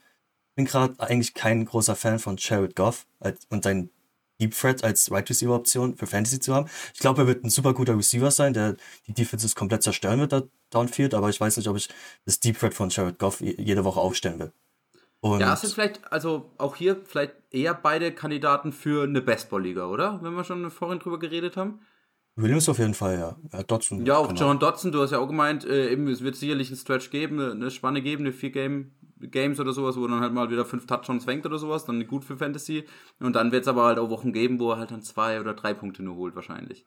[0.55, 3.07] Bin gerade eigentlich kein großer Fan von Jared Goff
[3.49, 3.89] und sein
[4.39, 6.69] Deep Threat als Right Receiver Option für Fantasy zu haben.
[6.93, 8.75] Ich glaube, er wird ein super guter Receiver sein, der
[9.07, 11.89] die Defenses komplett zerstören wird, da Downfield, aber ich weiß nicht, ob ich
[12.25, 14.51] das Deep Threat von Jared Goff jede Woche aufstellen will.
[15.21, 19.87] Und ja, es sind vielleicht, also auch hier vielleicht eher beide Kandidaten für eine Bestball-Liga,
[19.87, 20.19] oder?
[20.21, 21.79] Wenn wir schon vorhin drüber geredet haben.
[22.35, 23.35] Williams auf jeden Fall, ja.
[23.51, 24.05] ja Dodson.
[24.05, 24.41] Ja, auch genau.
[24.41, 27.39] John Dodson, du hast ja auch gemeint, äh, eben, es wird sicherlich einen Stretch geben,
[27.39, 28.91] eine Spanne geben, eine Vier-Game
[29.31, 32.23] Games oder sowas, wo dann halt mal wieder fünf Touchdowns fängt oder sowas, dann gut
[32.23, 32.85] für Fantasy.
[33.19, 35.53] Und dann wird es aber halt auch Wochen geben, wo er halt dann zwei oder
[35.53, 36.85] drei Punkte nur holt, wahrscheinlich.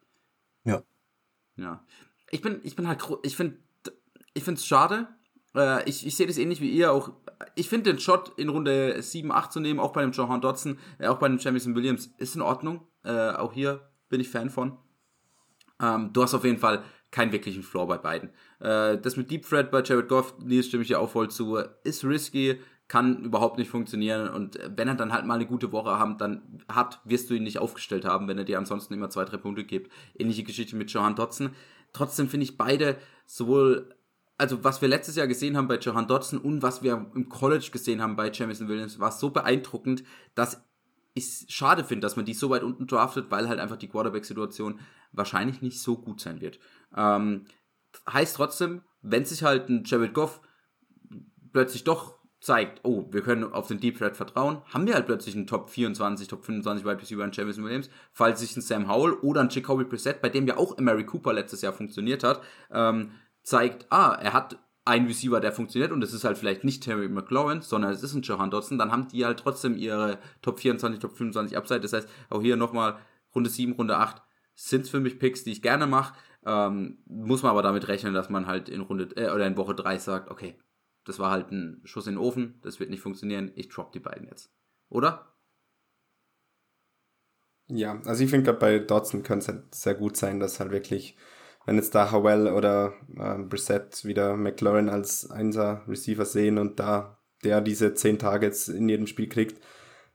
[0.64, 0.82] Ja.
[1.56, 1.84] Ja.
[2.30, 3.58] Ich bin, ich bin halt, ich finde,
[4.34, 5.08] ich finde es schade.
[5.54, 7.12] Äh, ich ich sehe das ähnlich wie ihr auch.
[7.54, 10.78] Ich finde den Shot in Runde 7, 8 zu nehmen, auch bei dem Johan Dodson,
[10.98, 12.86] äh, auch bei dem Jamison Williams, ist in Ordnung.
[13.04, 14.78] Äh, auch hier bin ich Fan von.
[15.80, 18.30] Ähm, du hast auf jeden Fall keinen wirklichen Floor bei beiden.
[18.60, 21.58] Äh, das mit Deep Threat bei Jared Goff, Nils stimme ich ja auch voll zu,
[21.84, 25.98] ist risky, kann überhaupt nicht funktionieren und wenn er dann halt mal eine gute Woche
[25.98, 29.24] haben, dann hat, wirst du ihn nicht aufgestellt haben, wenn er dir ansonsten immer zwei,
[29.24, 29.92] drei Punkte gibt.
[30.18, 31.50] Ähnliche Geschichte mit Johan Dotson.
[31.92, 32.96] Trotzdem finde ich beide
[33.26, 33.94] sowohl,
[34.38, 37.68] also was wir letztes Jahr gesehen haben bei Johan Dotson und was wir im College
[37.70, 40.02] gesehen haben bei Jamison Williams, war so beeindruckend,
[40.34, 40.67] dass
[41.18, 44.80] ich schade finde, dass man die so weit unten draftet, weil halt einfach die Quarterback-Situation
[45.12, 46.58] wahrscheinlich nicht so gut sein wird.
[46.96, 47.44] Ähm,
[48.10, 50.40] heißt trotzdem, wenn sich halt ein Jared Goff
[51.52, 55.34] plötzlich doch zeigt, oh, wir können auf den Deep Threat vertrauen, haben wir halt plötzlich
[55.34, 59.14] einen Top 24, Top 25 Wide Receiver an Jameson Williams, falls sich ein Sam Howell
[59.14, 63.10] oder ein Jacoby Preset, bei dem ja auch Mary Cooper letztes Jahr funktioniert hat, ähm,
[63.42, 64.58] zeigt, ah, er hat
[64.88, 68.14] einen Receiver, der funktioniert und es ist halt vielleicht nicht Terry McLaurin, sondern es ist
[68.14, 71.80] ein Johan Dodson, dann haben die halt trotzdem ihre Top 24, Top 25 Upside.
[71.80, 72.98] Das heißt, auch hier nochmal
[73.34, 74.22] Runde 7, Runde 8
[74.54, 76.14] sind für mich Picks, die ich gerne mache.
[76.44, 79.74] Ähm, muss man aber damit rechnen, dass man halt in Runde äh, oder in Woche
[79.74, 80.56] 3 sagt, okay,
[81.04, 84.00] das war halt ein Schuss in den Ofen, das wird nicht funktionieren, ich drop die
[84.00, 84.50] beiden jetzt.
[84.88, 85.34] Oder?
[87.70, 90.70] Ja, also ich finde gerade bei Dodson könnte es halt sehr gut sein, dass halt
[90.70, 91.16] wirklich,
[91.68, 97.18] wenn jetzt da Howell oder äh, Brissett wieder McLaurin als Einser Receiver sehen und da
[97.44, 99.62] der diese 10 Targets in jedem Spiel kriegt,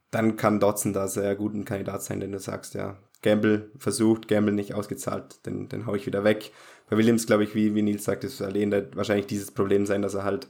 [0.10, 4.28] dann kann Dodson da sehr gut ein Kandidat sein, denn du sagst, ja, Gamble versucht,
[4.28, 6.52] Gamble nicht ausgezahlt, den, den hau ich wieder weg.
[6.90, 10.16] bei Williams, glaube ich, wie, wie Nils sagt, ist allein wahrscheinlich dieses Problem sein, dass
[10.16, 10.48] er halt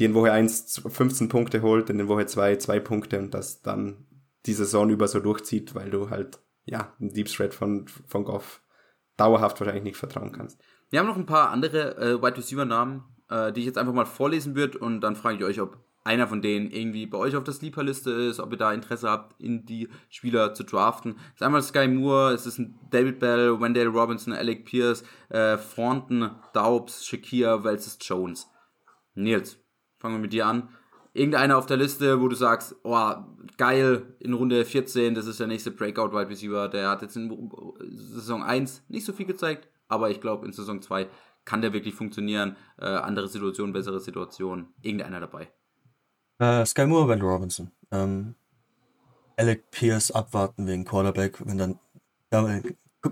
[0.00, 4.06] die in Woche 1 15 Punkte holt, in Woche 2 2 Punkte und das dann
[4.46, 8.61] die Saison über so durchzieht, weil du halt, ja, einen Deep Thread von, von Goff
[9.16, 10.60] dauerhaft wahrscheinlich nicht vertrauen kannst.
[10.90, 13.92] Wir haben noch ein paar andere äh, Wide Receiver Namen, äh, die ich jetzt einfach
[13.92, 17.36] mal vorlesen würde und dann frage ich euch, ob einer von denen irgendwie bei euch
[17.36, 21.16] auf der Sleeper-Liste ist, ob ihr da Interesse habt, in die Spieler zu draften.
[21.28, 25.56] Es ist einmal Sky Moore, es ist ein David Bell, Wendell Robinson, Alec Pierce, äh,
[25.56, 28.50] Thornton, Daubs, Shakir, Welses Jones.
[29.14, 29.58] Nils,
[29.98, 30.70] fangen wir mit dir an.
[31.14, 33.14] Irgendeiner auf der Liste, wo du sagst, oh,
[33.58, 37.50] geil, in Runde 14, das ist der nächste Breakout-Wide Receiver, der hat jetzt in
[37.90, 41.08] Saison 1 nicht so viel gezeigt, aber ich glaube, in Saison 2
[41.44, 42.56] kann der wirklich funktionieren.
[42.78, 45.48] Äh, andere Situation, bessere Situation, irgendeiner dabei.
[46.38, 47.70] Äh, Sky Moore, Wendell Robinson.
[47.90, 48.34] Ähm,
[49.36, 51.78] Alec Pierce abwarten wegen Quarterback, wenn dann
[52.32, 52.60] ja,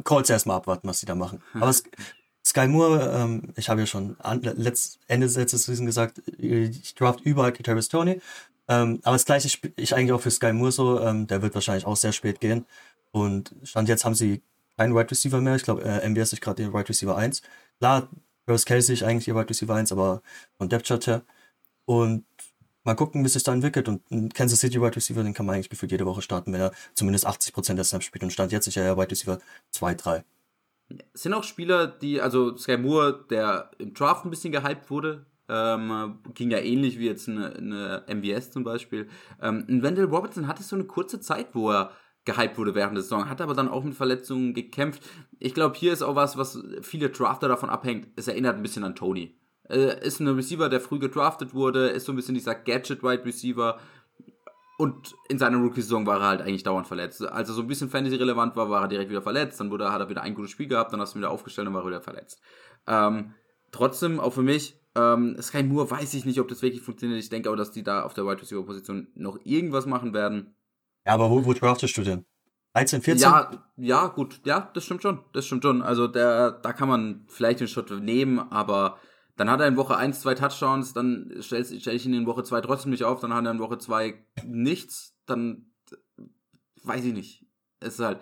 [0.04, 1.42] Colts erstmal abwarten, was sie da machen.
[1.54, 1.74] Aber
[2.50, 6.96] Sky Moore, ähm, ich habe ja schon an, letzt, Ende des letzten Season gesagt, ich
[6.96, 8.20] draft überall Travis Tony.
[8.66, 9.46] Ähm, aber das gleiche
[9.76, 12.66] ich eigentlich auch für Sky Moore so, ähm, der wird wahrscheinlich auch sehr spät gehen.
[13.12, 14.42] Und Stand jetzt haben sie
[14.76, 15.54] keinen Wide Receiver mehr.
[15.54, 17.42] Ich glaube, äh, MBS ist gerade der Wide Receiver 1.
[17.78, 18.08] Klar,
[18.46, 20.20] Travis Kelsey ist eigentlich ihr Wide Receiver 1, aber
[20.58, 21.22] von Depth Chart her.
[21.84, 22.24] Und
[22.82, 23.88] mal gucken, wie sich da entwickelt.
[23.88, 26.60] Und ein Kansas City Wide Receiver, den kann man eigentlich gefühlt jede Woche starten, wenn
[26.60, 28.24] er zumindest 80% der Snaps spielt.
[28.24, 29.38] Und stand jetzt sicher ja Wide Receiver
[29.70, 30.24] 2, 3.
[31.12, 35.26] Es sind auch Spieler, die, also Sky Moore, der im Draft ein bisschen gehypt wurde,
[35.48, 39.08] ähm, ging ja ähnlich wie jetzt eine, eine MVS zum Beispiel.
[39.40, 41.90] Ähm, Wendell Robertson hatte so eine kurze Zeit, wo er
[42.24, 45.02] gehypt wurde während der Saison, hat aber dann auch mit Verletzungen gekämpft.
[45.38, 48.08] Ich glaube, hier ist auch was, was viele Drafter davon abhängt.
[48.16, 49.34] Es erinnert ein bisschen an Tony.
[49.68, 53.78] Äh, ist ein Receiver, der früh gedraftet wurde, ist so ein bisschen dieser Gadget-Wide Receiver.
[54.80, 57.22] Und in seiner Rookie-Saison war er halt eigentlich dauernd verletzt.
[57.22, 59.60] Als er so ein bisschen Fantasy-relevant war, war er direkt wieder verletzt.
[59.60, 61.68] Dann wurde, hat er wieder ein gutes Spiel gehabt, dann hast du ihn wieder aufgestellt
[61.68, 62.40] und war er wieder verletzt.
[62.86, 63.34] Ähm,
[63.72, 67.20] trotzdem, auch für mich, ähm, Sky Moore weiß ich nicht, ob das wirklich funktioniert.
[67.20, 70.54] Ich denke aber, dass die da auf der Wide Receiver-Position noch irgendwas machen werden.
[71.04, 72.24] Ja, aber wo, wo draftest du denn?
[72.72, 73.22] 13, 14?
[73.22, 75.20] Ja, ja, gut, ja, das stimmt schon.
[75.34, 75.82] Das stimmt schon.
[75.82, 78.96] Also der, da kann man vielleicht den Schritt nehmen, aber
[79.40, 82.42] dann hat er in Woche 1 zwei Touchdowns, dann stelle stell ich ihn in Woche
[82.42, 85.72] 2 trotzdem nicht auf, dann hat er in Woche 2 nichts, dann
[86.82, 87.46] weiß ich nicht.
[87.78, 88.20] Es ist halt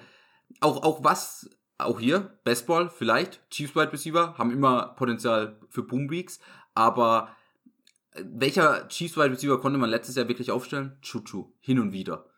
[0.60, 6.08] auch, auch was, auch hier, Bestball vielleicht, Chiefs Wide Receiver haben immer Potenzial für Boom
[6.08, 6.38] Weeks,
[6.74, 7.34] aber
[8.14, 10.98] welcher Chiefs Wide Receiver konnte man letztes Jahr wirklich aufstellen?
[11.02, 12.30] Chuchu, hin und wieder.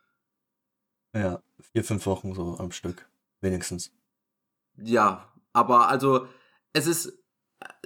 [1.15, 3.07] Ja, vier, fünf Wochen so am Stück,
[3.43, 3.93] wenigstens.
[4.79, 6.29] Ja, aber also
[6.73, 7.20] es ist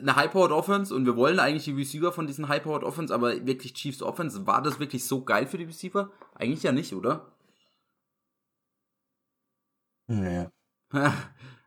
[0.01, 3.75] eine High-Powered Offense und wir wollen eigentlich die Receiver von diesen High-Powered Offense, aber wirklich
[3.75, 6.11] Chiefs Offense, war das wirklich so geil für die Receiver?
[6.35, 7.33] Eigentlich ja nicht, oder?
[10.07, 10.47] Nee.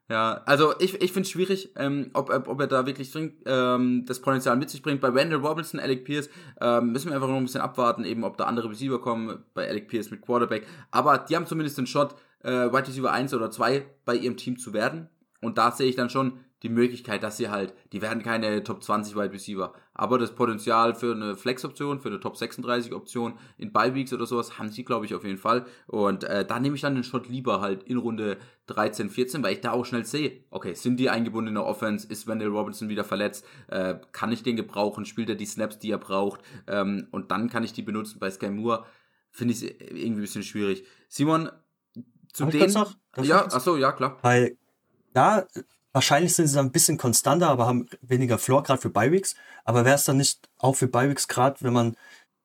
[0.10, 4.06] ja, also ich, ich finde es schwierig, ähm, ob, ob er da wirklich dringend, ähm,
[4.06, 5.02] das Potenzial mit sich bringt.
[5.02, 6.30] Bei Randall Robinson, Alec Pierce
[6.62, 9.68] ähm, müssen wir einfach noch ein bisschen abwarten, eben ob da andere Receiver kommen, bei
[9.68, 10.68] Alec Pierce mit Quarterback.
[10.92, 14.58] Aber die haben zumindest den Shot, äh, Wide Receiver 1 oder 2 bei ihrem Team
[14.60, 15.10] zu werden.
[15.42, 18.84] Und da sehe ich dann schon, die Möglichkeit, dass sie halt, die werden keine Top
[18.84, 23.72] 20 Wide Receiver, aber das Potenzial für eine Flex-Option, für eine Top 36 Option in
[23.72, 25.66] Ballweeks oder sowas haben sie, glaube ich, auf jeden Fall.
[25.86, 29.54] Und äh, da nehme ich dann den Shot lieber halt in Runde 13, 14, weil
[29.54, 32.90] ich da auch schnell sehe, okay, sind die eingebunden in der Offense, ist Wendell Robinson
[32.90, 37.08] wieder verletzt, äh, kann ich den gebrauchen, spielt er die Snaps, die er braucht, ähm,
[37.12, 38.18] und dann kann ich die benutzen.
[38.20, 38.86] Bei Sky Moore
[39.30, 40.86] finde ich es irgendwie ein bisschen schwierig.
[41.08, 41.52] Simon,
[42.34, 42.76] zu denen.
[43.22, 44.18] Ja, achso, ja, klar.
[44.22, 44.58] Weil
[45.14, 45.46] da
[45.98, 49.34] Wahrscheinlich sind sie dann ein bisschen konstanter, aber haben weniger Floor, gerade für Bi-Weeks.
[49.66, 51.96] Aber wäre es dann nicht auch für Bi-Weeks, gerade wenn man ein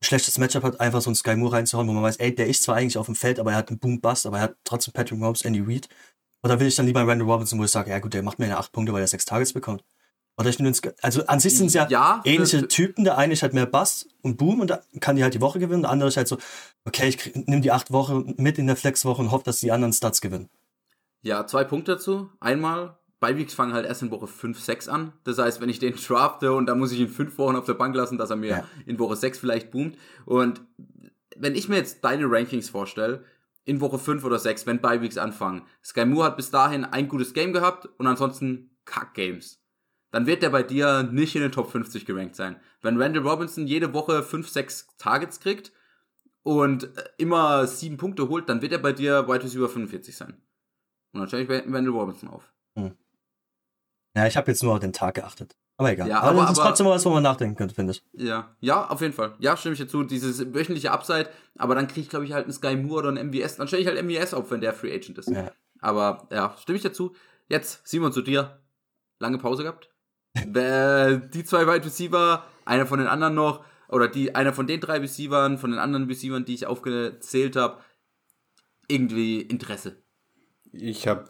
[0.01, 2.63] schlechtes Matchup hat, einfach so einen Sky Moore reinzuhauen, wo man weiß, ey, der ist
[2.63, 5.19] zwar eigentlich auf dem Feld, aber er hat einen Boom-Bust, aber er hat trotzdem Patrick
[5.19, 5.91] Mahomes, Andy Reid.
[6.43, 8.39] Oder will ich dann lieber einen Randall Robinson, wo ich sage, ja gut, der macht
[8.39, 9.85] mir ja acht Punkte, weil er sechs Targets bekommt.
[10.39, 13.05] Oder ich nehme also an sich sind es ja, ja, ähnliche Typen.
[13.05, 15.83] Der eine ist halt mehr Bass und Boom und kann die halt die Woche gewinnen.
[15.83, 16.39] Der andere ist halt so,
[16.87, 19.93] okay, ich nehme die acht Wochen mit in der Flexwoche und hoffe, dass die anderen
[19.93, 20.49] Stats gewinnen.
[21.21, 22.31] Ja, zwei Punkte dazu.
[22.41, 25.13] Einmal, Beiweeks fangen halt erst in Woche 5, 6 an.
[25.23, 27.75] Das heißt, wenn ich den drafte und dann muss ich ihn fünf Wochen auf der
[27.75, 28.65] Bank lassen, dass er mir ja.
[28.85, 29.97] in Woche 6 vielleicht boomt.
[30.25, 30.61] Und
[31.37, 33.25] wenn ich mir jetzt deine Rankings vorstelle,
[33.65, 37.33] in Woche 5 oder 6, wenn Beiweeks anfangen, Sky Moore hat bis dahin ein gutes
[37.33, 39.63] Game gehabt und ansonsten Kack-Games.
[40.11, 42.57] Dann wird der bei dir nicht in den Top 50 gerankt sein.
[42.81, 45.71] Wenn Randall Robinson jede Woche 5, 6 Targets kriegt
[46.43, 50.43] und immer 7 Punkte holt, dann wird er bei dir Wide Receiver 45 sein.
[51.13, 52.53] Und natürlich Randall Robinson auf.
[52.75, 52.97] Hm.
[54.15, 55.57] Ja, ich habe jetzt nur auf den Tag geachtet.
[55.79, 56.09] Aber egal.
[56.09, 58.05] Ja, aber, aber das ist aber, trotzdem was, wo man nachdenken könnte, finde ich.
[58.13, 59.35] Ja, ja, auf jeden Fall.
[59.39, 60.05] Ja, stimme ich dazu.
[60.05, 63.31] Dieses wöchentliche Upside, aber dann kriege ich, glaube ich, halt einen Sky Moore oder einen
[63.31, 63.57] MVS.
[63.57, 65.31] Dann stelle ich halt MVS auf, wenn der Free Agent ist.
[65.31, 65.51] Ja.
[65.81, 67.15] Aber ja, stimme ich dazu.
[67.49, 68.61] Jetzt, Simon, zu dir.
[69.19, 69.91] Lange Pause gehabt?
[70.35, 74.81] äh, die zwei Wide Receiver, einer von den anderen noch, oder die, einer von den
[74.81, 77.79] drei Receivern, von den anderen Receivern, die ich aufgezählt habe,
[78.89, 80.03] irgendwie Interesse.
[80.73, 81.29] Ich habe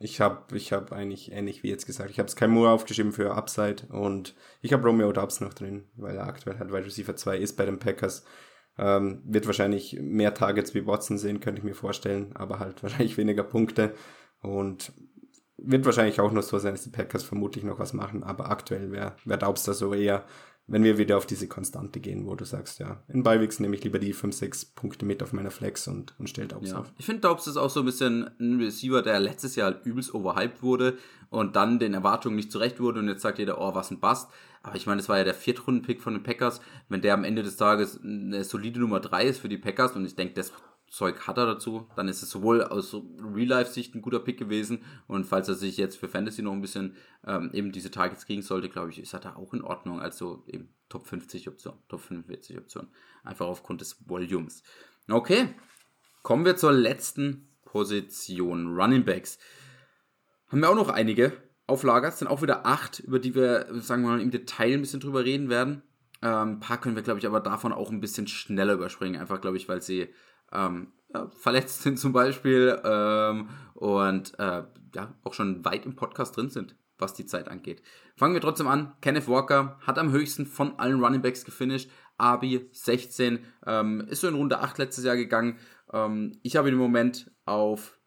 [0.00, 2.10] ich habe ich hab eigentlich ähnlich wie jetzt gesagt.
[2.10, 5.84] Ich habe es kein Moore aufgeschrieben für Upside und ich habe Romeo Dubs noch drin,
[5.96, 8.24] weil er aktuell halt Wide Receiver 2 ist bei den Packers.
[8.78, 13.16] Ähm, wird wahrscheinlich mehr Targets wie Watson sehen, könnte ich mir vorstellen, aber halt wahrscheinlich
[13.16, 13.94] weniger Punkte.
[14.42, 14.92] Und
[15.58, 18.92] wird wahrscheinlich auch noch so sein, dass die Packers vermutlich noch was machen, aber aktuell
[18.92, 20.24] wäre wär Daubs da so eher
[20.68, 23.84] wenn wir wieder auf diese Konstante gehen, wo du sagst, ja, in Beiwegs nehme ich
[23.84, 26.78] lieber die 5, 6 Punkte mit auf meiner Flex und, und stell Daubs ja.
[26.78, 26.92] auf.
[26.98, 30.12] Ich finde, Daubs ist auch so ein bisschen ein Receiver, der letztes Jahr halt übelst
[30.12, 30.98] overhyped wurde
[31.30, 34.28] und dann den Erwartungen nicht zurecht wurde und jetzt sagt jeder, oh, was ein Bast.
[34.62, 36.60] Aber ich meine, das war ja der Viertrunden-Pick von den Packers.
[36.88, 40.04] Wenn der am Ende des Tages eine solide Nummer 3 ist für die Packers und
[40.04, 40.52] ich denke, das
[40.88, 45.24] Zeug hat er dazu, dann ist es sowohl aus Real-Life-Sicht ein guter Pick gewesen und
[45.24, 46.96] falls er sich jetzt für Fantasy noch ein bisschen
[47.26, 50.00] ähm, eben diese Targets kriegen sollte, glaube ich, ist er da auch in Ordnung.
[50.00, 52.88] Also eben Top 50 Option, Top 45 Option.
[53.24, 54.62] Einfach aufgrund des Volumes.
[55.08, 55.54] Okay,
[56.22, 59.38] kommen wir zur letzten Position, Running Backs.
[60.48, 61.32] Haben wir auch noch einige
[61.66, 64.74] auf Lager, es sind auch wieder acht, über die wir, sagen wir mal, im Detail
[64.74, 65.82] ein bisschen drüber reden werden.
[66.22, 69.40] Ähm, ein paar können wir, glaube ich, aber davon auch ein bisschen schneller überspringen, einfach,
[69.40, 70.08] glaube ich, weil sie
[70.52, 74.64] ähm, ja, verletzt sind zum Beispiel ähm, und äh,
[74.94, 77.82] ja, auch schon weit im Podcast drin sind, was die Zeit angeht.
[78.16, 78.94] Fangen wir trotzdem an.
[79.00, 81.90] Kenneth Walker hat am höchsten von allen Running Backs gefinisht.
[82.18, 85.58] Abi 16, ähm, ist so in Runde 8 letztes Jahr gegangen.
[85.92, 87.98] Ähm, ich habe ihn im Moment auf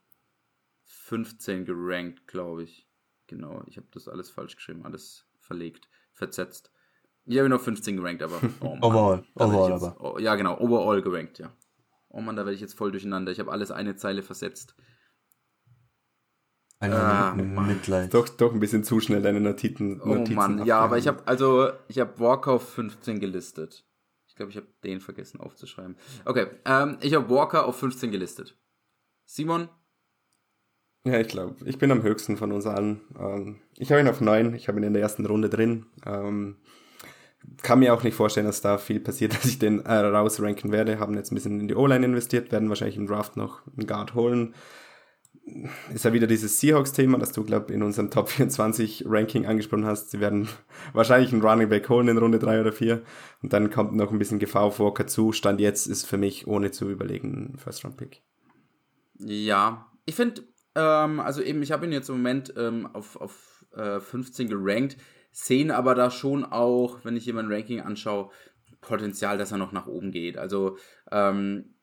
[0.85, 2.87] 15 gerankt, glaube ich.
[3.27, 6.71] Genau, ich habe das alles falsch geschrieben, alles verlegt, versetzt.
[7.25, 8.39] Ich habe ihn auf 15 gerankt, aber.
[8.61, 10.15] Oh overall, overall jetzt, aber.
[10.15, 11.55] Oh, ja, genau, overall gerankt, ja.
[12.09, 13.31] Oh Mann, da werde ich jetzt voll durcheinander.
[13.31, 14.75] Ich habe alles eine Zeile versetzt.
[16.79, 18.13] Ein ah, Mitleid.
[18.13, 20.01] Doch, doch ein bisschen zu schnell deine Notizen.
[20.01, 23.85] Oh Mann, ja, aber ich habe also ich habe Walker auf 15 gelistet.
[24.27, 25.97] Ich glaube, ich habe den vergessen aufzuschreiben.
[26.23, 28.57] Okay, ähm, ich habe Walker auf 15 gelistet.
[29.25, 29.67] Simon?
[31.03, 33.01] Ja, ich glaube, ich bin am höchsten von uns allen.
[33.19, 35.85] Ähm, ich habe ihn auf 9, ich habe ihn in der ersten Runde drin.
[36.05, 36.57] Ähm,
[37.61, 40.99] kann mir auch nicht vorstellen, dass da viel passiert, dass ich den äh, rausranken werde.
[40.99, 44.15] Haben jetzt ein bisschen in die O-Line investiert, werden wahrscheinlich im Draft noch einen Guard
[44.15, 44.53] holen.
[45.91, 50.11] Ist ja wieder dieses Seahawks-Thema, das du, glaube in unserem Top 24 Ranking angesprochen hast.
[50.11, 50.47] Sie werden
[50.93, 53.01] wahrscheinlich einen Running Back holen in Runde 3 oder 4.
[53.41, 55.31] Und dann kommt noch ein bisschen Gefahr auf Walker zu.
[55.31, 58.21] Stand jetzt ist für mich ohne zu überlegen ein First-Round-Pick.
[59.17, 60.43] Ja, ich finde,
[60.75, 64.97] ähm, also eben, ich habe ihn jetzt im Moment ähm, auf, auf äh, 15 gerankt
[65.31, 68.29] sehen aber da schon auch, wenn ich hier mein Ranking anschaue,
[68.81, 70.37] Potenzial, dass er noch nach oben geht.
[70.37, 70.77] Also,
[71.11, 71.75] ähm,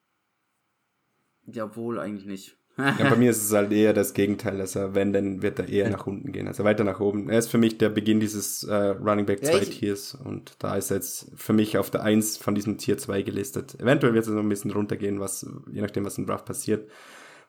[1.47, 2.57] jawohl, eigentlich nicht.
[2.79, 5.69] ja, bei mir ist es halt eher das Gegenteil, dass er, wenn, dann wird er
[5.69, 7.29] eher nach unten gehen, also weiter nach oben.
[7.29, 10.77] Er ist für mich der Beginn dieses äh, Running Back 2 ja, Tiers und da
[10.77, 13.79] ist er jetzt für mich auf der 1 von diesem Tier 2 gelistet.
[13.81, 16.89] Eventuell wird es noch ein bisschen runtergehen, was, je nachdem, was im Draft passiert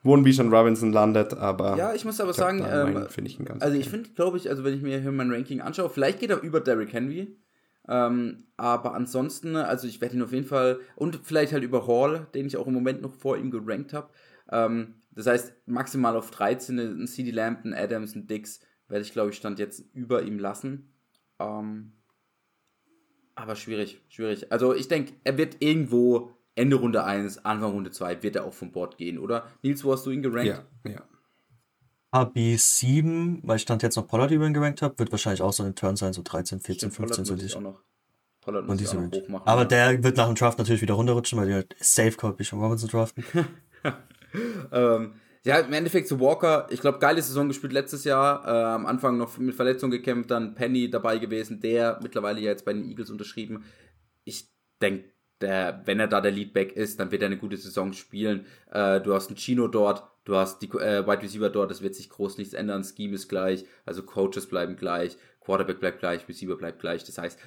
[0.02, 1.76] wo ein Bijan Robinson landet, aber.
[1.76, 4.64] Ja, ich muss aber sagen, ähm, finde ich ganz Also ich finde, glaube ich, also
[4.64, 7.36] wenn ich mir hier mein Ranking anschaue, vielleicht geht er über Derrick Henry.
[7.88, 12.26] Ähm, aber ansonsten, also ich werde ihn auf jeden Fall und vielleicht halt über Hall,
[12.34, 14.10] den ich auch im Moment noch vor ihm gerankt habe.
[14.50, 19.12] Ähm, das heißt, maximal auf 13 ein CD Lamb, ein Adams, ein Dix werde ich,
[19.12, 20.92] glaube ich, Stand jetzt über ihm lassen.
[21.38, 21.92] Ähm,
[23.34, 24.50] aber schwierig, schwierig.
[24.50, 28.52] Also ich denke, er wird irgendwo Ende Runde 1, Anfang Runde 2 wird er auch
[28.52, 29.46] vom Bord gehen, oder?
[29.62, 30.64] Nils, wo hast du ihn gerankt?
[30.84, 31.02] Ja, ja.
[32.12, 35.62] AB7, weil ich stand jetzt noch Pollard über ihn gerankt habe, wird wahrscheinlich auch so
[35.62, 37.54] ein Turn sein, so 13, 14, Stimmt, 15, so die.
[37.54, 37.82] Auch noch.
[38.40, 39.46] Pollard muss diese auch hochmachen.
[39.46, 42.60] Aber der wird nach dem Draft natürlich wieder runterrutschen, weil die halt safe code schon
[42.60, 43.24] Robinson draften.
[44.72, 45.12] ähm,
[45.44, 48.44] ja, im Endeffekt zu Walker, ich glaube, geile Saison gespielt letztes Jahr.
[48.46, 52.64] Äh, am Anfang noch mit Verletzungen gekämpft, dann Penny dabei gewesen, der mittlerweile ja jetzt
[52.64, 53.64] bei den Eagles unterschrieben.
[54.24, 54.48] Ich
[54.80, 55.04] denke,
[55.40, 58.46] der, wenn er da der Leadback ist, dann wird er eine gute Saison spielen.
[58.70, 61.94] Äh, du hast einen Chino dort, du hast die äh, Wide Receiver dort, es wird
[61.94, 62.84] sich groß nichts ändern.
[62.84, 67.04] Scheme ist gleich, also Coaches bleiben gleich, Quarterback bleibt gleich, Receiver bleibt gleich.
[67.04, 67.38] Das heißt,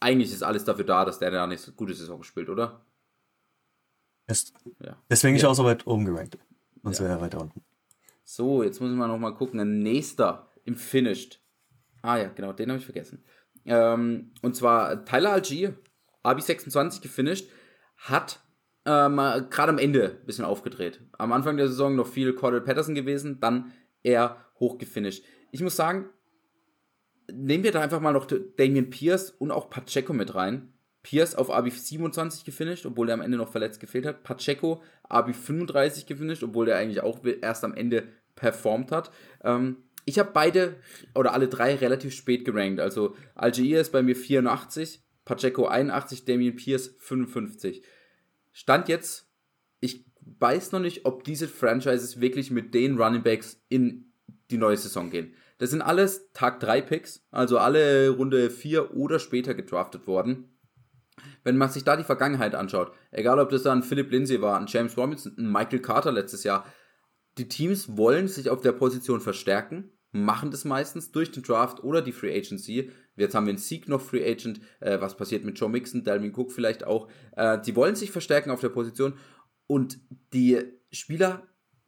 [0.00, 2.84] eigentlich ist alles dafür da, dass der da eine gute Saison spielt, oder?
[4.26, 4.96] Ist, ja.
[5.10, 5.38] Deswegen ja.
[5.38, 6.38] ich auch so weit oben gerankt.
[6.82, 7.04] Sonst ja.
[7.04, 7.62] wäre er weiter unten.
[8.24, 9.60] So, jetzt muss ich mal noch mal gucken.
[9.60, 11.40] Ein nächster im Finished.
[12.02, 13.22] Ah ja, genau, den habe ich vergessen.
[13.66, 15.74] Ähm, und zwar Tyler Algier
[16.24, 17.48] Abi 26 gefinisht,
[17.96, 18.40] hat
[18.86, 21.00] ähm, gerade am Ende ein bisschen aufgedreht.
[21.18, 23.72] Am Anfang der Saison noch viel Cordell Patterson gewesen, dann
[24.02, 25.24] eher hochgefinisht.
[25.52, 26.06] Ich muss sagen,
[27.32, 30.72] nehmen wir da einfach mal noch Damien Pierce und auch Pacheco mit rein.
[31.02, 34.22] Pierce auf Abi 27 gefinisht, obwohl er am Ende noch verletzt gefehlt hat.
[34.22, 39.10] Pacheco Abi 35 gefinisht, obwohl er eigentlich auch erst am Ende performt hat.
[39.42, 39.76] Ähm,
[40.06, 40.76] ich habe beide
[41.14, 42.80] oder alle drei relativ spät gerankt.
[42.80, 47.82] Also Algier ist bei mir 84, Pacheco 81, Damien Pierce 55.
[48.52, 49.28] Stand jetzt,
[49.80, 54.12] ich weiß noch nicht, ob diese Franchises wirklich mit den Running Backs in
[54.50, 55.34] die neue Saison gehen.
[55.58, 60.50] Das sind alles Tag 3 Picks, also alle Runde 4 oder später gedraftet worden.
[61.42, 64.66] Wenn man sich da die Vergangenheit anschaut, egal ob das dann Philip Lindsay war, ein
[64.66, 66.66] James Robinson, ein Michael Carter letztes Jahr,
[67.38, 72.00] die Teams wollen sich auf der Position verstärken, machen das meistens durch den Draft oder
[72.00, 72.90] die Free Agency.
[73.16, 74.60] Jetzt haben wir einen Sieg noch Free Agent.
[74.78, 77.08] Äh, was passiert mit Joe Mixon, Dalvin Cook vielleicht auch?
[77.36, 79.14] Äh, die wollen sich verstärken auf der Position
[79.66, 79.98] und
[80.32, 80.62] die
[80.92, 81.42] Spieler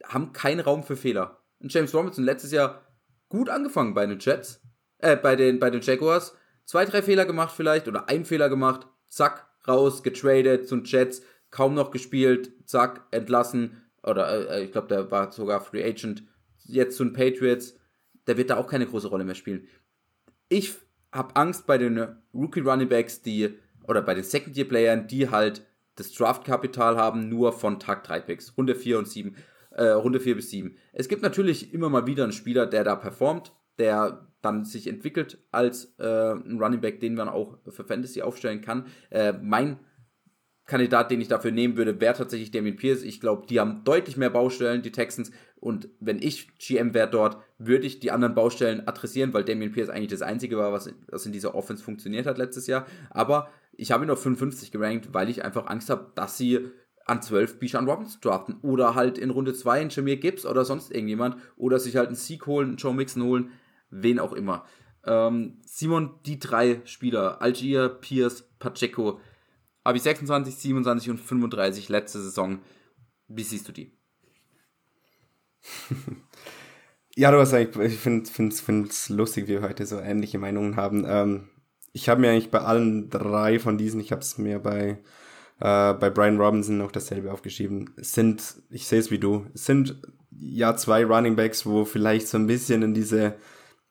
[0.04, 1.40] haben keinen Raum für Fehler.
[1.60, 2.82] Und James Robinson letztes Jahr
[3.28, 4.60] gut angefangen bei den Jets,
[4.98, 6.34] äh, bei den, bei den Jaguars.
[6.64, 8.88] Zwei, drei Fehler gemacht vielleicht oder ein Fehler gemacht.
[9.08, 13.82] Zack, raus, getradet zu den Jets, kaum noch gespielt, zack, entlassen.
[14.02, 16.24] Oder äh, ich glaube, der war sogar Free Agent.
[16.64, 17.76] Jetzt zu den Patriots.
[18.26, 19.68] Der wird da auch keine große Rolle mehr spielen.
[20.48, 20.74] Ich
[21.12, 23.54] habe Angst bei den Rookie Running Backs, die,
[23.86, 25.66] oder bei den Second Year Playern, die halt
[25.96, 29.34] das Draft-Kapital haben, nur von Tag 3 Picks, Runde 4 und 7,
[29.70, 30.76] äh, Runde 4 bis 7.
[30.92, 35.38] Es gibt natürlich immer mal wieder einen Spieler, der da performt, der dann sich entwickelt
[35.50, 38.86] als äh, ein Running Back, den man auch für Fantasy aufstellen kann.
[39.10, 39.78] Äh, mein
[40.66, 43.02] Kandidat, den ich dafür nehmen würde, wäre tatsächlich Damien Pierce.
[43.02, 45.30] Ich glaube, die haben deutlich mehr Baustellen, die Texans.
[45.60, 49.90] Und wenn ich GM wäre dort, würde ich die anderen Baustellen adressieren, weil Damien Pierce
[49.90, 52.86] eigentlich das Einzige war, was, was in dieser Offense funktioniert hat letztes Jahr.
[53.10, 56.68] Aber ich habe ihn auf 55 gerankt, weil ich einfach Angst habe, dass sie
[57.06, 60.90] an 12 Bijan Robinson draften oder halt in Runde 2 einen Jameer Gibbs oder sonst
[60.90, 63.50] irgendjemand oder sich halt einen Sieg holen, einen Joe Mixon holen,
[63.90, 64.64] wen auch immer.
[65.04, 69.20] Ähm, Simon, die drei Spieler, Algier, Pierce, Pacheco,
[69.86, 72.58] habe ich 26, 27 und 35 letzte Saison.
[73.28, 73.92] Wie siehst du die?
[77.16, 81.04] ja, du hast eigentlich, ich finde es lustig, wie wir heute so ähnliche Meinungen haben.
[81.06, 81.48] Ähm,
[81.92, 84.98] ich habe mir eigentlich bei allen drei von diesen, ich habe es mir bei,
[85.60, 90.02] äh, bei Brian Robinson noch dasselbe aufgeschrieben, sind, ich sehe es wie du, sind
[90.32, 93.36] ja zwei Running Backs, wo vielleicht so ein bisschen in diese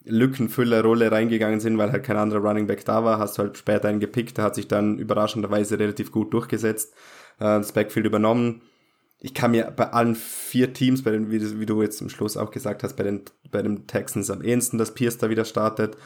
[0.06, 3.88] Lückenfüllerrolle reingegangen sind, weil halt kein anderer Running Back da war, hast du halt später
[3.88, 6.94] einen gepickt, der hat sich dann überraschenderweise relativ gut durchgesetzt,
[7.40, 8.62] äh, das Backfield übernommen.
[9.20, 12.38] Ich kann mir bei allen vier Teams, bei den, wie, wie, du jetzt im Schluss
[12.38, 15.98] auch gesagt hast, bei den, bei den Texans am ehesten, dass Pierce da wieder startet.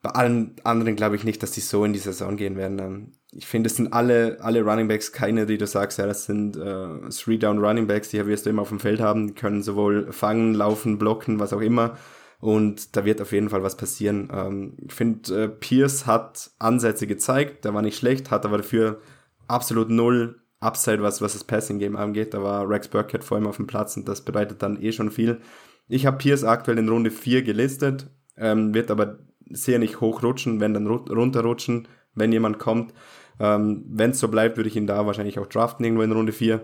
[0.00, 2.78] Bei allen anderen glaube ich nicht, dass die so in die Saison gehen werden.
[2.78, 6.24] Ähm, ich finde, es sind alle, alle Running Backs keine, die du sagst, ja, das
[6.24, 10.10] sind äh, Three-Down Running Backs, die wirst du immer auf dem Feld haben, können sowohl
[10.10, 11.98] fangen, laufen, blocken, was auch immer
[12.40, 14.28] und da wird auf jeden Fall was passieren.
[14.32, 19.00] Ähm, ich finde, äh, Pierce hat Ansätze gezeigt, der war nicht schlecht, hat aber dafür
[19.46, 22.34] absolut null Upside, was, was das Passing-Game angeht.
[22.34, 25.10] Da war Rex Burkhead vor allem auf dem Platz und das bedeutet dann eh schon
[25.10, 25.40] viel.
[25.88, 28.06] Ich habe Pierce aktuell in Runde 4 gelistet,
[28.36, 29.18] ähm, wird aber
[29.50, 32.94] sehr nicht hochrutschen, wenn dann runterrutschen, wenn jemand kommt.
[33.38, 36.32] Ähm, wenn es so bleibt, würde ich ihn da wahrscheinlich auch draften irgendwo in Runde
[36.32, 36.62] 4.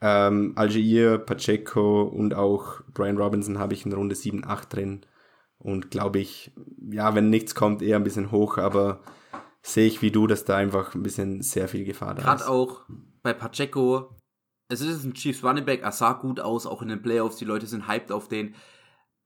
[0.00, 5.00] Ähm, Algier, Pacheco und auch Brian Robinson habe ich in Runde 7, 8 drin.
[5.58, 6.52] Und glaube ich,
[6.90, 9.00] ja, wenn nichts kommt, eher ein bisschen hoch, aber
[9.62, 12.46] sehe ich wie du, dass da einfach ein bisschen sehr viel Gefahr da Grad ist.
[12.46, 12.82] Gerade auch
[13.22, 14.16] bei Pacheco,
[14.68, 17.44] es ist ein Chiefs Running Back, er sah gut aus, auch in den Playoffs, die
[17.44, 18.54] Leute sind hyped auf den.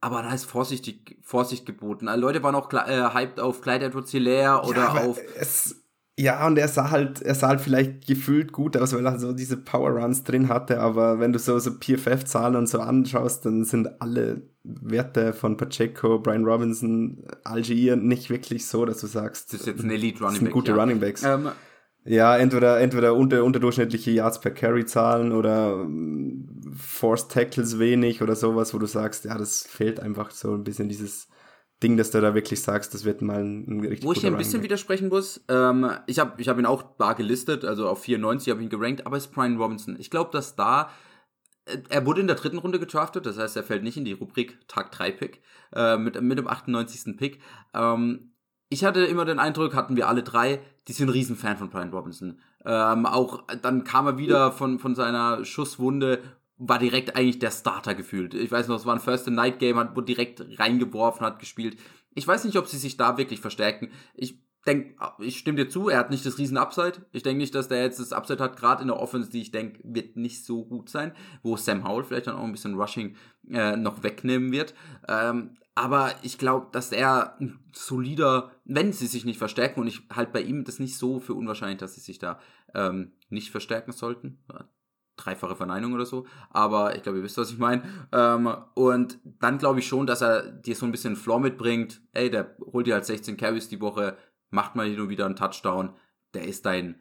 [0.00, 2.06] Aber da ist vorsichtig, Vorsicht geboten.
[2.16, 5.20] Leute waren auch äh, hyped auf Clyde Edwards Hilaire oder ja, auf.
[5.36, 5.81] Es,
[6.18, 9.32] ja, und er sah halt, er sah halt vielleicht gefühlt gut aus, weil er so
[9.32, 13.64] diese Power Runs drin hatte, aber wenn du so, so PFF-Zahlen und so anschaust, dann
[13.64, 19.60] sind alle Werte von Pacheco, Brian Robinson, Algier nicht wirklich so, dass du sagst, das
[19.60, 20.40] ist jetzt ein Elite Running Back.
[20.40, 20.78] sind gute ja.
[20.78, 21.22] Running Backs.
[21.24, 21.50] Ähm,
[22.04, 28.34] ja, entweder, entweder unter, unterdurchschnittliche Yards per Carry Zahlen oder um, Forced Tackles wenig oder
[28.36, 31.28] sowas, wo du sagst, ja, das fehlt einfach so ein bisschen dieses,
[31.82, 34.28] Ding, dass du da wirklich sagst, das wird mal ein, ein richtig Wo ich dir
[34.28, 38.02] ein bisschen widersprechen muss, ähm, ich habe ich hab ihn auch da gelistet, also auf
[38.02, 39.96] 94 habe ich ihn gerankt, aber es ist Brian Robinson.
[39.98, 40.90] Ich glaube, dass da
[41.64, 44.12] äh, er wurde in der dritten Runde getraftet, das heißt, er fällt nicht in die
[44.12, 45.42] Rubrik Tag 3 Pick,
[45.74, 47.16] äh, mit, mit dem 98.
[47.16, 47.40] Pick.
[47.74, 48.32] Ähm,
[48.68, 51.90] ich hatte immer den Eindruck, hatten wir alle drei, die sind ein Riesenfan von Brian
[51.90, 52.40] Robinson.
[52.64, 56.22] Ähm, auch dann kam er wieder von, von seiner Schusswunde
[56.58, 58.34] war direkt eigentlich der Starter gefühlt.
[58.34, 61.78] Ich weiß noch, es war ein First Night Game, hat wurde direkt reingeworfen, hat gespielt.
[62.14, 63.90] Ich weiß nicht, ob sie sich da wirklich verstärken.
[64.14, 67.06] Ich denke, ich stimme dir zu, er hat nicht das riesen Upside.
[67.12, 69.50] Ich denke nicht, dass der jetzt das Upside hat, gerade in der Offense, die ich
[69.50, 71.12] denke, wird nicht so gut sein,
[71.42, 73.16] wo Sam Howell vielleicht dann auch ein bisschen Rushing
[73.50, 74.74] äh, noch wegnehmen wird.
[75.08, 80.02] Ähm, aber ich glaube, dass er ein solider, wenn sie sich nicht verstärken, und ich
[80.14, 82.38] halt bei ihm das nicht so für unwahrscheinlich, dass sie sich da
[82.74, 84.38] ähm, nicht verstärken sollten.
[85.22, 86.26] Dreifache Verneinung oder so.
[86.50, 87.82] Aber ich glaube, ihr wisst, was ich meine.
[88.12, 92.02] Ähm, und dann glaube ich schon, dass er dir so ein bisschen Floor mitbringt.
[92.12, 94.16] Ey, der holt dir halt 16 Carries die Woche,
[94.50, 95.94] macht mal nur wieder einen Touchdown.
[96.34, 97.00] Der ist dein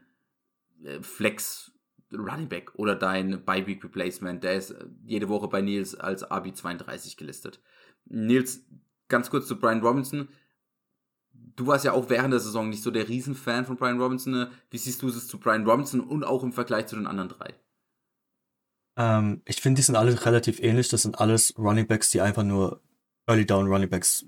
[0.84, 1.72] äh, Flex
[2.14, 4.43] Running Back oder dein Bye-Week Replacement.
[4.43, 4.76] Der ist
[5.06, 7.61] jede Woche bei Nils als RB32 gelistet.
[8.06, 8.65] Nils,
[9.07, 10.27] ganz kurz zu Brian Robinson.
[11.56, 14.48] Du warst ja auch während der Saison nicht so der Riesenfan von Brian Robinson.
[14.69, 17.56] Wie siehst du es zu Brian Robinson und auch im Vergleich zu den anderen drei?
[18.97, 20.89] Ähm, ich finde, die sind alle relativ ähnlich.
[20.89, 22.81] Das sind alles Running Backs, die einfach nur
[23.27, 24.26] Early Down Running Backs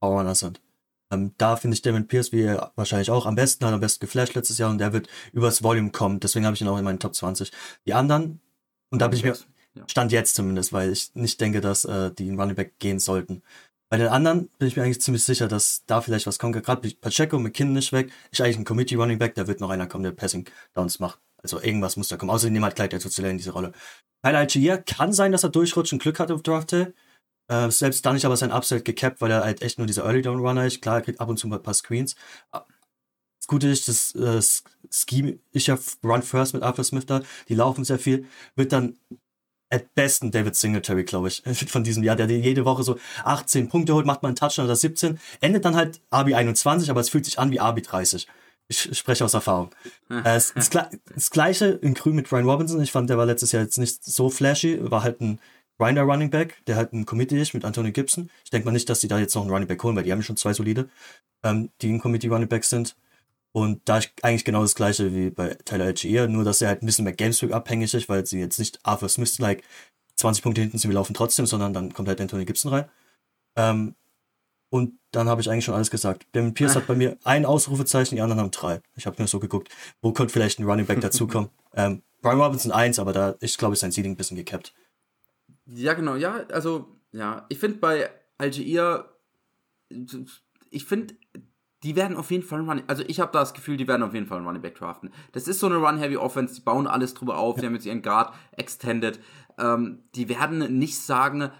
[0.00, 0.60] Power sind.
[1.12, 4.00] Ähm, da finde ich Damon Pierce, wie er wahrscheinlich auch, am besten, hat am besten
[4.00, 6.20] geflasht letztes Jahr und der wird übers Volume kommen.
[6.20, 7.52] Deswegen habe ich ihn auch in meinen Top 20.
[7.86, 8.40] Die anderen,
[8.90, 9.36] und da bin ich mir,
[9.86, 13.42] Stand jetzt zumindest, weil ich nicht denke, dass äh, die in Running Back gehen sollten.
[13.88, 16.62] Bei den anderen bin ich mir eigentlich ziemlich sicher, dass da vielleicht was kommt.
[16.62, 18.10] Gerade Pacheco, McKinnon nicht weg.
[18.30, 21.20] Ich eigentlich ein Committee Running Back, da wird noch einer kommen, der Passing Downs macht.
[21.42, 22.30] Also irgendwas muss da kommen.
[22.30, 23.72] Außerdem jemand gleich dazu zu lernen, diese Rolle.
[24.24, 26.86] Tyler Algier kann sein, dass er durchrutscht und Glück hat auf Draft Day.
[27.50, 30.22] Äh, selbst dann nicht aber sein Upside gecapped, weil er halt echt nur dieser Early
[30.22, 30.80] Down Runner ist.
[30.80, 32.14] Klar, er kriegt ab und zu mal ein paar Screens.
[32.52, 34.40] Das Gute ist, das äh,
[34.90, 37.22] Scheme ist ja Run First mit Arthur Smith da.
[37.48, 38.26] Die laufen sehr viel.
[38.54, 38.96] Wird dann
[39.72, 43.94] at besten David Singletary, glaube ich, von diesem Jahr, der jede Woche so 18 Punkte
[43.94, 47.24] holt, macht mal einen Touchdown oder 17, endet dann halt RB 21, aber es fühlt
[47.24, 48.28] sich an wie RB 30.
[48.72, 49.70] Ich spreche aus Erfahrung.
[50.08, 52.82] Äh, das, das, gleiche in Grün mit Ryan Robinson.
[52.82, 55.40] Ich fand, der war letztes Jahr jetzt nicht so flashy, war halt ein
[55.78, 58.30] Grinder Running Back, der halt ein Committee ist mit Anthony Gibson.
[58.44, 60.12] Ich denke mal nicht, dass die da jetzt noch einen Running Back holen, weil die
[60.12, 60.88] haben schon zwei solide,
[61.42, 62.96] ähm, die ein Committee Running Back sind.
[63.52, 66.82] Und da ist eigentlich genau das gleiche wie bei Tyler Algier, nur dass er halt
[66.82, 69.62] ein bisschen mehr Gamespeak abhängig ist, weil sie jetzt nicht Arthur Smith like
[70.16, 72.84] 20 Punkte hinten sind, wir laufen trotzdem, sondern dann kommt halt Anthony Gibson rein.
[73.56, 73.94] Ähm,
[74.72, 76.26] und dann habe ich eigentlich schon alles gesagt.
[76.34, 78.80] Devin Pierce hat bei mir ein Ausrufezeichen, die anderen haben drei.
[78.96, 79.68] Ich habe nur so geguckt,
[80.00, 81.50] wo könnte vielleicht ein Running Back dazukommen.
[81.74, 84.72] ähm, Brian Robinson eins, aber da ist, glaube ich, sein Seeding ein bisschen gecapped.
[85.66, 88.08] Ja, genau, ja, also, ja, ich finde bei
[88.38, 89.10] Algier,
[90.70, 91.16] ich finde,
[91.82, 94.14] die werden auf jeden Fall ein Running, also ich habe das Gefühl, die werden auf
[94.14, 95.10] jeden Fall ein Running Back draften.
[95.32, 98.32] Das ist so eine Run-Heavy-Offense, die bauen alles drüber auf, die haben jetzt ihren Guard
[98.56, 99.20] extended.
[99.58, 101.50] Ähm, die werden nicht sagen,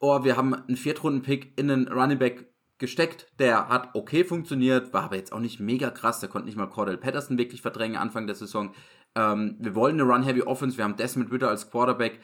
[0.00, 5.04] oh, wir haben einen Viertrunden-Pick in einen Running Back gesteckt, der hat okay funktioniert, war
[5.04, 8.26] aber jetzt auch nicht mega krass, der konnte nicht mal Cordell Patterson wirklich verdrängen Anfang
[8.26, 8.72] der Saison.
[9.16, 12.20] Ähm, wir wollen eine Run-Heavy-Offense, wir haben Desmond Ritter als Quarterback,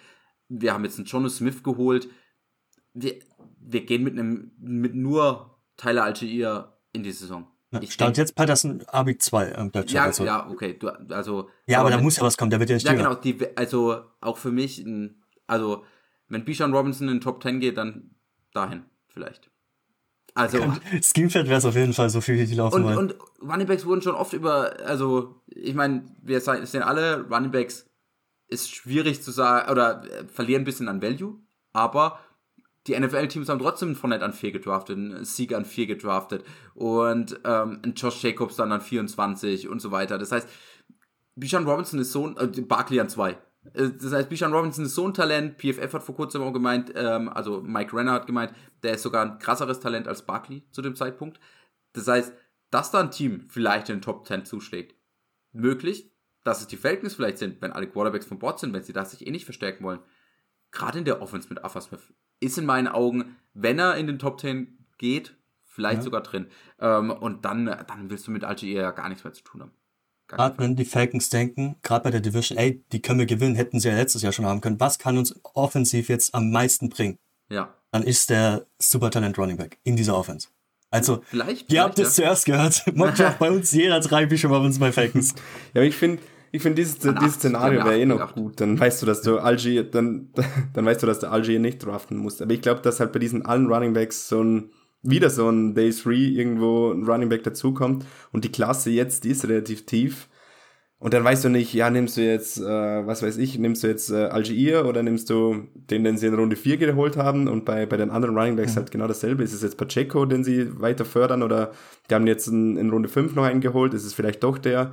[0.48, 2.08] wir haben jetzt einen Jono Smith geholt.
[2.92, 3.18] Wir,
[3.58, 7.48] wir gehen mit einem, mit nur Tyler Algier in die Saison.
[7.80, 10.24] Ich stand denk, jetzt Patterson AB 2 ähm, Ja, also.
[10.24, 10.78] ja, okay.
[10.78, 12.94] Du, also, ja, aber, aber da muss ja was kommen, der wird ja nicht Ja,
[12.94, 13.14] genau.
[13.16, 14.86] Die, also auch für mich,
[15.48, 15.84] also
[16.28, 18.14] wenn Bichon Robinson in den Top 10 geht, dann
[18.52, 19.50] dahin vielleicht.
[20.34, 20.58] Also
[21.00, 22.98] Schemefeld wäre es auf jeden Fall so viel, die laufen und, wollen.
[22.98, 27.86] Und Runningbacks wurden schon oft über, also ich meine, wir sehen alle, Runningbacks
[28.48, 31.38] ist schwierig zu sagen, oder äh, verlieren ein bisschen an Value,
[31.72, 32.18] aber
[32.86, 36.44] die NFL-Teams haben trotzdem von Fournette an 4 gedraftet, einen Sieg an 4 gedraftet
[36.74, 40.18] und ähm, einen Josh Jacobs dann an 24 und so weiter.
[40.18, 40.48] Das heißt,
[41.36, 43.38] Bijan Robinson ist so ein, äh, Barkley an 2.
[43.72, 45.58] Äh, das heißt, Bijan Robinson ist so ein Talent.
[45.58, 49.24] PFF hat vor kurzem auch gemeint, ähm, also Mike Renner hat gemeint, der ist sogar
[49.24, 51.40] ein krasseres Talent als Barkley zu dem Zeitpunkt.
[51.92, 52.34] Das heißt,
[52.70, 54.94] dass da ein Team vielleicht in den Top 10 zuschlägt,
[55.52, 56.10] möglich.
[56.42, 59.12] Dass es die Falcons vielleicht sind, wenn alle Quarterbacks von Bord sind, wenn sie das
[59.12, 60.00] sich eh nicht verstärken wollen.
[60.72, 64.18] Gerade in der Offense mit Arthur Smith ist in meinen Augen, wenn er in den
[64.18, 66.02] Top 10 geht, vielleicht ja.
[66.02, 66.48] sogar drin.
[66.78, 69.72] Ähm, und dann, dann willst du mit Algier ja gar nichts mehr zu tun haben.
[70.26, 73.78] Gerade wenn die Falcons denken, gerade bei der Division, ey, die können wir gewinnen, hätten
[73.78, 74.80] sie ja letztes Jahr schon haben können.
[74.80, 77.18] Was kann uns offensiv jetzt am meisten bringen?
[77.50, 77.74] Ja.
[77.90, 80.48] Dann ist der Supertalent Running Back in dieser Offense.
[80.90, 82.24] Also, vielleicht, ihr habt es ja.
[82.24, 82.82] zuerst gehört.
[82.94, 85.34] Mockdraft bei uns, jeder drei Bischof bei uns bei Falcons.
[85.74, 86.22] ja, aber ich finde,
[86.52, 88.60] ich finde, dieses, dieses Szenario wäre eh noch gut.
[88.60, 90.30] Dann weißt du, dass du Algier, dann,
[90.72, 92.40] dann weißt du, dass du Algier nicht draften musst.
[92.40, 94.70] Aber ich glaube, dass halt bei diesen allen Running Backs so ein,
[95.04, 99.30] wieder so ein Day 3 irgendwo ein Running Back dazukommt und die Klasse jetzt, die
[99.30, 100.28] ist relativ tief.
[100.98, 103.88] Und dann weißt du nicht, ja, nimmst du jetzt, äh, was weiß ich, nimmst du
[103.88, 107.66] jetzt äh, Algier oder nimmst du den, den sie in Runde 4 geholt haben und
[107.66, 108.76] bei, bei den anderen Running Backs mhm.
[108.76, 109.42] halt genau dasselbe.
[109.42, 111.72] Ist es jetzt Pacheco, den sie weiter fördern oder
[112.08, 113.92] die haben jetzt in, in Runde 5 noch einen geholt?
[113.92, 114.92] Ist es vielleicht doch der?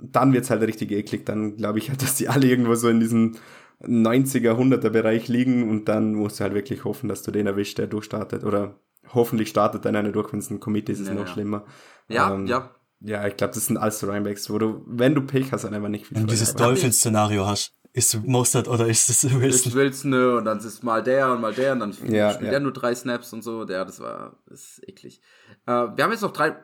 [0.00, 1.26] dann wird's halt richtig eklig.
[1.26, 3.36] Dann glaube ich halt, dass die alle irgendwo so in diesem
[3.82, 7.78] 90er, 100er Bereich liegen und dann musst du halt wirklich hoffen, dass du den erwischt,
[7.78, 8.78] der durchstartet oder
[9.12, 11.32] hoffentlich startet dann einer durch, wenn es ein Committee ist, ist ja, noch ja.
[11.32, 11.64] schlimmer.
[12.08, 12.70] Ja, ähm, ja.
[13.00, 15.74] Ja, ich glaube, das sind alles so Runbacks, wo du, wenn du Pech hast, dann
[15.74, 19.70] einfach nicht viel Wenn du dieses Dolphins-Szenario hast, ist es Mostert oder ist es Wilson?
[19.70, 22.46] Ist Wilson, ne, und dann ist mal der und mal der und dann ja, spielt
[22.46, 22.50] ja.
[22.50, 23.64] der nur drei Snaps und so.
[23.64, 25.20] Der, das war, das ist eklig.
[25.66, 26.56] Äh, wir haben jetzt noch drei,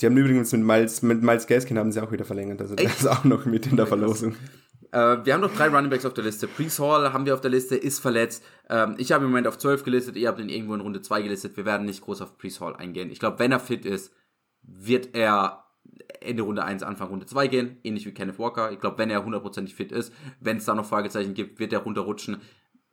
[0.00, 2.86] die haben übrigens mit Miles, mit Miles Gaskin haben sie auch wieder verlängert, also Echt?
[2.86, 4.34] das ist auch noch mit in der Verlosung.
[4.92, 6.46] Äh, wir haben noch drei Running Backs auf der Liste.
[6.46, 8.44] Priest Hall haben wir auf der Liste, ist verletzt.
[8.68, 11.22] Ähm, ich habe im Moment auf 12 gelistet, ihr habt ihn irgendwo in Runde 2
[11.22, 11.56] gelistet.
[11.56, 13.10] Wir werden nicht groß auf Priest Hall eingehen.
[13.10, 14.14] Ich glaube, wenn er fit ist,
[14.62, 15.64] wird er
[16.20, 17.78] Ende Runde 1, Anfang Runde 2 gehen.
[17.82, 18.70] Ähnlich wie Kenneth Walker.
[18.70, 21.80] Ich glaube, wenn er hundertprozentig fit ist, wenn es da noch Fragezeichen gibt, wird er
[21.80, 22.40] runterrutschen.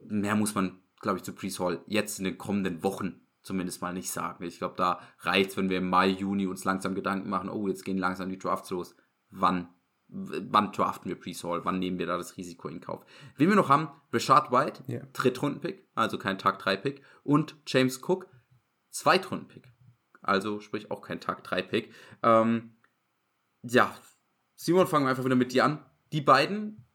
[0.03, 3.93] Mehr muss man, glaube ich, zu Priest Hall jetzt in den kommenden Wochen zumindest mal
[3.93, 4.43] nicht sagen.
[4.45, 7.83] Ich glaube, da reicht wenn wir im Mai, Juni uns langsam Gedanken machen, oh, jetzt
[7.83, 8.95] gehen langsam die Drafts los.
[9.29, 9.69] Wann?
[10.11, 11.63] Wann draften wir Priest Hall?
[11.65, 13.05] Wann nehmen wir da das Risiko in Kauf?
[13.37, 15.05] Wen wir noch haben, Rashad White, yeah.
[15.13, 18.27] Drittrunden-Pick, also kein Tag-3-Pick, und James Cook,
[18.89, 19.71] Zweitrunden-Pick.
[20.21, 21.93] Also sprich auch kein Tag-3-Pick.
[22.23, 22.71] Ähm,
[23.63, 23.95] ja,
[24.55, 25.85] Simon, fangen wir einfach wieder mit dir an.
[26.11, 26.85] Die beiden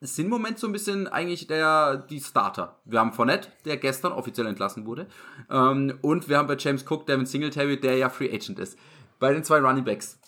[0.00, 2.80] sind im Moment so ein bisschen eigentlich der, die Starter.
[2.84, 5.08] Wir haben Fournette, der gestern offiziell entlassen wurde.
[5.50, 8.78] Ähm, und wir haben bei James Cook Devin Singletary, der ja Free Agent ist.
[9.18, 10.20] Bei den zwei Running Backs.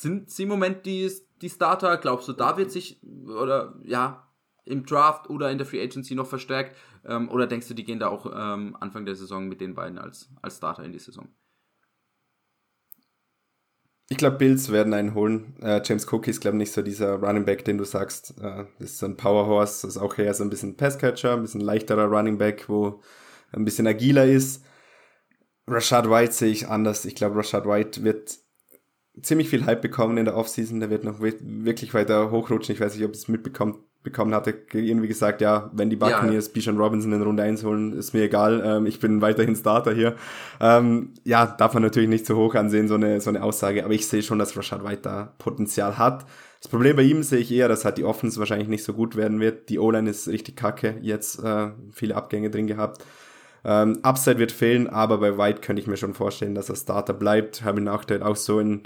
[0.00, 1.10] Sind sie im Moment die,
[1.42, 1.96] die Starter?
[1.96, 4.28] Glaubst du, da wird sich, oder ja,
[4.64, 6.76] im Draft oder in der Free Agency noch verstärkt?
[7.04, 9.98] Ähm, oder denkst du, die gehen da auch ähm, Anfang der Saison mit den beiden
[9.98, 11.26] als, als Starter in die Saison?
[14.08, 15.56] Ich glaube, Bills werden einen holen.
[15.62, 18.34] Äh, James Cook ist, glaube ich, nicht so dieser Running Back, den du sagst.
[18.40, 19.88] Äh, ist so ein Powerhorse.
[19.88, 23.02] Das ist auch eher so ein bisschen Passcatcher, ein bisschen leichterer Running Back, wo
[23.50, 24.64] ein bisschen agiler ist.
[25.66, 27.04] Rashad White sehe ich anders.
[27.04, 28.38] Ich glaube, Rashad White wird
[29.22, 30.80] ziemlich viel Hype bekommen in der Offseason.
[30.80, 32.74] Der wird noch wirklich weiter hochrutschen.
[32.74, 36.52] Ich weiß nicht, ob es mitbekommt bekommen hatte, irgendwie gesagt, ja, wenn die Buccaneers ja.
[36.54, 40.14] Bijan Robinson in Runde 1 holen, ist mir egal, ähm, ich bin weiterhin Starter hier.
[40.60, 43.92] Ähm, ja, darf man natürlich nicht so hoch ansehen, so eine, so eine Aussage, aber
[43.92, 46.26] ich sehe schon, dass Rashad White da Potenzial hat.
[46.60, 49.16] Das Problem bei ihm sehe ich eher, dass halt die Offense wahrscheinlich nicht so gut
[49.16, 49.68] werden wird.
[49.68, 53.04] Die O-Line ist richtig kacke, jetzt äh, viele Abgänge drin gehabt.
[53.64, 57.14] Ähm, Upside wird fehlen, aber bei White könnte ich mir schon vorstellen, dass er Starter
[57.14, 57.62] bleibt.
[57.64, 58.82] Habe ihn aktuell auch so in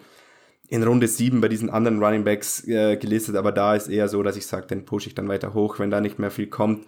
[0.73, 4.23] in Runde 7 bei diesen anderen Running Backs äh, gelistet, aber da ist eher so,
[4.23, 6.87] dass ich sage, den pushe ich dann weiter hoch, wenn da nicht mehr viel kommt.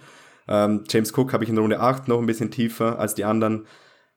[0.49, 3.67] Ähm, James Cook habe ich in Runde 8 noch ein bisschen tiefer als die anderen,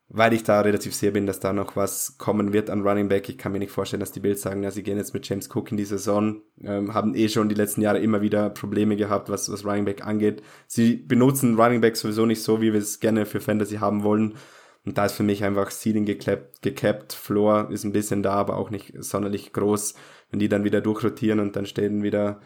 [0.08, 3.28] weil ich da relativ sicher bin, dass da noch was kommen wird an Running Back.
[3.28, 5.54] Ich kann mir nicht vorstellen, dass die Bills sagen, ja, sie gehen jetzt mit James
[5.54, 9.28] Cook in die Saison, ähm, haben eh schon die letzten Jahre immer wieder Probleme gehabt,
[9.30, 10.44] was, was Running Back angeht.
[10.68, 14.36] Sie benutzen Running Back sowieso nicht so, wie wir es gerne für Fantasy haben wollen.
[14.88, 18.56] Und da ist für mich einfach Ceiling gecapped, gecapped, Floor ist ein bisschen da, aber
[18.56, 19.96] auch nicht sonderlich groß.
[20.32, 22.40] Wenn die dann wieder durchrotieren und dann stehen wieder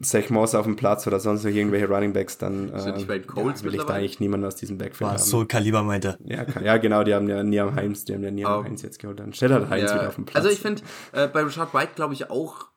[0.00, 3.74] Zach Moss auf dem Platz oder sonst noch irgendwelche Running Backs, dann äh, ja, will
[3.74, 5.18] ich da eigentlich niemanden aus diesem Backfield haben.
[5.18, 6.16] So Kaliber meinte.
[6.24, 8.98] Ja, ja, genau, die haben ja Niam Heims, die haben ja Niam um, Heinz jetzt
[8.98, 9.20] geholt.
[9.20, 10.36] Dann stellt halt Heinz ja, wieder auf dem Platz.
[10.36, 10.80] Also ich finde,
[11.12, 12.68] äh, bei Richard White glaube ich auch,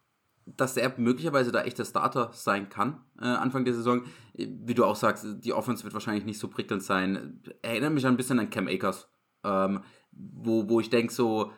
[0.58, 4.04] dass er möglicherweise da echt der Starter sein kann, äh, Anfang der Saison.
[4.34, 7.42] Wie du auch sagst, die Offense wird wahrscheinlich nicht so prickelnd sein.
[7.62, 9.10] Erinnert mich ein bisschen an Cam Akers,
[9.44, 9.82] ähm,
[10.12, 11.52] wo, wo ich denke so,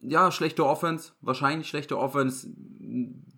[0.00, 2.48] ja, schlechte Offense, wahrscheinlich schlechte Offense,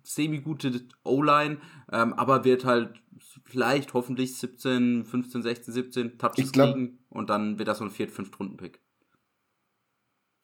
[0.03, 1.57] semi-gute O-Line,
[1.91, 3.01] ähm, aber wird halt
[3.45, 7.91] vielleicht hoffentlich 17, 15, 16, 17 Touches glaub, kriegen und dann wird das so ein
[7.91, 8.81] 4 5 Runden Pick.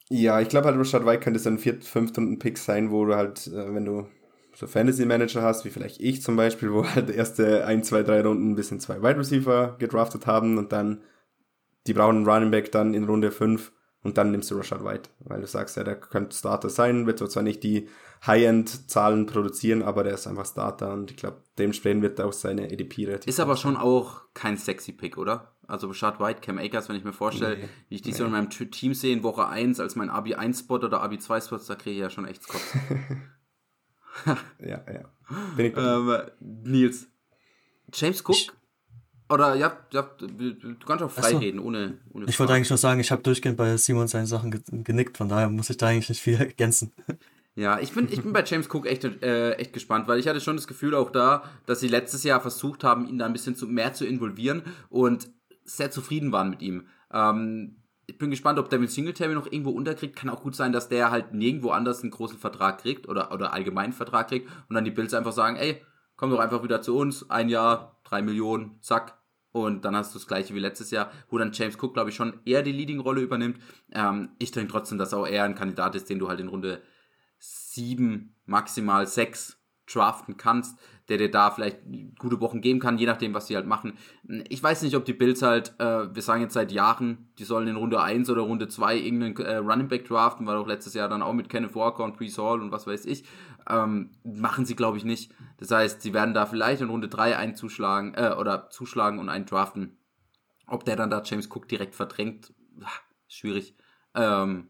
[0.10, 3.06] Ja, ich glaube halt Rashad White könnte so ein 4 5 Runden Pick sein, wo
[3.06, 4.07] du halt, äh, wenn du
[4.55, 8.21] so Fantasy Manager hast, wie vielleicht ich zum Beispiel, wo halt erste ein, zwei, drei
[8.21, 11.01] Runden ein bisschen zwei Wide Receiver gedraftet haben und dann
[11.88, 13.71] die brauchen einen Running Back dann in Runde 5
[14.03, 17.19] und dann nimmst du Rashad White, weil du sagst, ja, der könnte Starter sein, wird
[17.19, 17.89] zwar nicht die
[18.25, 23.05] High-End-Zahlen produzieren, aber der ist einfach Starter und ich glaube, dementsprechend wird auch seine EDP
[23.05, 23.27] relativ.
[23.27, 25.55] Ist aber schon auch kein sexy Pick, oder?
[25.67, 28.17] Also Rashad White, Cam Akers, wenn ich mir vorstelle, nee, wie ich die nee.
[28.17, 31.95] so in meinem Team sehe in Woche 1 als mein AB1-Spot oder AB2-Spot, da kriege
[31.95, 32.75] ich ja schon echt Kopf.
[34.60, 35.03] ja, ja.
[35.56, 37.07] Bin ich ähm, Nils.
[37.94, 38.35] James Cook?
[38.35, 38.52] Ich,
[39.30, 41.38] oder ja, ja, du kannst auch frei so.
[41.38, 44.52] reden, ohne, ohne Ich wollte eigentlich nur sagen, ich habe durchgehend bei Simon seinen Sachen
[44.84, 46.94] genickt, von daher muss ich da eigentlich nicht viel ergänzen.
[47.56, 50.41] Ja, ich bin, ich bin bei James Cook echt, äh, echt gespannt, weil ich hatte
[50.41, 53.56] schon das Gefühl auch da, dass sie letztes Jahr versucht haben, ihn da ein bisschen
[53.56, 55.30] zu, mehr zu involvieren und
[55.64, 56.88] sehr zufrieden waren mit ihm.
[57.11, 60.15] Ähm, ich bin gespannt, ob Devin Singletary noch irgendwo unterkriegt.
[60.15, 63.53] Kann auch gut sein, dass der halt nirgendwo anders einen großen Vertrag kriegt oder, oder
[63.53, 65.81] allgemeinen Vertrag kriegt und dann die Bills einfach sagen, ey,
[66.15, 69.19] komm doch einfach wieder zu uns, ein Jahr, drei Millionen, zack.
[69.51, 72.15] Und dann hast du das gleiche wie letztes Jahr, wo dann James Cook, glaube ich,
[72.15, 73.59] schon eher die Leading-Rolle übernimmt.
[73.91, 76.81] Ähm, ich denke trotzdem, dass auch er ein Kandidat ist, den du halt in Runde
[77.38, 81.80] sieben, maximal sechs draften kannst, der dir da vielleicht
[82.17, 83.93] gute Wochen geben kann, je nachdem, was sie halt machen.
[84.49, 87.67] Ich weiß nicht, ob die Bills halt, äh, wir sagen jetzt seit Jahren, die sollen
[87.67, 91.09] in Runde 1 oder Runde 2 irgendeinen äh, Running Back draften, weil auch letztes Jahr
[91.09, 93.25] dann auch mit Kenneth Walker und Priest Hall und was weiß ich,
[93.69, 95.31] ähm, machen sie glaube ich nicht.
[95.57, 99.30] Das heißt, sie werden da vielleicht in Runde 3 einen zuschlagen, äh, oder zuschlagen und
[99.30, 99.97] einen draften.
[100.67, 102.53] Ob der dann da James Cook direkt verdrängt,
[103.27, 103.75] schwierig.
[104.15, 104.69] Ähm,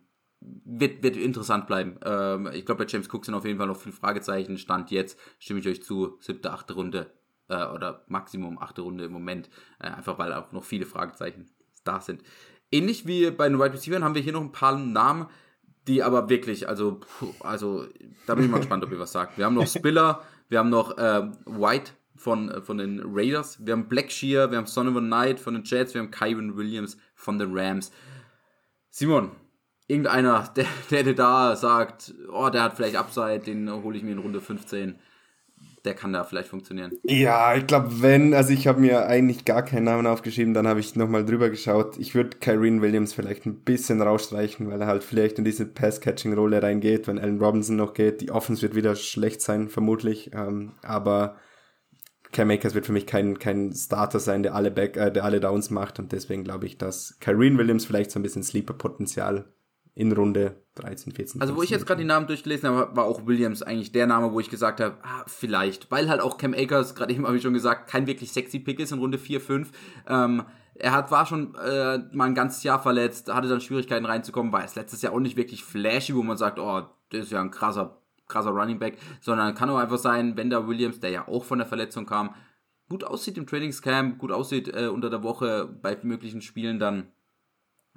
[0.65, 1.98] wird, wird interessant bleiben.
[2.03, 4.57] Ähm, ich glaube, bei James Cook sind auf jeden Fall noch viele Fragezeichen.
[4.57, 7.11] Stand jetzt, stimme ich euch zu, siebte, achte Runde
[7.49, 9.49] äh, oder Maximum achte Runde im Moment.
[9.80, 11.49] Äh, einfach weil auch noch viele Fragezeichen
[11.84, 12.24] da sind.
[12.72, 15.28] Ähnlich wie bei den Wide Receivers haben wir hier noch ein paar Namen,
[15.88, 17.02] die aber wirklich, also,
[17.41, 17.86] also
[18.26, 19.38] da bin ich mal gespannt, ob ihr was sagt.
[19.38, 23.74] Wir haben noch Spiller, wir haben noch äh, White von, äh, von den Raiders, wir
[23.74, 26.98] haben Blackshear, wir haben Son of a Knight von den Jets, wir haben Kyron Williams
[27.15, 27.91] von den Rams.
[28.90, 29.32] Simon,
[29.88, 30.49] irgendeiner,
[30.89, 34.41] der, der da sagt, oh, der hat vielleicht Upside, den hole ich mir in Runde
[34.41, 34.95] 15
[35.85, 36.93] der kann da vielleicht funktionieren.
[37.03, 40.80] Ja, ich glaube, wenn, also ich habe mir eigentlich gar keinen Namen aufgeschrieben, dann habe
[40.80, 41.97] ich nochmal drüber geschaut.
[41.97, 46.64] Ich würde Kyrene Williams vielleicht ein bisschen rausstreichen, weil er halt vielleicht in diese Pass-Catching-Rolle
[46.64, 48.22] reingeht, wenn Allen Robinson noch geht.
[48.22, 50.31] Die Offense wird wieder schlecht sein, vermutlich.
[50.34, 51.35] Ähm, aber
[52.31, 55.41] Cam Akers wird für mich kein, kein Starter sein, der alle Back, äh, der alle
[55.41, 59.45] Downs macht und deswegen glaube ich, dass Kyrene Williams vielleicht so ein bisschen Sleeper-Potenzial
[59.95, 61.41] in Runde 13, 14.
[61.41, 64.32] Also, wo ich jetzt gerade die Namen durchgelesen habe, war auch Williams eigentlich der Name,
[64.34, 65.91] wo ich gesagt habe, ah, vielleicht.
[65.91, 68.80] Weil halt auch Cam Akers, gerade eben habe ich schon gesagt, kein wirklich sexy Pick
[68.80, 69.72] ist in Runde 4, 5.
[70.07, 70.44] Ähm,
[70.76, 74.64] er hat, war schon äh, mal ein ganzes Jahr verletzt, hatte dann Schwierigkeiten reinzukommen, war
[74.64, 77.52] es letztes Jahr auch nicht wirklich flashy, wo man sagt, oh, der ist ja ein
[77.52, 81.44] krasser, krasser Running Back, sondern kann auch einfach sein, wenn da Williams, der ja auch
[81.44, 82.34] von der Verletzung kam,
[82.90, 87.11] gut aussieht im Trainingscamp, gut aussieht äh, unter der Woche bei möglichen Spielen, dann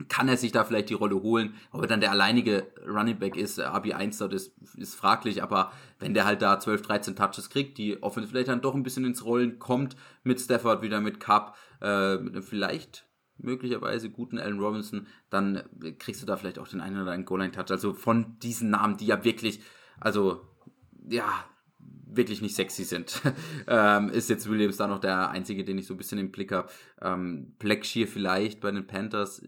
[0.08, 1.54] kann er sich da vielleicht die Rolle holen.
[1.72, 6.26] Ob er dann der alleinige Running Back ist, RB1 dort ist, fraglich, aber wenn der
[6.26, 9.58] halt da 12, 13 Touches kriegt, die Offense vielleicht dann doch ein bisschen ins Rollen
[9.58, 13.06] kommt, mit Stafford wieder mit Cup, äh, mit einem vielleicht
[13.38, 15.62] möglicherweise guten Allen Robinson, dann
[15.98, 17.70] kriegst du da vielleicht auch den einen oder anderen Goal-Line-Touch.
[17.70, 19.60] Also von diesen Namen, die ja wirklich,
[20.00, 20.40] also,
[21.08, 21.26] ja,
[22.08, 23.20] wirklich nicht sexy sind,
[23.66, 26.52] ähm, ist jetzt Williams da noch der einzige, den ich so ein bisschen im Blick
[26.52, 26.68] habe.
[27.02, 29.42] Ähm, Blackshear vielleicht bei den Panthers,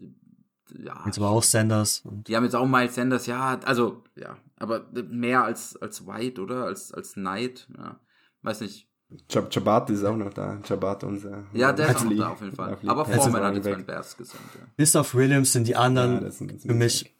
[0.77, 1.01] ja.
[1.05, 2.03] Jetzt aber auch Sanders.
[2.05, 6.65] die haben jetzt auch Miles Sanders, ja, also, ja, aber mehr als, als White, oder?
[6.65, 7.99] Als, als Knight, ja.
[8.41, 8.87] Weiß nicht.
[9.27, 10.59] Chabat ist auch noch da.
[10.61, 11.45] Chabat unser.
[11.53, 12.77] Ja, der ist auch noch da auf jeden Fall.
[12.85, 14.67] Aber Foreman hat jetzt beim Bears gesendet, ja.
[14.77, 17.15] Bis auf Williams sind die anderen ja, sind für mich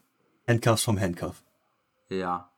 [0.47, 1.43] Handcuffs vom Handcuff.
[2.09, 2.51] Ja.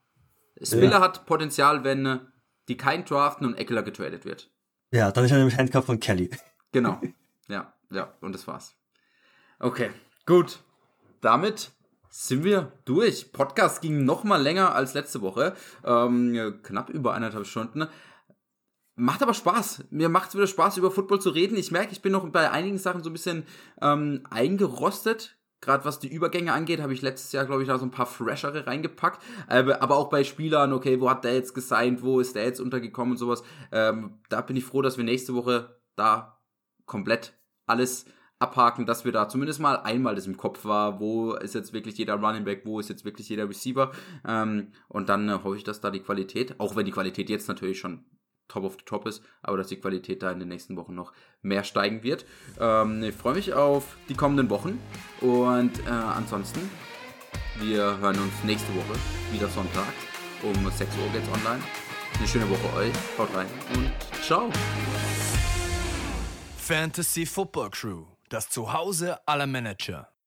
[0.62, 1.02] Spiller ja.
[1.02, 2.20] hat Potenzial, wenn
[2.68, 4.52] die kein draften und Eckler getradet wird.
[4.92, 6.30] Ja, dann ist er nämlich Handcuff von Kelly.
[6.72, 7.00] Genau.
[7.48, 8.78] Ja, ja, und das war's.
[9.60, 9.90] Okay,
[10.26, 10.64] gut
[11.22, 11.72] damit
[12.10, 13.32] sind wir durch.
[13.32, 15.56] Podcast ging noch mal länger als letzte Woche.
[15.86, 17.88] Ähm, knapp über eineinhalb Stunden.
[18.96, 19.86] Macht aber Spaß.
[19.90, 21.56] Mir macht es wieder Spaß, über Football zu reden.
[21.56, 23.46] Ich merke, ich bin noch bei einigen Sachen so ein bisschen
[23.82, 25.38] ähm, eingerostet.
[25.62, 28.08] Gerade was die Übergänge angeht, habe ich letztes Jahr, glaube ich, da so ein paar
[28.08, 29.22] freshere reingepackt.
[29.48, 32.60] Aber, aber auch bei Spielern, okay, wo hat der jetzt gesigned, wo ist der jetzt
[32.60, 33.44] untergekommen und sowas.
[33.72, 36.42] Ähm, da bin ich froh, dass wir nächste Woche da
[36.86, 37.34] komplett
[37.68, 38.06] alles
[38.42, 41.98] abhaken, dass wir da zumindest mal einmal das im Kopf war, wo ist jetzt wirklich
[41.98, 43.92] jeder Running Back, wo ist jetzt wirklich jeder Receiver.
[44.28, 47.48] Ähm, und dann äh, hoffe ich, dass da die Qualität, auch wenn die Qualität jetzt
[47.48, 48.06] natürlich schon
[48.48, 51.14] top of the top ist, aber dass die Qualität da in den nächsten Wochen noch
[51.42, 52.26] mehr steigen wird.
[52.60, 54.80] Ähm, ich freue mich auf die kommenden Wochen
[55.22, 56.70] und äh, ansonsten,
[57.60, 59.00] wir hören uns nächste Woche
[59.32, 59.94] wieder Sonntag
[60.44, 61.62] um 6 Uhr geht's online.
[62.18, 63.92] Eine schöne Woche euch, haut rein und
[64.24, 64.50] ciao.
[66.58, 70.11] Fantasy Football Crew das Zuhause aller Manager.